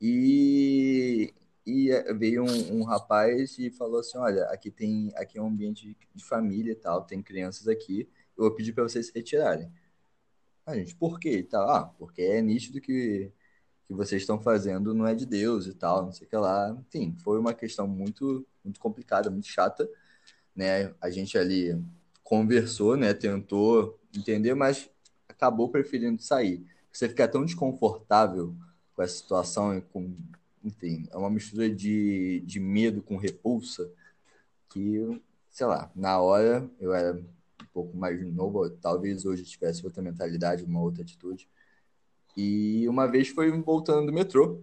[0.00, 1.34] E,
[1.64, 5.48] e é, veio um, um, rapaz e falou assim: Olha, aqui tem aqui é um
[5.48, 9.70] ambiente de família e tal, tem crianças aqui, eu vou pedir para vocês se retirarem.
[10.66, 11.42] A gente, por quê?
[11.42, 13.32] Tá, ah, porque é nítido que,
[13.86, 16.76] que vocês estão fazendo não é de Deus e tal, não sei o que lá.
[16.88, 19.88] Enfim, foi uma questão muito, muito complicada, muito chata,
[20.54, 20.92] né?
[21.00, 21.80] A gente ali
[22.24, 23.14] conversou, né?
[23.14, 24.90] Tentou entender, mas
[25.28, 26.66] acabou preferindo sair.
[26.92, 28.54] Você fica tão desconfortável
[28.94, 30.16] com essa situação e com
[30.66, 33.88] enfim, é uma mistura de, de medo com repulsa
[34.68, 40.02] que, sei lá, na hora eu era um pouco mais novo, talvez hoje tivesse outra
[40.02, 41.48] mentalidade, uma outra atitude.
[42.36, 44.62] E uma vez foi voltando do metrô,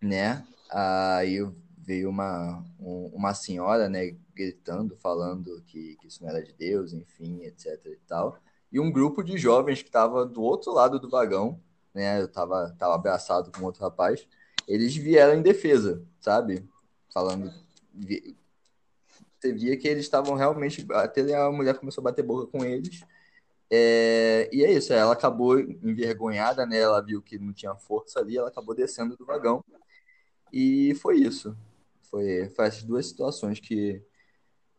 [0.00, 0.44] né?
[0.70, 1.38] Aí
[1.78, 7.44] veio uma, uma senhora, né, gritando, falando que, que isso não era de Deus, enfim,
[7.44, 8.38] etc e tal.
[8.70, 11.60] E um grupo de jovens que estava do outro lado do vagão,
[11.94, 12.20] né?
[12.20, 14.26] Eu tava, tava abraçado com outro rapaz
[14.66, 16.68] eles vieram em defesa, sabe?
[17.12, 17.52] Falando.
[19.38, 20.86] Você via que eles estavam realmente.
[20.92, 23.02] Até a mulher começou a bater boca com eles.
[23.74, 26.78] É, e é isso, ela acabou envergonhada, né?
[26.78, 29.64] Ela viu que não tinha força ali, ela acabou descendo do vagão.
[30.52, 31.56] E foi isso.
[32.02, 34.04] Foi, foi essas duas situações que,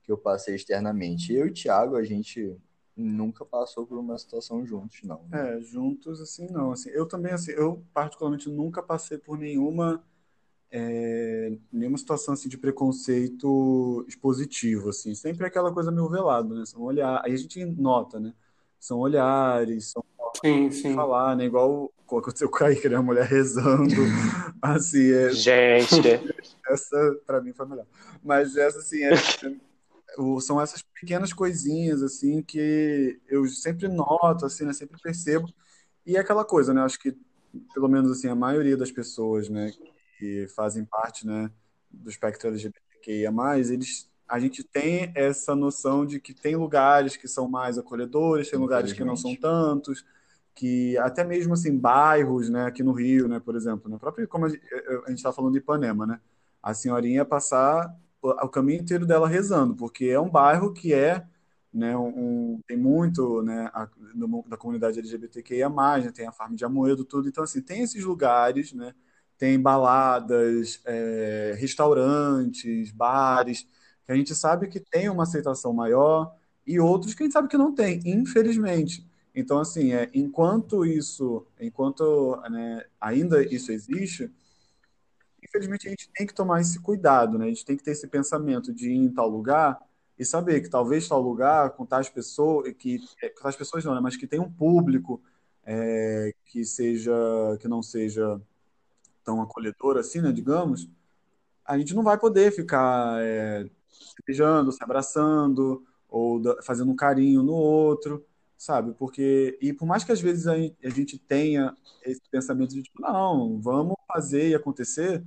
[0.04, 1.34] que eu passei externamente.
[1.34, 2.56] Eu e o Thiago, a gente
[2.96, 5.24] nunca passou por uma situação juntos, não.
[5.28, 5.58] Né?
[5.58, 6.72] É, juntos assim não.
[6.72, 10.04] Assim, eu também assim, eu particularmente nunca passei por nenhuma
[10.70, 15.16] é, nenhuma situação assim de preconceito expositivo, assim.
[15.16, 16.64] Sempre é aquela coisa meio velado, né?
[16.64, 18.36] São olhar, aí a gente nota, né?
[18.84, 20.04] São olhares, são
[20.44, 20.94] sim, sim.
[20.94, 21.46] falar, né?
[21.46, 22.98] Igual aconteceu com a Kaique, né?
[22.98, 23.96] A mulher rezando,
[24.62, 25.32] assim, é...
[25.32, 26.02] Gente!
[26.68, 27.86] Essa, para mim, foi melhor.
[28.22, 29.12] Mas essa, assim, é,
[30.42, 35.48] são essas pequenas coisinhas assim que eu sempre noto, assim, né, sempre percebo.
[36.06, 36.82] E é aquela coisa, né?
[36.82, 37.18] Acho que
[37.74, 39.72] pelo menos assim a maioria das pessoas, né,
[40.18, 41.50] que fazem parte, né,
[41.90, 47.48] do espectro LGBTQIA+, eles a gente tem essa noção de que tem lugares que são
[47.48, 50.06] mais acolhedores, tem lugares que não são tantos,
[50.56, 54.46] que até mesmo assim bairros, né, aqui no Rio, né, por exemplo, no próprio como
[54.46, 56.20] a gente está falando de Ipanema, né,
[56.62, 61.26] a senhorinha passar o caminho inteiro dela rezando, porque é um bairro que é
[61.74, 66.64] né, um, tem muito né, a, no, da comunidade LGBTQIA+, né, tem a Farm de
[66.64, 67.28] Amoedo, tudo.
[67.28, 68.94] Então, assim, tem esses lugares, né,
[69.38, 73.68] tem baladas, é, restaurantes, bares,
[74.06, 76.36] que a gente sabe que tem uma aceitação maior
[76.66, 79.06] e outros que a gente sabe que não tem, infelizmente.
[79.36, 84.32] Então, assim, é, enquanto isso, enquanto né, ainda isso existe,
[85.42, 87.46] infelizmente, a gente tem que tomar esse cuidado, né?
[87.46, 89.80] A gente tem que ter esse pensamento de ir em tal lugar
[90.18, 93.96] e saber que talvez tal lugar, com tais pessoas, que é, com tais pessoas não,
[93.96, 94.02] né?
[94.02, 95.22] Mas que tem um público
[95.66, 97.14] é, que seja,
[97.60, 98.40] que não seja
[99.24, 100.32] tão acolhedor assim, né?
[100.32, 100.88] Digamos,
[101.66, 107.44] a gente não vai poder ficar é, se beijando, se abraçando ou fazendo um carinho
[107.44, 108.26] no outro,
[108.58, 108.94] sabe?
[108.94, 110.58] Porque e por mais que às vezes a
[110.90, 115.24] gente tenha esse pensamento de tipo, não, vamos fazer e acontecer,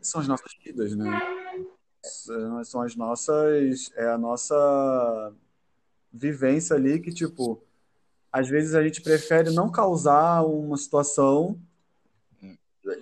[0.00, 1.20] são as nossas vidas, né?
[2.64, 3.90] São as nossas.
[3.96, 5.32] É a nossa
[6.12, 7.62] vivência ali que, tipo,
[8.32, 11.58] às vezes a gente prefere não causar uma situação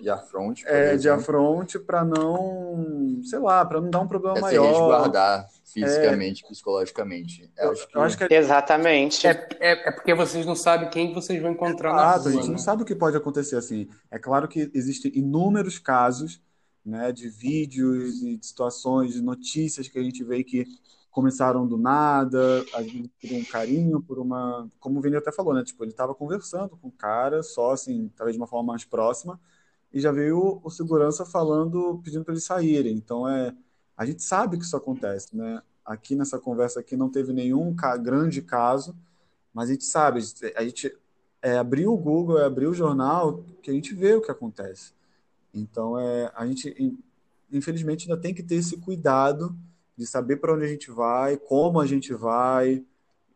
[0.01, 4.41] de afronte, é, de afronte para não, sei lá, para não dar um problema é
[4.41, 4.67] maior.
[4.67, 7.51] resguardar fisicamente, é, psicologicamente.
[7.57, 7.97] Eu, acho que...
[7.97, 8.37] eu acho que é...
[8.37, 9.27] Exatamente.
[9.27, 12.29] É, é, é, porque vocês não sabem quem vocês vão encontrar Exato, na rua.
[12.29, 12.51] A gente né?
[12.51, 13.87] não sabe o que pode acontecer assim.
[14.09, 16.41] É claro que existem inúmeros casos
[16.85, 20.65] né, de vídeos e de situações, de notícias que a gente vê que
[21.15, 24.69] começaram do nada, às vezes por um carinho, por uma.
[24.81, 25.63] Como o Vini até falou, né?
[25.63, 29.39] Tipo, ele estava conversando com o cara, só assim, talvez de uma forma mais próxima,
[29.95, 32.95] e já veio o segurança falando, pedindo para eles saírem.
[32.95, 33.55] Então, é.
[33.97, 35.61] A gente sabe que isso acontece, né?
[35.85, 38.95] aqui nessa conversa aqui não teve nenhum grande caso,
[39.53, 40.19] mas a gente sabe,
[40.55, 40.97] a gente
[41.41, 44.93] é abrir o Google, é abrir o jornal, que a gente vê o que acontece.
[45.53, 46.97] Então, é, a gente,
[47.51, 49.55] infelizmente, ainda tem que ter esse cuidado
[49.95, 52.83] de saber para onde a gente vai, como a gente vai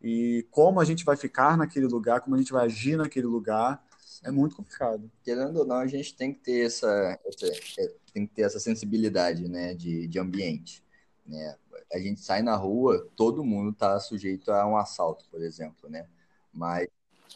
[0.02, 3.82] e como a gente vai ficar naquele lugar, como a gente vai agir naquele lugar.
[4.22, 5.10] É muito complicado.
[5.22, 7.46] Querendo ou não, a gente tem que ter essa, essa
[7.80, 10.82] é, tem que ter essa sensibilidade, né, de, de ambiente,
[11.26, 11.56] né?
[11.92, 16.06] A gente sai na rua, todo mundo está sujeito a um assalto, por exemplo, né?
[16.52, 16.88] Mas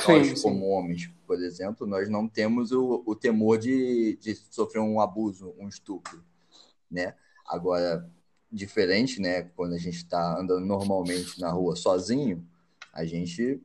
[0.07, 4.81] nós, sim, como homens, por exemplo, nós não temos o, o temor de, de sofrer
[4.81, 6.23] um abuso, um estupro,
[6.91, 7.15] né?
[7.47, 8.09] Agora,
[8.51, 9.43] diferente, né?
[9.57, 12.47] Quando a gente está andando normalmente na rua sozinho,
[12.93, 13.61] a gente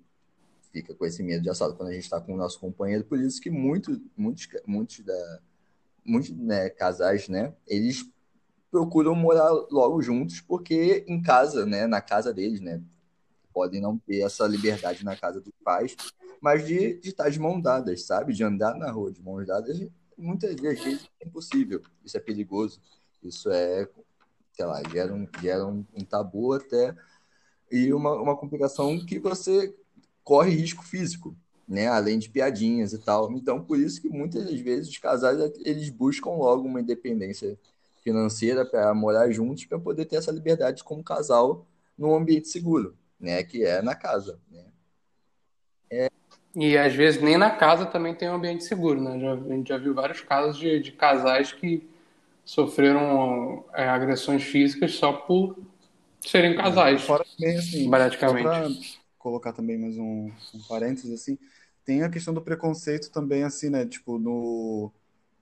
[0.71, 3.03] fica com esse medo de assalto quando a gente está com o nosso companheiro.
[3.03, 5.39] Por isso que muito, muitos, muitos, da,
[6.05, 7.53] muitos né, casais, né?
[7.67, 8.09] Eles
[8.71, 11.87] procuram morar logo juntos porque em casa, né?
[11.87, 12.81] Na casa deles, né?
[13.53, 15.95] Podem não ter essa liberdade na casa dos pais,
[16.41, 18.33] mas de, de estar de mão dadas, sabe?
[18.33, 19.79] De andar na rua de mãos dadas,
[20.17, 21.81] muitas vezes é impossível.
[22.05, 22.79] Isso é perigoso.
[23.23, 23.89] Isso é,
[24.53, 26.95] sei lá, gera um, gera um, um tabu até
[27.71, 29.75] e uma, uma complicação que você
[30.29, 31.35] corre risco físico,
[31.67, 31.87] né?
[31.87, 33.31] Além de piadinhas e tal.
[33.31, 37.57] Então, por isso que muitas das vezes os casais eles buscam logo uma independência
[38.03, 41.65] financeira para morar juntos, para poder ter essa liberdade como casal
[41.97, 43.41] num ambiente seguro, né?
[43.41, 44.65] Que é na casa, né?
[45.89, 46.11] É...
[46.55, 49.19] E às vezes nem na casa também tem um ambiente seguro, né?
[49.19, 51.89] Já, a gente já viu vários casos de, de casais que
[52.45, 55.57] sofreram é, agressões físicas só por
[56.21, 57.01] serem casais.
[57.01, 58.98] Fora também, assim, praticamente.
[59.29, 61.37] Colocar também mais um, um parênteses, assim,
[61.85, 63.85] tem a questão do preconceito também, assim, né?
[63.85, 64.91] Tipo, no,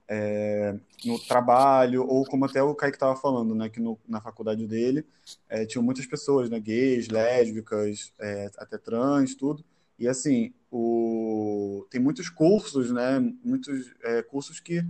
[0.08, 3.70] é, no trabalho, ou como até o Kaique estava falando, né?
[3.70, 5.06] Que no, na faculdade dele
[5.50, 6.60] é, tinham muitas pessoas, né?
[6.60, 9.64] Gays, lésbicas, é, até trans, tudo.
[9.98, 11.86] E assim, o...
[11.90, 13.20] tem muitos cursos, né?
[13.44, 14.86] Muitos é, cursos que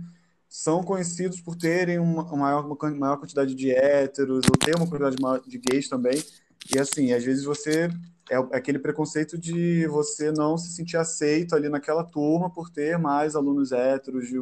[0.48, 5.16] são conhecidos por terem uma, maior, uma maior quantidade de héteros, ou ter uma quantidade
[5.48, 6.20] de gays também.
[6.74, 7.88] E assim, às vezes você
[8.30, 12.98] é, é aquele preconceito de você não se sentir aceito ali naquela turma por ter
[12.98, 14.38] mais alunos héteros, de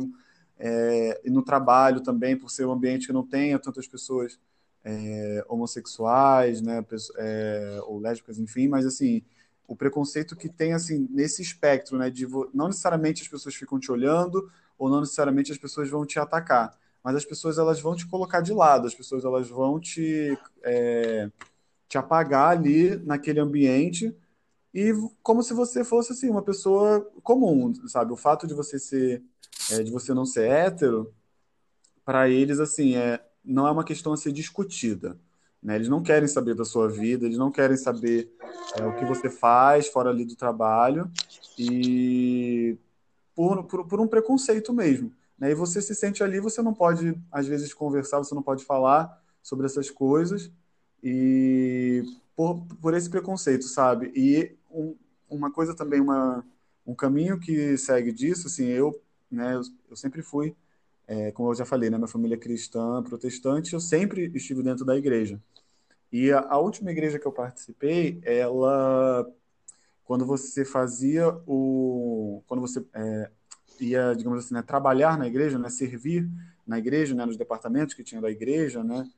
[0.58, 4.38] é, e no trabalho também, por ser um ambiente que não tenha tantas pessoas
[4.82, 6.84] é, homossexuais, né,
[7.18, 9.22] é, ou lésbicas, enfim, mas assim,
[9.66, 13.90] o preconceito que tem assim nesse espectro, né, de não necessariamente as pessoas ficam te
[13.90, 18.06] olhando ou não necessariamente as pessoas vão te atacar, mas as pessoas elas vão te
[18.06, 21.30] colocar de lado, as pessoas elas vão te é,
[21.88, 24.14] te apagar ali naquele ambiente
[24.74, 28.12] e como se você fosse assim uma pessoa comum, sabe?
[28.12, 29.22] O fato de você ser
[29.72, 31.14] é, de você não ser hétero,
[32.04, 35.18] para eles assim é não é uma questão a ser discutida.
[35.62, 35.76] Né?
[35.76, 38.30] Eles não querem saber da sua vida, eles não querem saber
[38.76, 41.10] é, o que você faz fora ali do trabalho
[41.58, 42.76] e
[43.34, 45.12] por, por, por um preconceito mesmo.
[45.38, 45.52] Né?
[45.52, 49.22] E você se sente ali, você não pode, às vezes, conversar, você não pode falar
[49.42, 50.50] sobre essas coisas
[51.02, 52.02] e
[52.34, 54.12] por, por esse preconceito, sabe?
[54.14, 54.96] E um,
[55.28, 56.44] uma coisa também, uma,
[56.86, 60.54] um caminho que segue disso, assim, eu, né, eu, eu sempre fui
[61.06, 64.84] é, como eu já falei, né, minha família é cristã, protestante, eu sempre estive dentro
[64.84, 65.40] da igreja.
[66.10, 69.26] E a, a, última igreja que eu participei, ela,
[70.04, 73.30] quando você fazia o, quando você é,
[73.80, 76.28] ia, digamos assim, né, trabalhar na igreja, né, servir
[76.66, 79.08] na igreja, né, nos departamentos que tinha da igreja, né,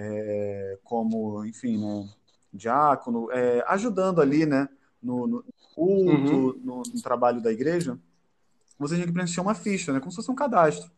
[0.00, 2.08] é, como, enfim, né,
[2.52, 4.68] diácono, é, ajudando ali, né,
[5.02, 5.44] no, no
[5.74, 6.60] culto, uhum.
[6.62, 7.98] no, no, trabalho da igreja,
[8.78, 10.90] você tinha que preencher uma ficha, né, como se fosse um cadastro.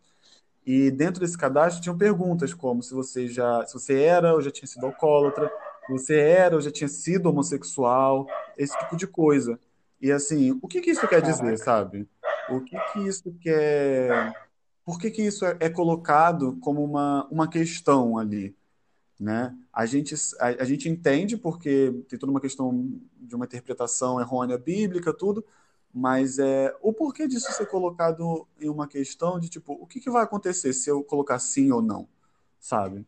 [0.64, 4.50] E dentro desse cadastro tinham perguntas como se você já, se você era ou já
[4.50, 5.50] tinha sido alcoólatra,
[5.86, 8.26] se você era ou já tinha sido homossexual,
[8.56, 9.58] esse tipo de coisa.
[10.00, 12.08] E assim, o que que isso quer dizer, sabe?
[12.48, 14.32] O que que isso quer?
[14.84, 18.54] Por que que isso é, é colocado como uma, uma questão ali,
[19.22, 19.56] né?
[19.72, 24.58] A gente a, a gente entende porque tem toda uma questão de uma interpretação errônea
[24.58, 25.44] bíblica, tudo,
[25.94, 30.10] mas é, o porquê disso ser colocado em uma questão de tipo, o que, que
[30.10, 32.08] vai acontecer se eu colocar sim ou não,
[32.58, 33.06] sabe?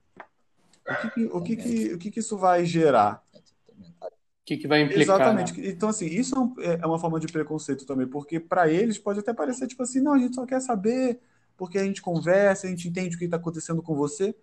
[0.88, 3.24] O que, que o, que, que, o que, que isso vai gerar?
[3.34, 5.16] O que, que vai implicar?
[5.16, 5.58] Exatamente.
[5.58, 5.68] Né?
[5.68, 9.32] Então, assim, isso é, é uma forma de preconceito também, porque para eles pode até
[9.32, 11.18] parecer tipo assim, não, a gente só quer saber
[11.56, 14.34] porque a gente conversa, a gente entende o que está acontecendo com você.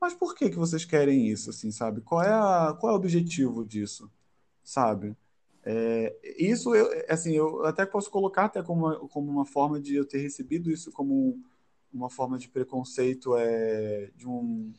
[0.00, 2.00] Mas por que, que vocês querem isso, assim, sabe?
[2.00, 4.10] Qual é, a, qual é o objetivo disso,
[4.62, 5.16] sabe?
[5.64, 9.96] É, isso, eu, assim, eu até posso colocar até como uma, como uma forma de
[9.96, 11.40] eu ter recebido isso como
[11.92, 14.72] uma forma de preconceito é, de um,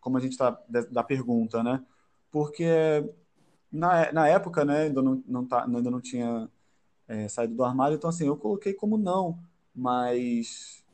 [0.00, 1.84] como a gente está da, pergunta, né?
[2.30, 3.04] porque
[3.70, 6.48] na, na época, né, ainda não, não, tá, ainda não tinha
[7.06, 9.38] é, saído do armário, então assim, eu coloquei como não,
[9.74, 10.84] mas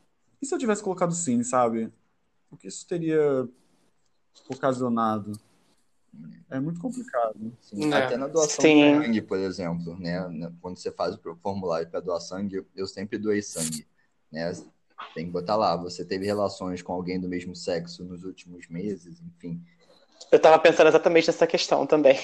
[0.41, 1.91] e se eu tivesse colocado sim, sabe?
[2.51, 3.47] O que isso teria
[4.49, 5.33] ocasionado?
[6.49, 7.35] É muito complicado.
[7.61, 8.03] Sim, é.
[8.03, 8.99] Até na doação Sim.
[8.99, 10.19] de sangue, por exemplo, né?
[10.61, 13.85] Quando você faz o formulário para doar sangue, eu sempre doei sangue,
[14.31, 14.51] né?
[15.13, 19.21] Tem que botar lá, você teve relações com alguém do mesmo sexo nos últimos meses,
[19.21, 19.61] enfim.
[20.31, 22.17] Eu tava pensando exatamente nessa questão também.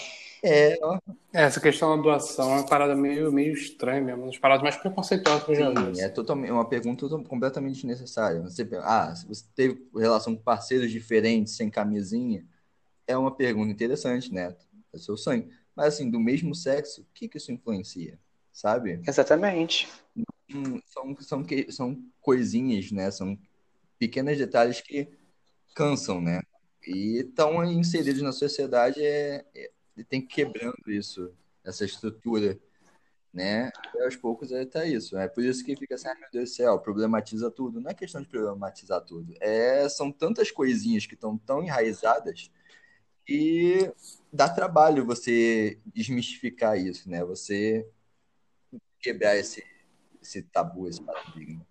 [0.43, 0.97] É, ó.
[1.33, 4.63] É, essa questão da doação é uma parada meio, meio estranha mesmo, uma das paradas
[4.63, 6.01] mais preconceituosas que eu já vi.
[6.01, 8.41] É totalmente, uma pergunta completamente desnecessária.
[8.41, 12.45] Você, ah, se você teve relação com parceiros diferentes, sem camisinha,
[13.07, 14.55] é uma pergunta interessante, né?
[14.93, 15.49] É seu sangue.
[15.75, 18.19] Mas, assim, do mesmo sexo, o que, que isso influencia?
[18.51, 18.99] Sabe?
[19.07, 19.87] Exatamente.
[20.85, 23.09] São, são, são coisinhas, né?
[23.09, 23.37] São
[23.97, 25.07] pequenos detalhes que
[25.75, 26.41] cansam, né?
[26.85, 29.71] E estão inseridos na sociedade, é, é,
[30.03, 31.33] tem quebrando isso,
[31.63, 32.59] essa estrutura,
[33.33, 33.71] né?
[33.95, 35.17] E aos poucos é tá isso.
[35.17, 37.79] É por isso que fica assim, ah, meu Deus do céu, problematiza tudo.
[37.79, 39.33] Não é questão de problematizar tudo.
[39.39, 42.51] É, são tantas coisinhas que estão tão enraizadas
[43.27, 43.89] e
[44.31, 47.23] dá trabalho você desmistificar isso, né?
[47.23, 47.87] Você
[48.99, 49.65] quebrar esse,
[50.21, 51.65] esse tabu, esse paradigma.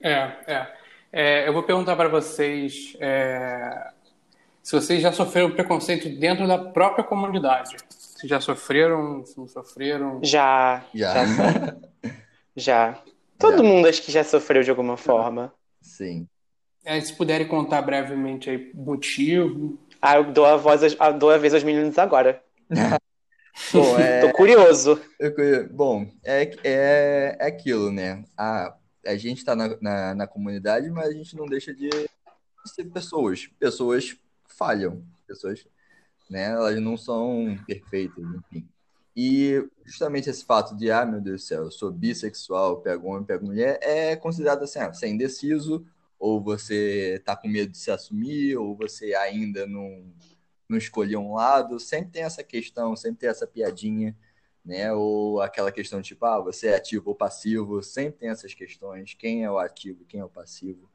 [0.00, 0.12] É,
[0.46, 0.76] é.
[1.12, 3.92] é eu vou perguntar para vocês é,
[4.62, 7.76] se vocês já sofreram preconceito dentro da própria comunidade.
[7.88, 10.20] Se já sofreram, se não sofreram.
[10.22, 10.84] Já.
[10.94, 11.26] Já.
[11.26, 11.76] Já.
[12.56, 13.02] já.
[13.38, 13.62] Todo já.
[13.64, 15.52] mundo acho que já sofreu de alguma forma.
[15.80, 16.28] Sim.
[16.84, 19.78] É, se puderem contar brevemente aí o motivo.
[20.00, 20.80] Ah, eu dou a voz,
[21.18, 22.42] dou a vez aos meninos agora.
[23.72, 24.20] Bom, é...
[24.20, 25.00] Tô curioso.
[25.70, 28.24] Bom, é, é, é aquilo, né?
[28.36, 28.74] A,
[29.06, 31.90] a gente tá na, na, na, comunidade, mas a gente não deixa de
[32.64, 33.48] ser pessoas.
[33.58, 34.16] Pessoas
[34.62, 35.04] falham.
[35.26, 35.66] Pessoas,
[36.30, 36.50] né?
[36.50, 38.68] Elas não são perfeitas, enfim.
[39.14, 43.24] E justamente esse fato de, ah, meu Deus do céu, eu sou bissexual, pego homem,
[43.24, 45.84] pego mulher, é considerado assim, ah, você é indeciso,
[46.18, 50.04] ou você está com medo de se assumir, ou você ainda não,
[50.68, 51.78] não escolheu um lado.
[51.80, 54.16] Sempre tem essa questão, sempre tem essa piadinha,
[54.64, 54.92] né?
[54.92, 57.82] Ou aquela questão tipo, ah, você é ativo ou passivo.
[57.82, 60.88] Sempre tem essas questões, quem é o ativo, quem é o passivo.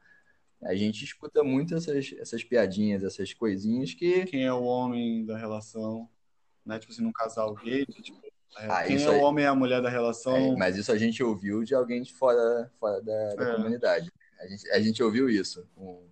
[0.63, 4.25] A gente escuta muito essas, essas piadinhas, essas coisinhas que.
[4.25, 6.09] Quem é o homem da relação,
[6.65, 6.79] né?
[6.79, 8.19] Tipo assim, num casal gay, tipo,
[8.57, 10.35] é, ah, quem é o homem e a mulher da relação.
[10.35, 13.55] É, mas isso a gente ouviu de alguém de fora, fora da, da é.
[13.55, 14.11] comunidade.
[14.39, 15.67] A gente, a gente ouviu isso.
[15.77, 16.07] Um,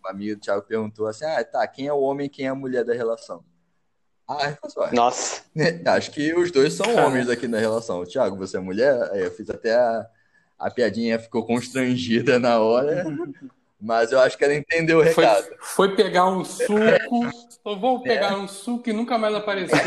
[0.00, 2.48] uma amiga do Thiago perguntou assim: ah, tá, quem é o homem e quem é
[2.48, 3.44] a mulher da relação?
[4.28, 5.42] Ah, eu Nossa.
[5.86, 8.04] Acho que os dois são homens aqui na relação.
[8.04, 9.10] Thiago, você é mulher?
[9.10, 10.08] Aí eu fiz até a,
[10.60, 13.04] a piadinha, ficou constrangida na hora.
[13.80, 15.46] Mas eu acho que ela entendeu o recado.
[15.58, 16.74] Foi, foi pegar um suco.
[17.64, 18.36] eu vou pegar é.
[18.36, 19.78] um suco e nunca mais apareceu.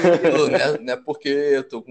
[0.49, 1.85] Não é, não é porque eu tô,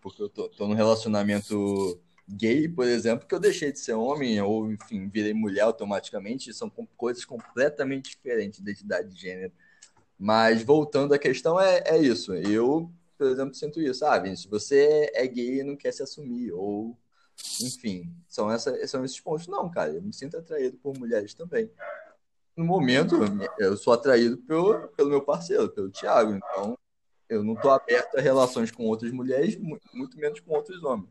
[0.00, 4.40] porque eu tô, tô num relacionamento gay, por exemplo, que eu deixei de ser homem
[4.40, 9.52] ou, enfim, virei mulher automaticamente, são coisas completamente diferentes da identidade de gênero.
[10.16, 12.32] Mas voltando à questão, é, é isso.
[12.34, 14.04] Eu, por exemplo, sinto isso.
[14.04, 16.96] Ah, se você é gay e não quer se assumir, ou,
[17.60, 19.46] enfim, são, essa, são esses pontos.
[19.46, 21.70] Não, cara, eu me sinto atraído por mulheres também.
[22.56, 23.16] No momento,
[23.58, 26.76] eu sou atraído pelo, pelo meu parceiro, pelo Thiago, então
[27.28, 31.08] eu não estou aberto a relações com outras mulheres, muito menos com outros homens.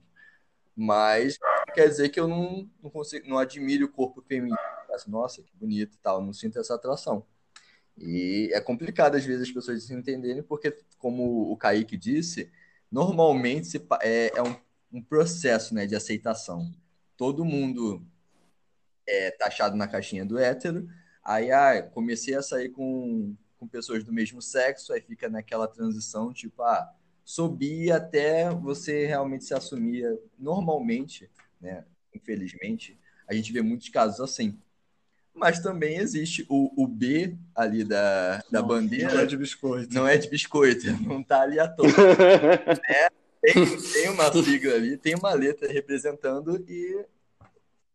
[0.76, 1.38] Mas
[1.74, 4.58] quer dizer que eu não, não consigo, não admiro o corpo feminino.
[5.08, 7.26] Nossa, que bonito e tal, não sinto essa atração.
[7.98, 12.52] E é complicado às vezes as pessoas se entenderem, porque, como o Kaique disse,
[12.92, 14.56] normalmente é, é um,
[14.92, 16.72] um, processo né, de aceitação.
[17.18, 18.06] Todo mundo
[19.08, 20.88] é taxado na caixinha do hétero,
[21.24, 26.32] aí ah, comecei a sair com, com pessoas do mesmo sexo, aí fica naquela transição,
[26.32, 30.06] tipo, ah, subir até você realmente se assumir.
[30.38, 31.30] Normalmente,
[31.62, 34.58] né, infelizmente, a gente vê muitos casos assim.
[35.34, 39.14] Mas também existe o, o B ali da, da não, bandeira.
[39.14, 39.94] Não é de biscoito.
[39.94, 41.88] Não é de biscoito, não está ali à toa.
[42.90, 43.10] é,
[43.42, 43.54] tem,
[43.94, 47.06] tem uma sigla ali, tem uma letra representando e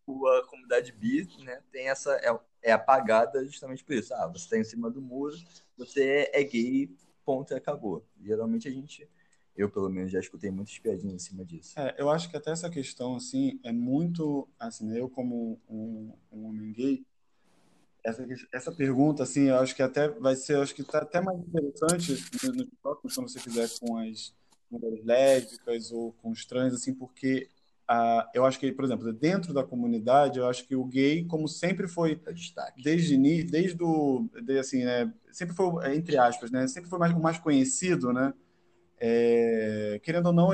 [0.07, 4.15] a comunidade bi né, tem essa, é, é apagada justamente por isso.
[4.15, 5.37] Ah, você está em cima do muro,
[5.77, 6.91] você é gay,
[7.25, 8.07] ponto e acabou.
[8.21, 9.09] Geralmente a gente
[9.57, 11.79] eu, pelo menos, já escutei muitas piadinhas em cima disso.
[11.79, 16.13] É, eu acho que até essa questão, assim, é muito, assim, né, eu como um,
[16.33, 17.07] um homem gay,
[18.03, 21.39] essa, essa pergunta, assim, eu acho que até vai ser, acho que tá até mais
[21.39, 24.35] interessante nos no próximos, quando você fizer com as
[24.79, 27.49] mulheres lésbicas ou com os trans, assim, porque
[27.91, 31.49] uh, eu acho que, por exemplo, dentro da comunidade, eu acho que o gay, como
[31.49, 32.21] sempre foi
[32.83, 37.39] desde desde o, desde, assim, né, sempre foi entre aspas, né, sempre foi mais mais
[37.39, 38.33] conhecido, né?
[38.99, 40.51] É, querendo ou não,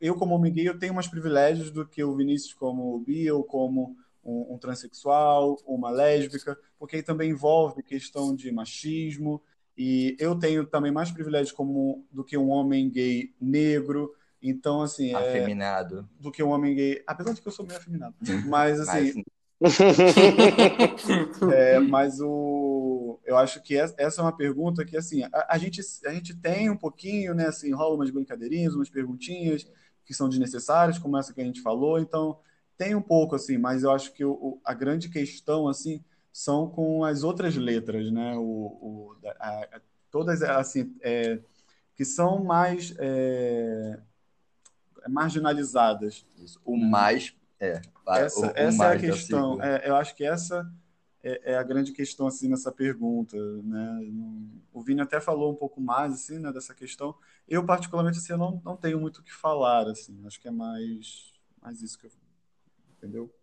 [0.00, 3.44] eu como homem gay eu tenho mais privilégios do que o Vinícius como bi ou
[3.44, 9.42] como um, um transexual, uma lésbica, porque aí também envolve questão de machismo
[9.76, 14.14] e eu tenho também mais privilégios como do que um homem gay negro.
[14.42, 15.14] Então, assim.
[15.14, 16.08] É afeminado.
[16.18, 17.02] É, do que um homem gay.
[17.06, 18.14] Apesar de que eu sou meio afeminado.
[18.46, 19.22] Mas, assim.
[19.22, 19.24] Mas...
[21.52, 25.80] é, mas o, eu acho que essa é uma pergunta que, assim, a, a, gente,
[26.04, 27.46] a gente tem um pouquinho, né?
[27.46, 29.66] Assim, rola umas brincadeirinhas, umas perguntinhas
[30.04, 31.98] que são desnecessárias, como essa que a gente falou.
[31.98, 32.38] Então,
[32.76, 36.04] tem um pouco, assim, mas eu acho que o, a grande questão, assim,
[36.36, 38.36] são com as outras letras, né?
[38.36, 39.80] O, o a, a,
[40.10, 41.40] todas, assim, é,
[41.94, 43.98] que são mais é,
[45.08, 46.26] marginalizadas.
[46.36, 46.60] Isso.
[46.62, 47.80] O mais é.
[48.06, 49.62] Essa, o, essa é a questão.
[49.62, 50.70] É, eu acho que essa
[51.24, 54.00] é, é, a grande questão assim nessa pergunta, né?
[54.74, 57.14] O Vini até falou um pouco mais assim, né, dessa questão.
[57.48, 60.22] Eu particularmente assim, eu não, não tenho muito o que falar assim.
[60.26, 61.32] Acho que é mais
[61.62, 62.10] mais isso que eu
[62.98, 63.34] entendeu?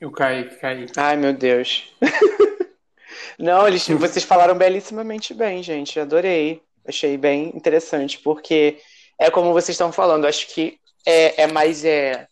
[0.00, 0.86] Eu caí, caí.
[0.96, 1.92] Ai, meu Deus.
[3.38, 5.98] Não, eles, vocês falaram belíssimamente bem, gente.
[5.98, 6.62] Adorei.
[6.86, 8.78] Achei bem interessante, porque
[9.18, 10.26] é como vocês estão falando.
[10.26, 12.26] Acho que é, é mais, é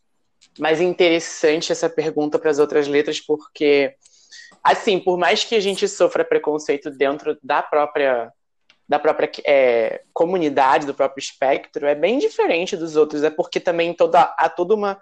[0.58, 3.94] mais interessante essa pergunta para as outras letras, porque,
[4.62, 8.32] assim, por mais que a gente sofra preconceito dentro da própria
[8.88, 13.24] da própria é, comunidade, do próprio espectro, é bem diferente dos outros.
[13.24, 14.96] É porque também toda, há toda uma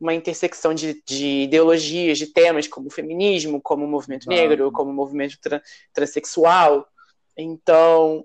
[0.00, 4.34] uma intersecção de, de, ideologias, de temas como o feminismo, como o movimento ah.
[4.34, 6.88] negro, como o movimento tra transexual.
[7.36, 8.24] Então,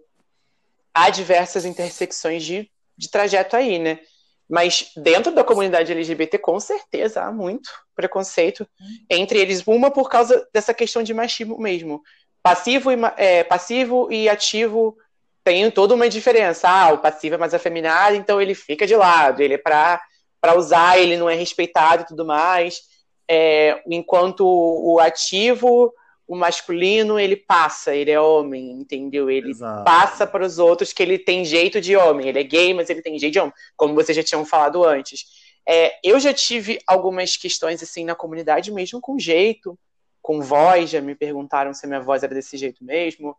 [0.93, 3.99] há diversas intersecções de, de trajeto aí, né?
[4.47, 8.67] Mas dentro da comunidade LGBT, com certeza, há muito preconceito.
[9.09, 12.01] Entre eles, uma por causa dessa questão de machismo mesmo.
[12.43, 14.95] Passivo e, é, passivo e ativo
[15.43, 16.69] tem toda uma diferença.
[16.69, 20.01] Ah, o passivo é mais afeminado, então ele fica de lado, ele é para
[20.45, 22.81] para usar, ele não é respeitado e tudo mais.
[23.27, 25.91] É, enquanto o ativo,
[26.27, 29.27] o masculino, ele passa, ele é homem, entendeu?
[29.27, 29.83] Ele Exato.
[29.83, 32.27] passa para os outros que ele tem jeito de homem.
[32.27, 35.25] Ele é gay, mas ele tem jeito de homem, como vocês já tinham falado antes.
[35.67, 39.75] É, eu já tive algumas questões assim na comunidade mesmo com jeito,
[40.21, 43.35] com voz, já me perguntaram se a minha voz era desse jeito mesmo.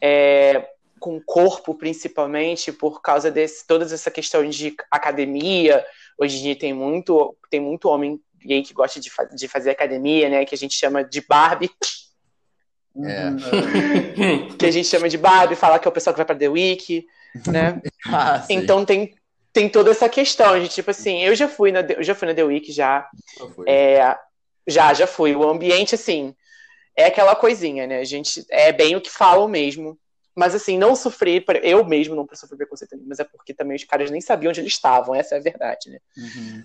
[0.00, 0.68] É,
[1.00, 5.84] com corpo, principalmente, por causa de toda essa questão de academia,
[6.18, 10.28] Hoje em dia tem muito, tem muito homem gay que gosta de, de fazer academia,
[10.28, 10.44] né?
[10.44, 11.70] Que a gente chama de Barbie.
[12.96, 14.54] É.
[14.56, 16.48] que a gente chama de Barbie, falar que é o pessoal que vai para The
[16.48, 17.06] Week,
[17.46, 17.80] né?
[18.06, 19.14] ah, então tem,
[19.52, 22.34] tem toda essa questão de tipo assim, eu já fui na, eu já fui na
[22.34, 23.08] The Week já.
[23.66, 24.16] É,
[24.66, 25.34] já, já fui.
[25.34, 26.34] O ambiente, assim,
[26.96, 27.98] é aquela coisinha, né?
[27.98, 29.98] A gente é bem o que falam mesmo.
[30.34, 34.10] Mas assim, não sofri, eu mesmo não sofri preconceito mas é porque também os caras
[34.10, 35.98] nem sabiam onde eles estavam, essa é a verdade, né?
[36.16, 36.64] Uhum.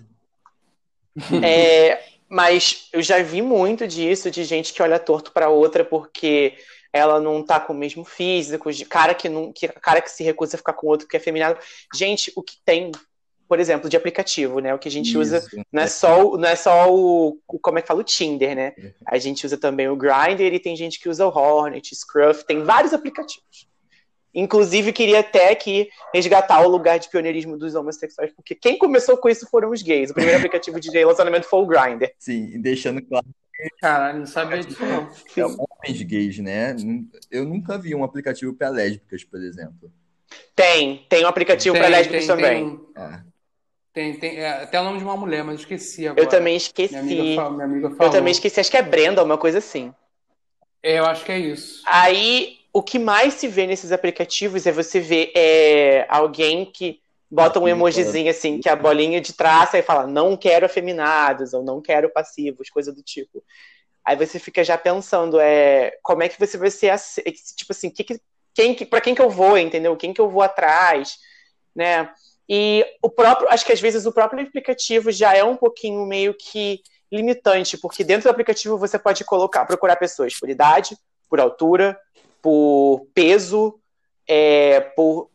[1.44, 6.56] É, mas eu já vi muito disso, de gente que olha torto para outra porque
[6.92, 10.24] ela não tá com o mesmo físico, de cara que não, que, cara que se
[10.24, 11.56] recusa a ficar com outro que é feminino.
[11.94, 12.90] Gente, o que tem,
[13.50, 14.72] por exemplo, de aplicativo, né?
[14.72, 15.18] O que a gente Isso.
[15.18, 18.54] usa não é só, não é só o, o, como é que fala, o Tinder,
[18.54, 18.72] né?
[18.78, 18.92] Uhum.
[19.04, 22.62] A gente usa também o Grindr e tem gente que usa o Hornet, Scruff, tem
[22.62, 23.68] vários aplicativos.
[24.32, 29.28] Inclusive, queria até que resgatar o lugar de pioneirismo dos homossexuais, porque quem começou com
[29.28, 30.10] isso foram os gays.
[30.10, 32.12] O primeiro aplicativo de relacionamento foi o Grindr.
[32.20, 33.26] Sim, deixando claro.
[33.80, 35.10] Caralho, não sabia disso não.
[35.36, 36.76] É homens gays, né?
[37.28, 39.92] Eu nunca vi um aplicativo para lésbicas, por exemplo.
[40.54, 42.76] Tem, tem um aplicativo para lésbicas tem, também.
[42.94, 43.29] Tem, é.
[43.92, 46.24] Tem, tem é, até o nome de uma mulher, mas esqueci agora.
[46.24, 46.96] Eu também esqueci.
[46.96, 48.06] Minha amiga, fala, minha amiga falou.
[48.06, 49.92] Eu também esqueci, acho que é Brenda, uma coisa assim.
[50.82, 51.82] É, eu acho que é isso.
[51.86, 57.60] Aí o que mais se vê nesses aplicativos é você ver é, alguém que bota
[57.60, 61.62] um emojizinho assim, que é a bolinha de traça e fala, não quero afeminados, ou
[61.62, 63.42] não quero passivos, coisa do tipo.
[64.04, 66.92] Aí você fica já pensando, é, como é que você vai ser,
[67.56, 68.20] tipo assim, que, que,
[68.54, 69.96] quem, que, para quem que eu vou, entendeu?
[69.96, 71.18] Quem que eu vou atrás,
[71.74, 72.10] né?
[72.52, 76.34] E o próprio, acho que às vezes o próprio aplicativo já é um pouquinho meio
[76.34, 76.80] que
[77.10, 80.96] limitante, porque dentro do aplicativo você pode colocar, procurar pessoas por idade,
[81.28, 81.96] por altura,
[82.42, 83.80] por peso,
[84.26, 85.30] é, por,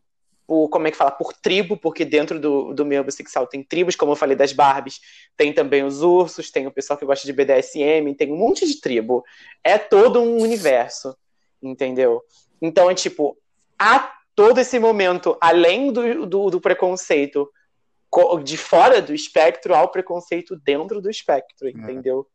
[0.45, 3.95] por, como é que fala, por tribo, porque dentro do, do meio homossexual tem tribos,
[3.95, 4.99] como eu falei das Barbies,
[5.37, 8.81] tem também os ursos, tem o pessoal que gosta de BDSM, tem um monte de
[8.81, 9.23] tribo.
[9.63, 11.15] É todo um universo,
[11.63, 12.21] entendeu?
[12.61, 13.37] Então é tipo,
[13.79, 17.49] há todo esse momento, além do, do, do preconceito
[18.43, 22.25] de fora do espectro ao preconceito dentro do espectro, entendeu?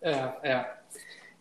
[0.00, 0.74] É, é.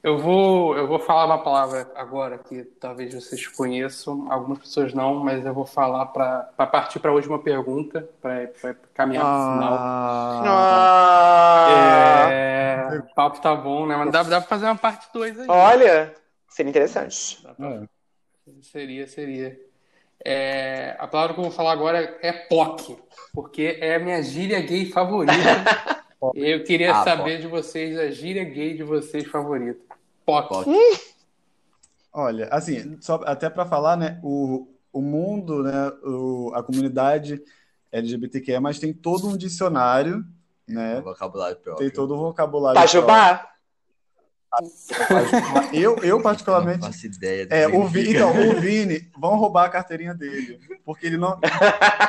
[0.01, 5.15] Eu vou, eu vou falar uma palavra agora que talvez vocês conheçam, algumas pessoas não,
[5.15, 9.77] mas eu vou falar para partir para a última pergunta, para caminhar para o final.
[9.79, 11.23] Ah.
[12.29, 13.95] É, o papo tá bom, né?
[13.95, 15.47] Mas dá, dá para fazer uma parte 2 aí.
[15.47, 16.13] Olha,
[16.49, 17.41] seria interessante.
[17.41, 17.87] Pra...
[18.61, 19.59] Seria, seria.
[20.23, 22.97] É, a palavra que eu vou falar agora é POC,
[23.33, 25.33] porque é a minha gíria gay favorita.
[26.35, 29.79] eu queria ah, saber de vocês a gíria gay de vocês favorita.
[30.25, 30.69] POC.
[32.11, 37.41] Olha, assim, só até para falar, né, o, o mundo, né, o, a comunidade
[37.91, 40.23] LGBTQ, mas tem todo um dicionário,
[40.67, 40.99] né?
[41.01, 41.87] vocabulário próprio.
[41.87, 43.52] Tem todo o vocabulário Pajubá.
[45.73, 46.81] Eu, eu particularmente.
[46.81, 47.47] Não faço ideia.
[47.49, 50.59] É, o Vini, então, o Vini, vão roubar a carteirinha dele.
[50.85, 51.39] Porque ele não.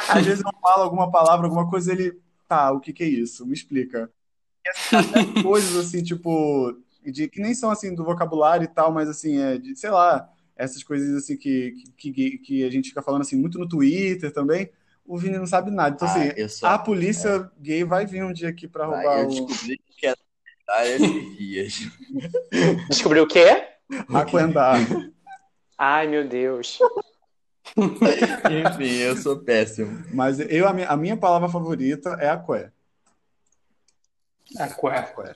[0.09, 2.21] Às vezes eu falo alguma palavra, alguma coisa, ele.
[2.47, 3.47] Tá, o que, que é isso?
[3.47, 4.11] Me explica.
[4.93, 6.77] Assim, coisas assim, tipo.
[7.05, 10.27] De, que nem são assim do vocabulário e tal, mas assim, é de, sei lá,
[10.57, 14.71] essas coisas assim que, que, que a gente fica falando assim muito no Twitter também.
[15.07, 15.97] O Vini não sabe nada.
[15.97, 16.67] Então, ah, assim, só...
[16.69, 17.63] a polícia é.
[17.63, 19.29] gay vai vir um dia aqui pra roubar eu o.
[19.29, 19.79] Descobri
[20.69, 21.81] era dias.
[22.89, 23.69] Descobriu o quê?
[24.13, 24.79] Aquendar.
[25.77, 26.79] Ai, meu Deus.
[27.77, 30.05] Enfim, eu sou péssimo.
[30.13, 32.71] Mas eu, a, minha, a minha palavra favorita é aqué.
[34.59, 35.35] Aqué.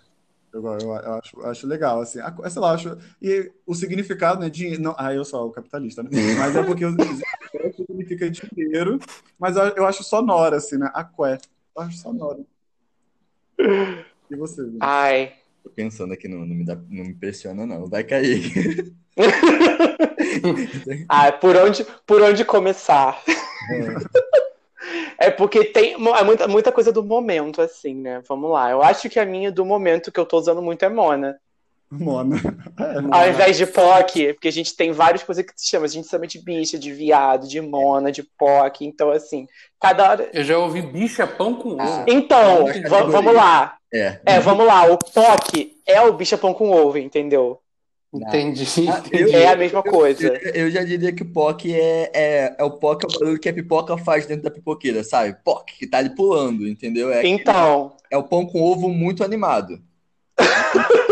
[0.52, 2.20] Eu, eu, eu acho, acho legal, assim.
[2.20, 2.96] A, sei lá, acho.
[3.20, 4.48] E o significado, né?
[4.48, 6.10] De, não, ah, eu sou o capitalista, né?
[6.38, 6.94] Mas é porque o
[7.74, 8.98] significa dinheiro,
[9.38, 10.90] mas eu, eu acho sonora, assim, né?
[10.94, 11.38] Aqué.
[11.76, 12.40] Eu acho sonora.
[14.30, 14.62] E você?
[14.80, 15.32] Ai.
[15.62, 17.86] Tô pensando aqui, não, não, me dá, não me pressiona, não.
[17.86, 18.94] Vai cair.
[21.08, 23.22] ah, por onde, por onde começar?
[25.18, 25.26] É.
[25.26, 28.22] é porque tem é muita, muita coisa do momento, assim, né?
[28.28, 28.70] Vamos lá.
[28.70, 31.40] Eu acho que a minha do momento que eu tô usando muito é Mona.
[31.90, 32.36] Mona.
[32.78, 33.16] É, Mona.
[33.16, 35.86] Ao invés de POC, porque a gente tem várias coisas que se chama.
[35.86, 38.84] A gente chama de bicha, de viado, de Mona, de POC.
[38.84, 39.48] Então, assim,
[39.80, 40.30] cada hora.
[40.32, 42.04] Eu já ouvi bicha pão com ovo.
[42.06, 42.66] Então,
[43.08, 43.76] vamos lá.
[43.92, 44.20] É.
[44.24, 44.84] é, vamos lá.
[44.84, 47.60] O POC é o bicha pão com ovo, entendeu?
[48.12, 48.64] Entendi.
[48.88, 50.28] Ah, eu, é a mesma coisa.
[50.28, 53.38] Eu, eu, já diria que o POC é, é, é o POC é o barulho
[53.38, 55.36] que a pipoca faz dentro da pipoqueira, sabe?
[55.44, 57.12] POC, que tá ali pulando, entendeu?
[57.12, 57.96] É então.
[58.10, 59.78] é o pão com ovo muito animado.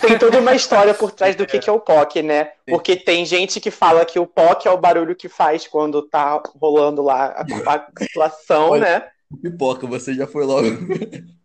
[0.00, 2.50] tem toda uma história por trás do que, que é o POC, né?
[2.66, 6.42] Porque tem gente que fala que o POC é o barulho que faz quando tá
[6.60, 9.08] rolando lá a, a situação, Olha, né?
[9.42, 10.68] Pipoca, você já foi logo.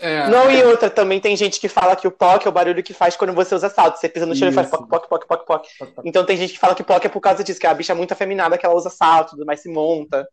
[0.00, 0.28] É.
[0.28, 2.94] Não, e outra, também tem gente que fala que o POC é o barulho que
[2.94, 3.96] faz quando você usa salto.
[3.96, 5.68] Você pisa no chão e faz POC, POC, POC, POC, POC.
[6.04, 7.96] Então tem gente que fala que POC é por causa disso, que a bicha é
[7.96, 10.28] muito afeminada, que ela usa salto, tudo mais se monta.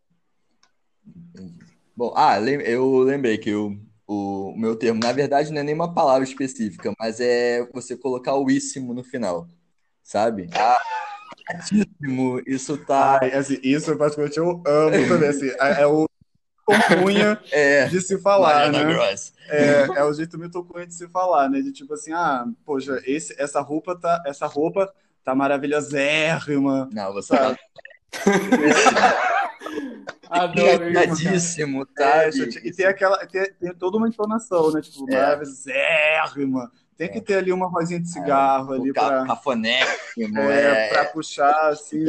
[1.96, 3.76] Bom, ah, eu lembrei que o,
[4.06, 8.48] o meu termo, na verdade, não é nenhuma palavra específica, mas é você colocar o
[8.48, 9.48] íssimo no final,
[10.02, 10.48] sabe?
[10.54, 10.80] Ah,
[12.46, 13.20] isso tá.
[13.22, 15.28] Ah, assim, isso particularmente eu amo também.
[15.28, 16.08] Assim, é, é o
[16.66, 19.14] Cunha é, de se falar, Mariana né?
[19.48, 21.60] É, é o jeito Milton Cunha de se falar, né?
[21.60, 24.92] De tipo assim, ah, poxa, esse, essa roupa tá, essa roupa
[25.24, 26.88] tá maravilhosérrima.
[26.92, 27.56] Não, você tá...
[30.28, 32.24] Adoradíssimo, tá?
[32.24, 32.30] É,
[32.64, 34.80] e tem aquela, tem, tem, toda uma entonação, né?
[34.80, 35.14] Tipo, é.
[35.14, 36.70] maravilhosérrima.
[36.96, 40.88] Tem que ter ali uma rosinha de cigarro é, ali para cafonésimo, é, é...
[40.88, 42.06] para puxar assim.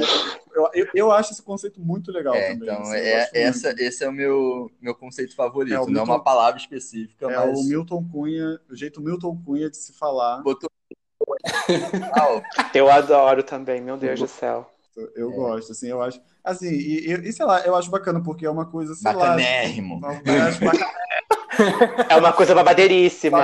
[0.55, 2.69] Eu, eu, eu, acho esse conceito muito legal é, também.
[2.69, 5.73] Então, assim, é, essa, esse é o meu, meu conceito favorito.
[5.73, 7.59] É, Milton, não é uma palavra específica, é mas...
[7.59, 10.41] o Milton Cunha, o jeito Milton Cunha de se falar.
[10.41, 10.69] Botou...
[12.73, 14.71] eu adoro também, meu Deus do céu.
[15.15, 15.35] Eu é.
[15.35, 16.19] gosto, assim, eu acho.
[16.43, 19.99] Assim, e, e, sei lá, eu acho bacana, porque é uma coisa, sei Bacanérrimo.
[19.99, 20.21] lá.
[22.09, 23.39] É uma coisa babadeiríssima.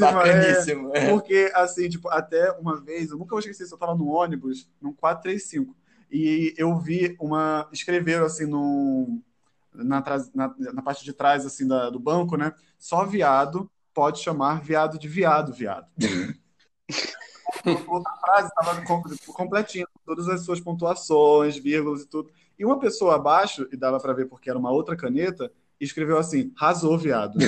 [0.00, 0.90] Bacaníssimo.
[0.96, 4.68] É, porque, assim, tipo, até uma vez, eu nunca vou esquecer, eu tava no ônibus,
[4.80, 5.76] num 435,
[6.10, 7.68] e eu vi uma.
[7.72, 9.20] Escreveram assim no.
[9.72, 10.02] Na,
[10.34, 12.52] na, na parte de trás assim da, do banco, né?
[12.76, 15.86] Só viado pode chamar viado de viado, viado.
[17.64, 18.82] a frase estava
[19.32, 22.32] completinha, todas as suas pontuações, vírgulas e tudo.
[22.58, 26.52] E uma pessoa abaixo, e dava para ver porque era uma outra caneta, escreveu assim:
[26.56, 27.38] rasou, viado.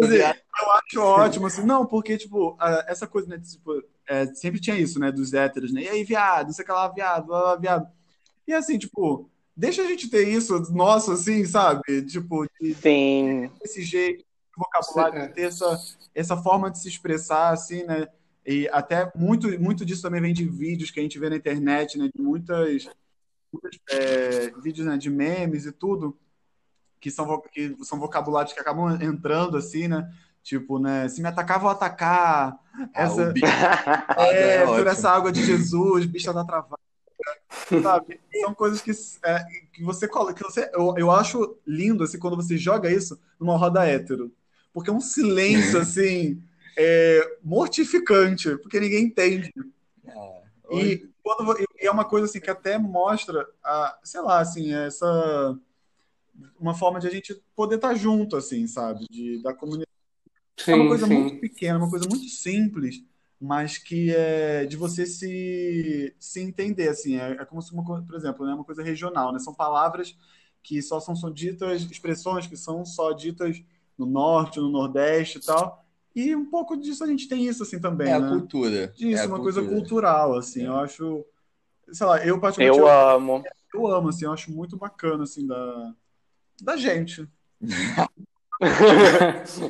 [0.00, 2.56] eu acho ótimo, assim, não, porque, tipo,
[2.86, 6.46] essa coisa, né, tipo, é, sempre tinha isso, né, dos héteros, né, e aí, viado,
[6.46, 7.86] não sei o que lá, viado, blá, blá, viado.
[8.48, 12.02] E assim, tipo, deixa a gente ter isso nosso, assim, sabe?
[12.06, 13.50] Tipo, de, Sim.
[13.62, 14.24] esse jeito,
[14.56, 15.78] vocabulário, de ter essa,
[16.14, 18.08] essa forma de se expressar, assim, né?
[18.46, 21.98] E até muito, muito disso também vem de vídeos que a gente vê na internet,
[21.98, 22.10] né?
[22.14, 22.88] De muitas
[23.90, 26.16] é, vídeos né, de memes e tudo,
[27.00, 30.10] que são, que são vocabulários que acabam entrando assim, né?
[30.42, 31.08] Tipo, né?
[31.08, 32.58] Se me atacar, vou atacar.
[32.72, 33.46] Ah, Essa, bicho.
[34.16, 36.78] é, é por essa água de Jesus, bicha da travada.
[37.82, 38.20] Sabe?
[38.40, 38.90] São coisas que,
[39.24, 40.34] é, que você coloca.
[40.34, 44.32] Que você, eu, eu acho lindo assim, quando você joga isso numa roda hétero.
[44.72, 46.42] Porque é um silêncio assim
[46.82, 49.52] é, mortificante, porque ninguém entende.
[50.06, 54.72] Ah, E, quando, e é uma coisa assim que até mostra, a, sei lá, assim,
[54.72, 55.58] essa
[56.58, 59.06] uma forma de a gente poder estar junto, assim, sabe?
[59.10, 59.88] De, da comunidade.
[60.70, 61.40] É uma Sim, coisa muito sim.
[61.40, 63.04] pequena, uma coisa muito simples,
[63.40, 67.16] mas que é de você se, se entender, assim.
[67.18, 69.38] É, é como se uma por exemplo, né, uma coisa regional, né?
[69.38, 70.16] São palavras
[70.62, 73.62] que só são, são ditas, expressões que são só ditas
[73.98, 75.79] no norte, no nordeste e tal.
[76.14, 78.28] E um pouco disso a gente tem isso, assim, também, É a né?
[78.28, 78.92] cultura.
[78.98, 79.80] Isso, é a uma coisa cultura.
[79.80, 80.64] cultural, assim.
[80.64, 80.66] É.
[80.66, 81.24] Eu acho,
[81.92, 83.42] sei lá, eu particularmente Eu eu, amo.
[83.74, 85.92] eu amo, assim, eu acho muito bacana, assim, da,
[86.62, 87.28] da gente.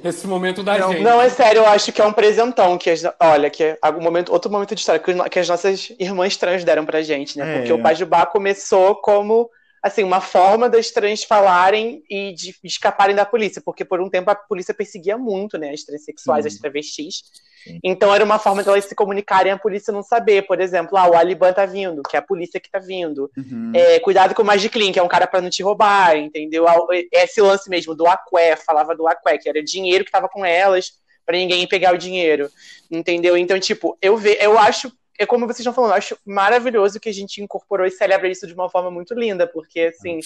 [0.03, 1.03] Esse momento da Não, gente.
[1.03, 4.03] Não, é sério, eu acho que é um presentão que as, olha, que é algum
[4.03, 5.01] momento, outro momento de história
[5.31, 7.49] que as nossas irmãs trans deram pra gente, né?
[7.55, 7.59] É.
[7.59, 9.49] Porque o Pajubá começou como
[9.83, 14.31] assim, uma forma das trans falarem e de escaparem da polícia, porque por um tempo
[14.31, 17.23] a polícia perseguia muito, né, as transexuais, as travestis.
[17.65, 17.79] Sim.
[17.83, 21.09] Então era uma forma de elas se comunicarem a polícia não saber, por exemplo, ah,
[21.09, 23.31] o Aliban tá vindo, que é a polícia que tá vindo.
[23.37, 23.73] Uhum.
[23.75, 26.67] É, cuidado com o Magic Clean, que é um cara pra não te roubar, entendeu?
[27.13, 30.93] Esse lance mesmo do Aqué, falava do Aqué, que era dinheiro que tava com elas
[31.25, 32.51] pra ninguém pegar o dinheiro,
[32.91, 33.37] entendeu?
[33.37, 34.91] Então, tipo, eu, ve, eu acho,
[35.23, 38.47] é como vocês estão falando, eu acho maravilhoso que a gente incorporou e celebra isso
[38.47, 40.21] de uma forma muito linda, porque, assim,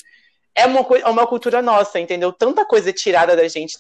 [0.55, 2.33] é uma, é uma cultura nossa, entendeu?
[2.33, 3.79] Tanta coisa tirada da gente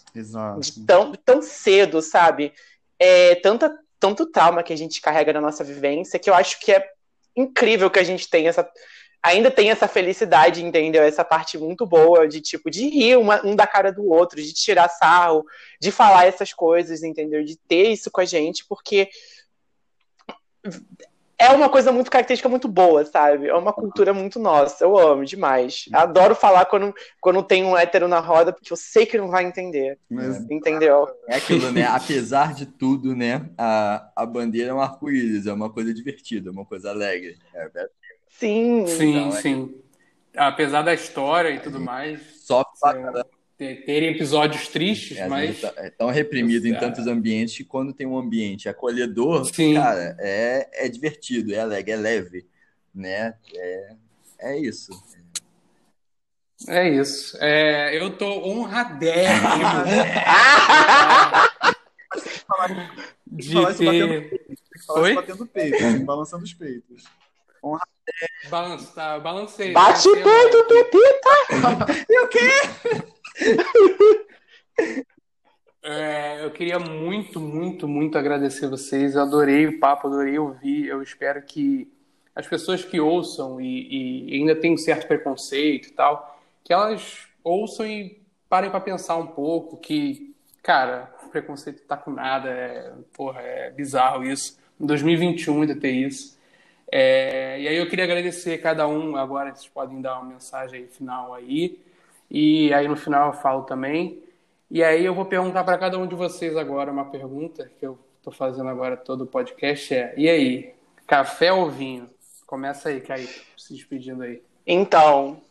[0.86, 2.52] tão, tão cedo, sabe?
[2.98, 6.72] É, tanta, tanto trauma que a gente carrega na nossa vivência que eu acho que
[6.72, 6.84] é
[7.36, 8.68] incrível que a gente tenha essa.
[9.22, 11.02] Ainda tem essa felicidade, entendeu?
[11.02, 14.52] Essa parte muito boa de tipo, de rir uma- um da cara do outro, de
[14.52, 15.46] tirar sarro,
[15.80, 17.42] de falar essas coisas, entendeu?
[17.44, 19.08] De ter isso com a gente, porque
[21.38, 23.48] é uma coisa muito característica, muito boa, sabe?
[23.48, 24.84] É uma cultura muito nossa.
[24.84, 25.86] Eu amo demais.
[25.92, 29.44] Adoro falar quando, quando tem um hétero na roda, porque eu sei que não vai
[29.44, 29.98] entender.
[30.08, 31.08] Mas, Entendeu?
[31.28, 31.86] É aquilo, né?
[31.86, 33.50] Apesar de tudo, né?
[33.58, 37.36] A, a bandeira é um arco-íris, é uma coisa divertida, uma coisa alegre.
[37.54, 37.88] É, é
[38.28, 38.86] Sim.
[38.86, 39.74] Sim, Então, é sim.
[40.36, 43.26] Apesar da história e tudo mais, só é, ter-
[43.86, 46.78] terem episódios tristes, É, mas tá- é tão reprimido em É.
[46.78, 49.74] tantos ambientes que quando tem um ambiente acolhedor, Sim.
[49.74, 52.46] cara, é, é divertido, é alegre, é leve,
[52.94, 53.34] né?
[53.54, 53.94] É,
[54.40, 54.92] é isso.
[56.68, 57.36] é isso.
[57.40, 59.48] É, eu tô honradérrimo
[63.26, 65.10] de batendo ter tem que falar Oi?
[65.10, 67.04] isso batendo peito, assim, balançando os peitos.
[68.94, 69.72] Tá, balancei.
[69.72, 71.94] Bate balancei tudo, Pepita!
[75.86, 79.14] É, eu queria muito, muito, muito agradecer vocês.
[79.14, 80.86] Eu adorei o papo, adorei ouvir.
[80.86, 81.92] Eu espero que
[82.34, 87.28] as pessoas que ouçam e, e ainda têm um certo preconceito e tal, que elas
[87.44, 88.18] ouçam e
[88.48, 92.48] parem para pensar um pouco que, cara, o preconceito tá com nada.
[92.48, 94.58] É, porra, é bizarro isso.
[94.80, 96.38] Em 2021 ainda ter isso.
[96.96, 99.16] É, e aí eu queria agradecer a cada um.
[99.16, 101.76] Agora vocês podem dar uma mensagem final aí.
[102.30, 104.22] E aí no final eu falo também.
[104.70, 107.98] E aí eu vou perguntar para cada um de vocês agora uma pergunta que eu
[108.18, 110.72] estou fazendo agora todo o podcast é: e aí,
[111.04, 112.08] café ou vinho?
[112.46, 114.40] Começa aí, Kaique, se despedindo aí.
[114.64, 115.42] Então,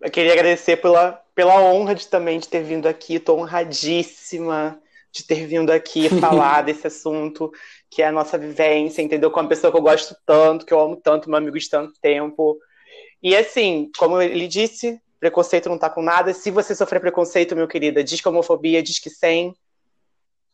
[0.00, 3.14] eu queria agradecer pela, pela honra de também de ter vindo aqui.
[3.14, 4.82] Estou honradíssima
[5.12, 7.52] de ter vindo aqui falar desse assunto,
[7.94, 9.30] que é a nossa vivência, entendeu?
[9.30, 11.92] Com uma pessoa que eu gosto tanto, que eu amo tanto, meu amigo de tanto
[12.00, 12.58] tempo.
[13.22, 16.34] E assim, como ele disse, preconceito não tá com nada.
[16.34, 19.54] Se você sofrer preconceito, meu querida, diz que homofobia, diz que sem.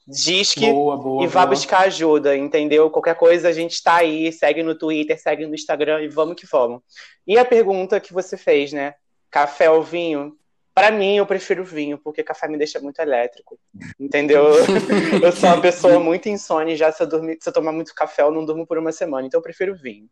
[0.07, 1.25] Diz que Boa, boa.
[1.25, 1.55] e vá boa.
[1.55, 2.91] buscar ajuda, entendeu?
[2.91, 6.47] Qualquer coisa a gente tá aí, segue no Twitter, segue no Instagram e vamos que
[6.47, 6.83] vamos.
[7.27, 8.95] E a pergunta que você fez, né?
[9.31, 10.37] Café ou vinho?
[10.81, 13.59] Pra mim, eu prefiro vinho, porque café me deixa muito elétrico,
[13.99, 14.47] entendeu?
[15.23, 18.23] eu sou uma pessoa muito insone, já se eu, dormir, se eu tomar muito café,
[18.23, 20.09] eu não durmo por uma semana, então eu prefiro vinho.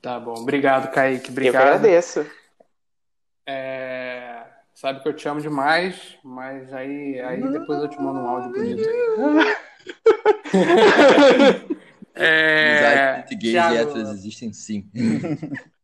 [0.00, 0.32] Tá bom.
[0.32, 1.18] Obrigado, Kaique.
[1.18, 1.62] Eu que Obrigado.
[1.62, 2.26] agradeço.
[3.46, 8.28] É, Sabe que eu te amo demais, mas aí, aí depois eu te mando um
[8.28, 8.96] áudio bonito aí.
[12.20, 14.90] É, Amizade gays Thiago, e héteros existem sim.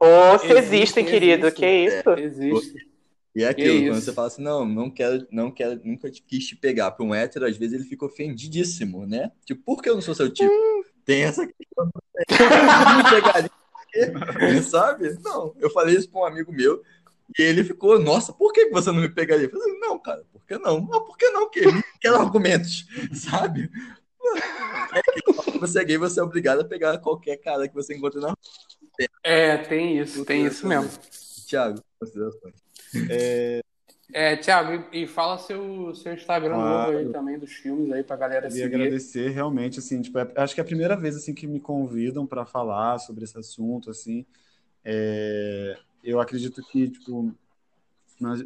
[0.00, 2.10] Ou se Existem, querido, que isso?
[2.10, 2.88] Existe.
[3.34, 6.44] E é aquilo, quando você fala assim, não, não quero, não quero, nunca te- quis
[6.46, 6.90] te pegar.
[6.90, 9.30] Para um hétero, às vezes ele fica ofendidíssimo, né?
[9.44, 10.50] Tipo, por que eu não sou seu tipo?
[11.04, 11.90] Tem essa questão.
[14.40, 15.18] Não sabe?
[15.22, 16.82] Não, eu falei isso para um amigo meu
[17.38, 19.46] e ele ficou, nossa, por que você não me pegaria?
[19.46, 20.88] Eu falei, não, cara, por que não?
[20.92, 21.50] Ah, por que não?
[21.50, 21.60] Que?
[22.00, 23.70] Quero argumentos, sabe?
[25.60, 28.38] Você é gay, você é obrigado a pegar qualquer cara que você encontre na rua.
[29.24, 30.88] É, tem isso, tem isso mesmo.
[31.46, 32.54] Tiago, considerações.
[33.10, 33.60] É,
[34.12, 36.92] É, Thiago, e, e fala seu, seu Instagram Claro.
[36.92, 38.74] novo aí também dos filmes aí pra galera Queria seguir.
[38.76, 42.26] agradecer realmente, assim, tipo, é- acho que é a primeira vez assim que me convidam
[42.26, 44.24] para falar sobre esse assunto, assim.
[44.84, 47.34] É, eu acredito que, tipo,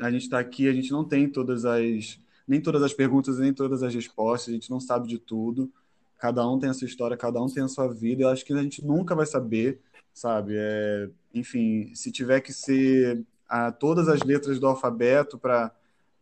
[0.00, 3.52] a gente está aqui, a gente não tem todas as, nem todas as perguntas, nem
[3.52, 5.72] todas as respostas, a gente não sabe de tudo.
[6.18, 8.22] Cada um tem a sua história, cada um tem a sua vida.
[8.22, 9.80] Eu acho que a gente nunca vai saber,
[10.12, 10.54] sabe?
[10.56, 15.72] É, enfim, se tiver que ser a, todas as letras do alfabeto para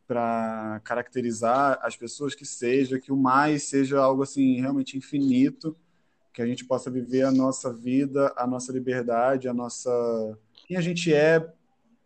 [0.07, 5.77] para caracterizar as pessoas que seja, que o mais seja algo assim realmente infinito,
[6.35, 10.37] que a gente possa viver a nossa vida, a nossa liberdade, a nossa
[10.67, 11.49] quem a gente é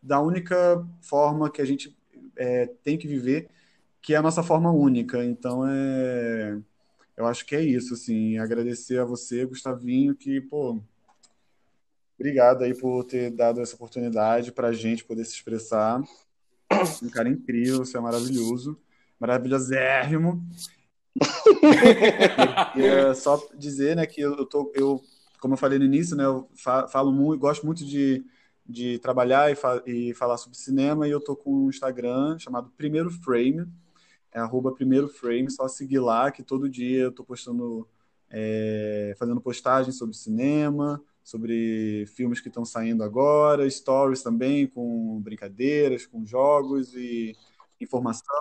[0.03, 1.97] da única forma que a gente
[2.37, 3.49] é, tem que viver,
[4.05, 5.25] que é a nossa forma única.
[5.25, 6.59] Então é
[7.17, 10.81] eu acho que é isso, assim, agradecer a você, Gustavinho, que, pô,
[12.19, 16.03] obrigado aí por ter dado essa oportunidade para a gente poder se expressar.
[17.03, 18.77] Um cara incrível, você é maravilhoso,
[19.19, 20.45] maravilhosérrimo.
[22.75, 25.01] E só dizer, né, que eu tô, eu,
[25.41, 28.25] como eu falei no início, né, eu fa- falo muito, gosto muito de,
[28.67, 32.73] de trabalhar e, fa- e falar sobre cinema, e eu tô com um Instagram chamado
[32.77, 33.69] Primeiro Frame,
[34.35, 37.89] é arroba Primeiro Frame, só seguir lá, que todo dia eu tô postando,
[38.29, 46.05] é, fazendo postagens sobre cinema, sobre filmes que estão saindo agora, stories também, com brincadeiras,
[46.05, 47.37] com jogos e
[47.81, 48.37] informação.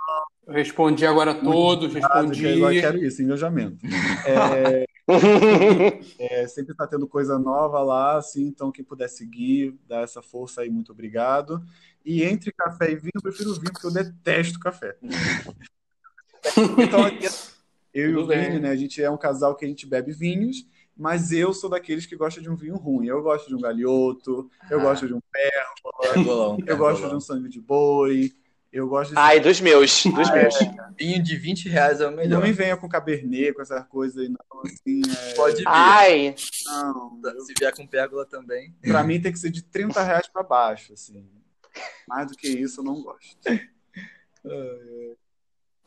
[0.46, 2.44] Eu respondi agora a todos, respondi.
[2.44, 3.86] Eu quero isso, engajamento.
[4.26, 4.84] É,
[6.18, 10.62] é, sempre está tendo coisa nova lá, assim, então quem puder seguir, dar essa força
[10.62, 11.62] aí, muito obrigado.
[12.04, 14.96] E entre café e vinho, eu prefiro vinho, porque eu detesto café.
[16.78, 17.00] Então,
[17.94, 18.60] eu e o Vini, bem.
[18.60, 20.66] né, a gente é um casal que a gente bebe vinhos,
[20.96, 23.06] mas eu sou daqueles que gosta de um vinho ruim.
[23.06, 24.82] Eu gosto de um galhoto, eu Ah.
[24.82, 25.20] gosto de um
[26.12, 28.32] Pergolão, eu gosto de um sangue de boi,
[28.72, 29.18] eu gosto de...
[29.18, 30.54] Ai, dos meus, dos meus.
[30.98, 32.40] Vinho de 20 reais é o melhor.
[32.40, 35.34] Não me venha com cabernet, com essas coisas aí, não, assim, é...
[35.34, 35.64] Pode vir.
[35.68, 36.34] Ai,
[36.66, 38.74] Não, Se vier com pérgola também.
[38.82, 41.24] Pra mim tem que ser de 30 reais pra baixo, assim.
[42.08, 43.36] Mais do que isso eu não gosto.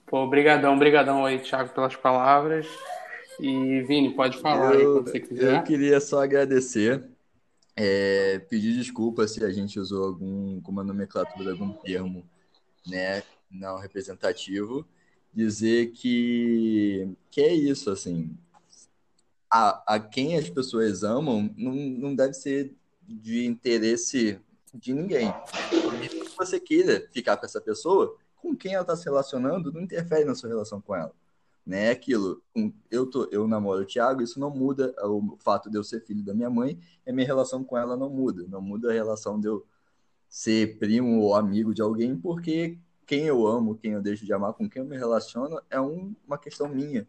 [0.08, 2.66] Pô, brigadão, brigadão aí, Thiago, pelas palavras.
[3.42, 5.56] E Vini, pode falar aí Eu, quando você quiser.
[5.58, 7.04] eu queria só agradecer,
[7.76, 12.26] é, pedir desculpa se a gente usou algum, como a nomenclatura, algum termo,
[12.88, 13.22] né,
[13.52, 14.88] não representativo,
[15.34, 18.34] dizer que, que é isso, assim,
[19.52, 22.74] a, a quem as pessoas amam não, não deve ser
[23.06, 24.40] de interesse
[24.74, 25.34] de ninguém.
[26.00, 28.18] Mesmo que você queira ficar com essa pessoa,
[28.50, 31.14] com quem ela está se relacionando não interfere na sua relação com ela
[31.68, 31.90] né?
[31.92, 35.84] Aquilo, um, eu tô, eu namoro o Thiago, isso não muda o fato de eu
[35.84, 38.94] ser filho da minha mãe, a minha relação com ela não muda, não muda a
[38.94, 39.68] relação de eu
[40.30, 44.54] ser primo ou amigo de alguém, porque quem eu amo, quem eu deixo de amar,
[44.54, 47.06] com quem eu me relaciono, é um, uma questão minha.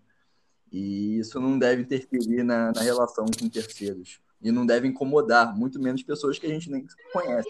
[0.73, 4.21] E isso não deve interferir na, na relação com terceiros.
[4.41, 7.49] E não deve incomodar, muito menos pessoas que a gente nem conhece.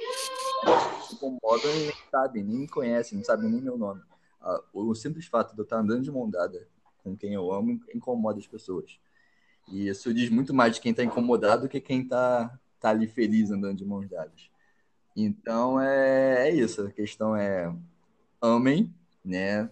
[1.07, 4.03] Se incomodam e nem sabem, nem me conhecem, não sabem nem meu nome.
[4.41, 6.67] Ah, O simples fato de eu estar andando de mão dada
[7.03, 8.99] com quem eu amo incomoda as pessoas.
[9.69, 13.07] E isso diz muito mais de quem está incomodado do que quem está tá ali
[13.07, 14.51] feliz andando de mãos dadas.
[15.15, 16.83] Então é, é isso.
[16.87, 17.75] A questão é
[18.41, 18.93] amem,
[19.25, 19.71] né?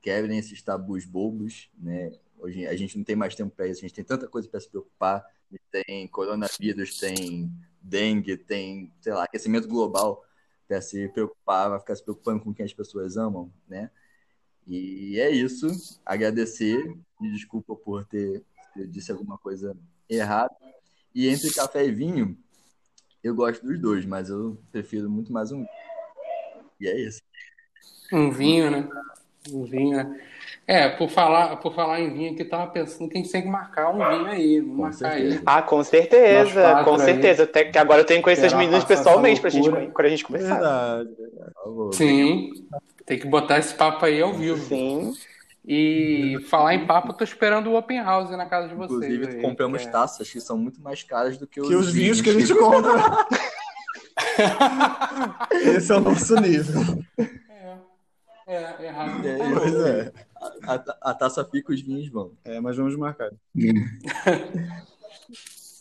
[0.00, 2.12] Quebrem esses tabus bobos, né?
[2.38, 4.60] Hoje a gente não tem mais tempo para isso, a gente tem tanta coisa para
[4.60, 5.24] se preocupar.
[5.70, 7.50] Tem coronavírus, tem
[7.80, 10.24] dengue, tem, sei lá, aquecimento global
[10.66, 13.90] para se preocupar, vai ficar se preocupando com quem as pessoas amam, né?
[14.66, 15.68] E é isso.
[16.04, 16.84] Agradecer.
[17.20, 18.42] Me desculpa por ter,
[18.74, 19.76] ter disse alguma coisa
[20.08, 20.54] errada.
[21.14, 22.36] E entre café e vinho,
[23.22, 25.64] eu gosto dos dois, mas eu prefiro muito mais um.
[26.80, 27.22] E é isso.
[28.12, 28.88] Um vinho, né?
[29.52, 30.20] Um vinho, né?
[30.68, 33.42] É, por falar, por falar em vinho aqui, eu tava pensando que a gente tem
[33.42, 34.60] que marcar um vinho aí.
[34.60, 35.36] Com marcar certeza.
[35.36, 35.42] aí.
[35.46, 37.00] ah, com certeza, com aí.
[37.00, 37.42] certeza.
[37.44, 39.90] Até que agora eu tenho que conhecer as meninas pessoalmente pra gente, loucura.
[39.92, 40.54] quando a gente conversar.
[40.54, 41.08] Verdade.
[41.54, 41.94] Por favor.
[41.94, 42.50] Sim,
[43.04, 44.64] tem que botar esse papo aí ao vivo.
[44.66, 45.12] Sim.
[45.68, 49.02] E falar em papo, eu tô esperando o open house na casa de vocês.
[49.12, 51.74] Inclusive, aí, compramos que é- taças que são muito mais caras do que os, Que
[51.74, 52.92] os vinhos que a gente compra.
[55.76, 56.98] Esse é o nosso nível.
[58.46, 58.54] É,
[58.84, 59.26] é, errado.
[59.26, 60.12] É, Pois é.
[60.36, 62.36] A, a- a taça fica, os vinhos vão.
[62.44, 63.30] É, mas vamos marcar.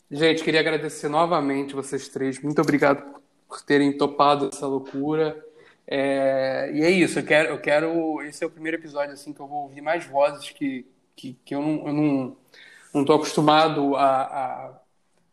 [0.09, 2.39] Gente, queria agradecer novamente vocês três.
[2.41, 3.03] Muito obrigado
[3.47, 5.43] por terem topado essa loucura.
[5.87, 8.21] É, e é isso, eu quero, eu quero.
[8.23, 10.85] Esse é o primeiro episódio assim que eu vou ouvir mais vozes que,
[11.15, 12.37] que, que eu não, eu não,
[12.93, 14.79] não tô acostumado a, a,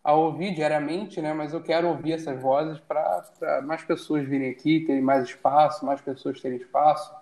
[0.05, 1.33] a, ouvir diariamente, né?
[1.35, 6.01] Mas eu quero ouvir essas vozes para mais pessoas virem aqui, terem mais espaço, mais
[6.01, 7.13] pessoas terem espaço.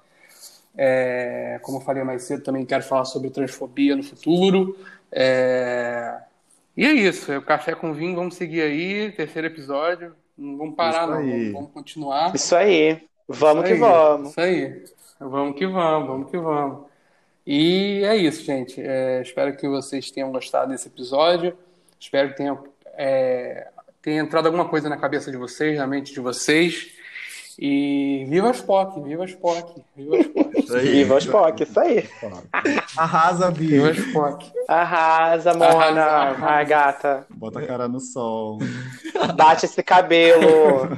[0.76, 4.76] É, como eu falei mais cedo, também quero falar sobre transfobia no futuro.
[5.12, 6.18] É,
[6.76, 10.14] e é isso, é o Café com Vinho, vamos seguir aí, terceiro episódio.
[10.36, 12.34] Não vamos parar, não, vamos, vamos, continuar.
[12.34, 13.02] Isso aí.
[13.28, 14.30] Vamos isso que aí, vamos.
[14.30, 14.84] Isso aí.
[15.20, 16.86] Vamos que vamos, vamos que vamos.
[17.46, 18.80] E é isso, gente.
[18.80, 21.56] É, espero que vocês tenham gostado desse episódio.
[21.98, 22.58] Espero que tenha,
[22.94, 23.68] é,
[24.00, 26.92] tenha entrado alguma coisa na cabeça de vocês, na mente de vocês.
[27.62, 30.78] E viva as POC, viva as POC, viva as POC.
[30.80, 32.08] Viva as POC, isso aí.
[32.96, 33.66] Arrasa, Bi.
[33.66, 34.50] Viva as POC.
[34.66, 37.26] Arrasa, Mona, arrasa, a gata.
[37.28, 38.60] Bota a cara no sol.
[39.36, 40.88] Bate esse cabelo.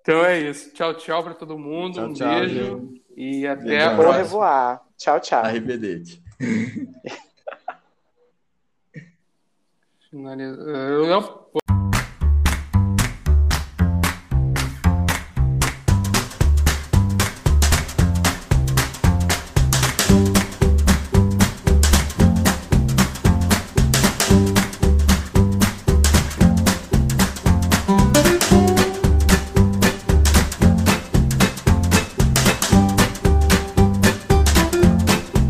[0.00, 0.72] Então é isso.
[0.72, 1.94] Tchau, tchau para todo mundo.
[1.94, 2.54] Tchau, um tchau, beijo.
[2.54, 3.02] Viu?
[3.16, 4.16] E até a próxima.
[4.16, 4.82] revoar.
[4.98, 5.44] Tchau, tchau.
[5.44, 6.20] Arrivederci.
[10.10, 10.60] Finaliza...
[10.60, 11.06] Eu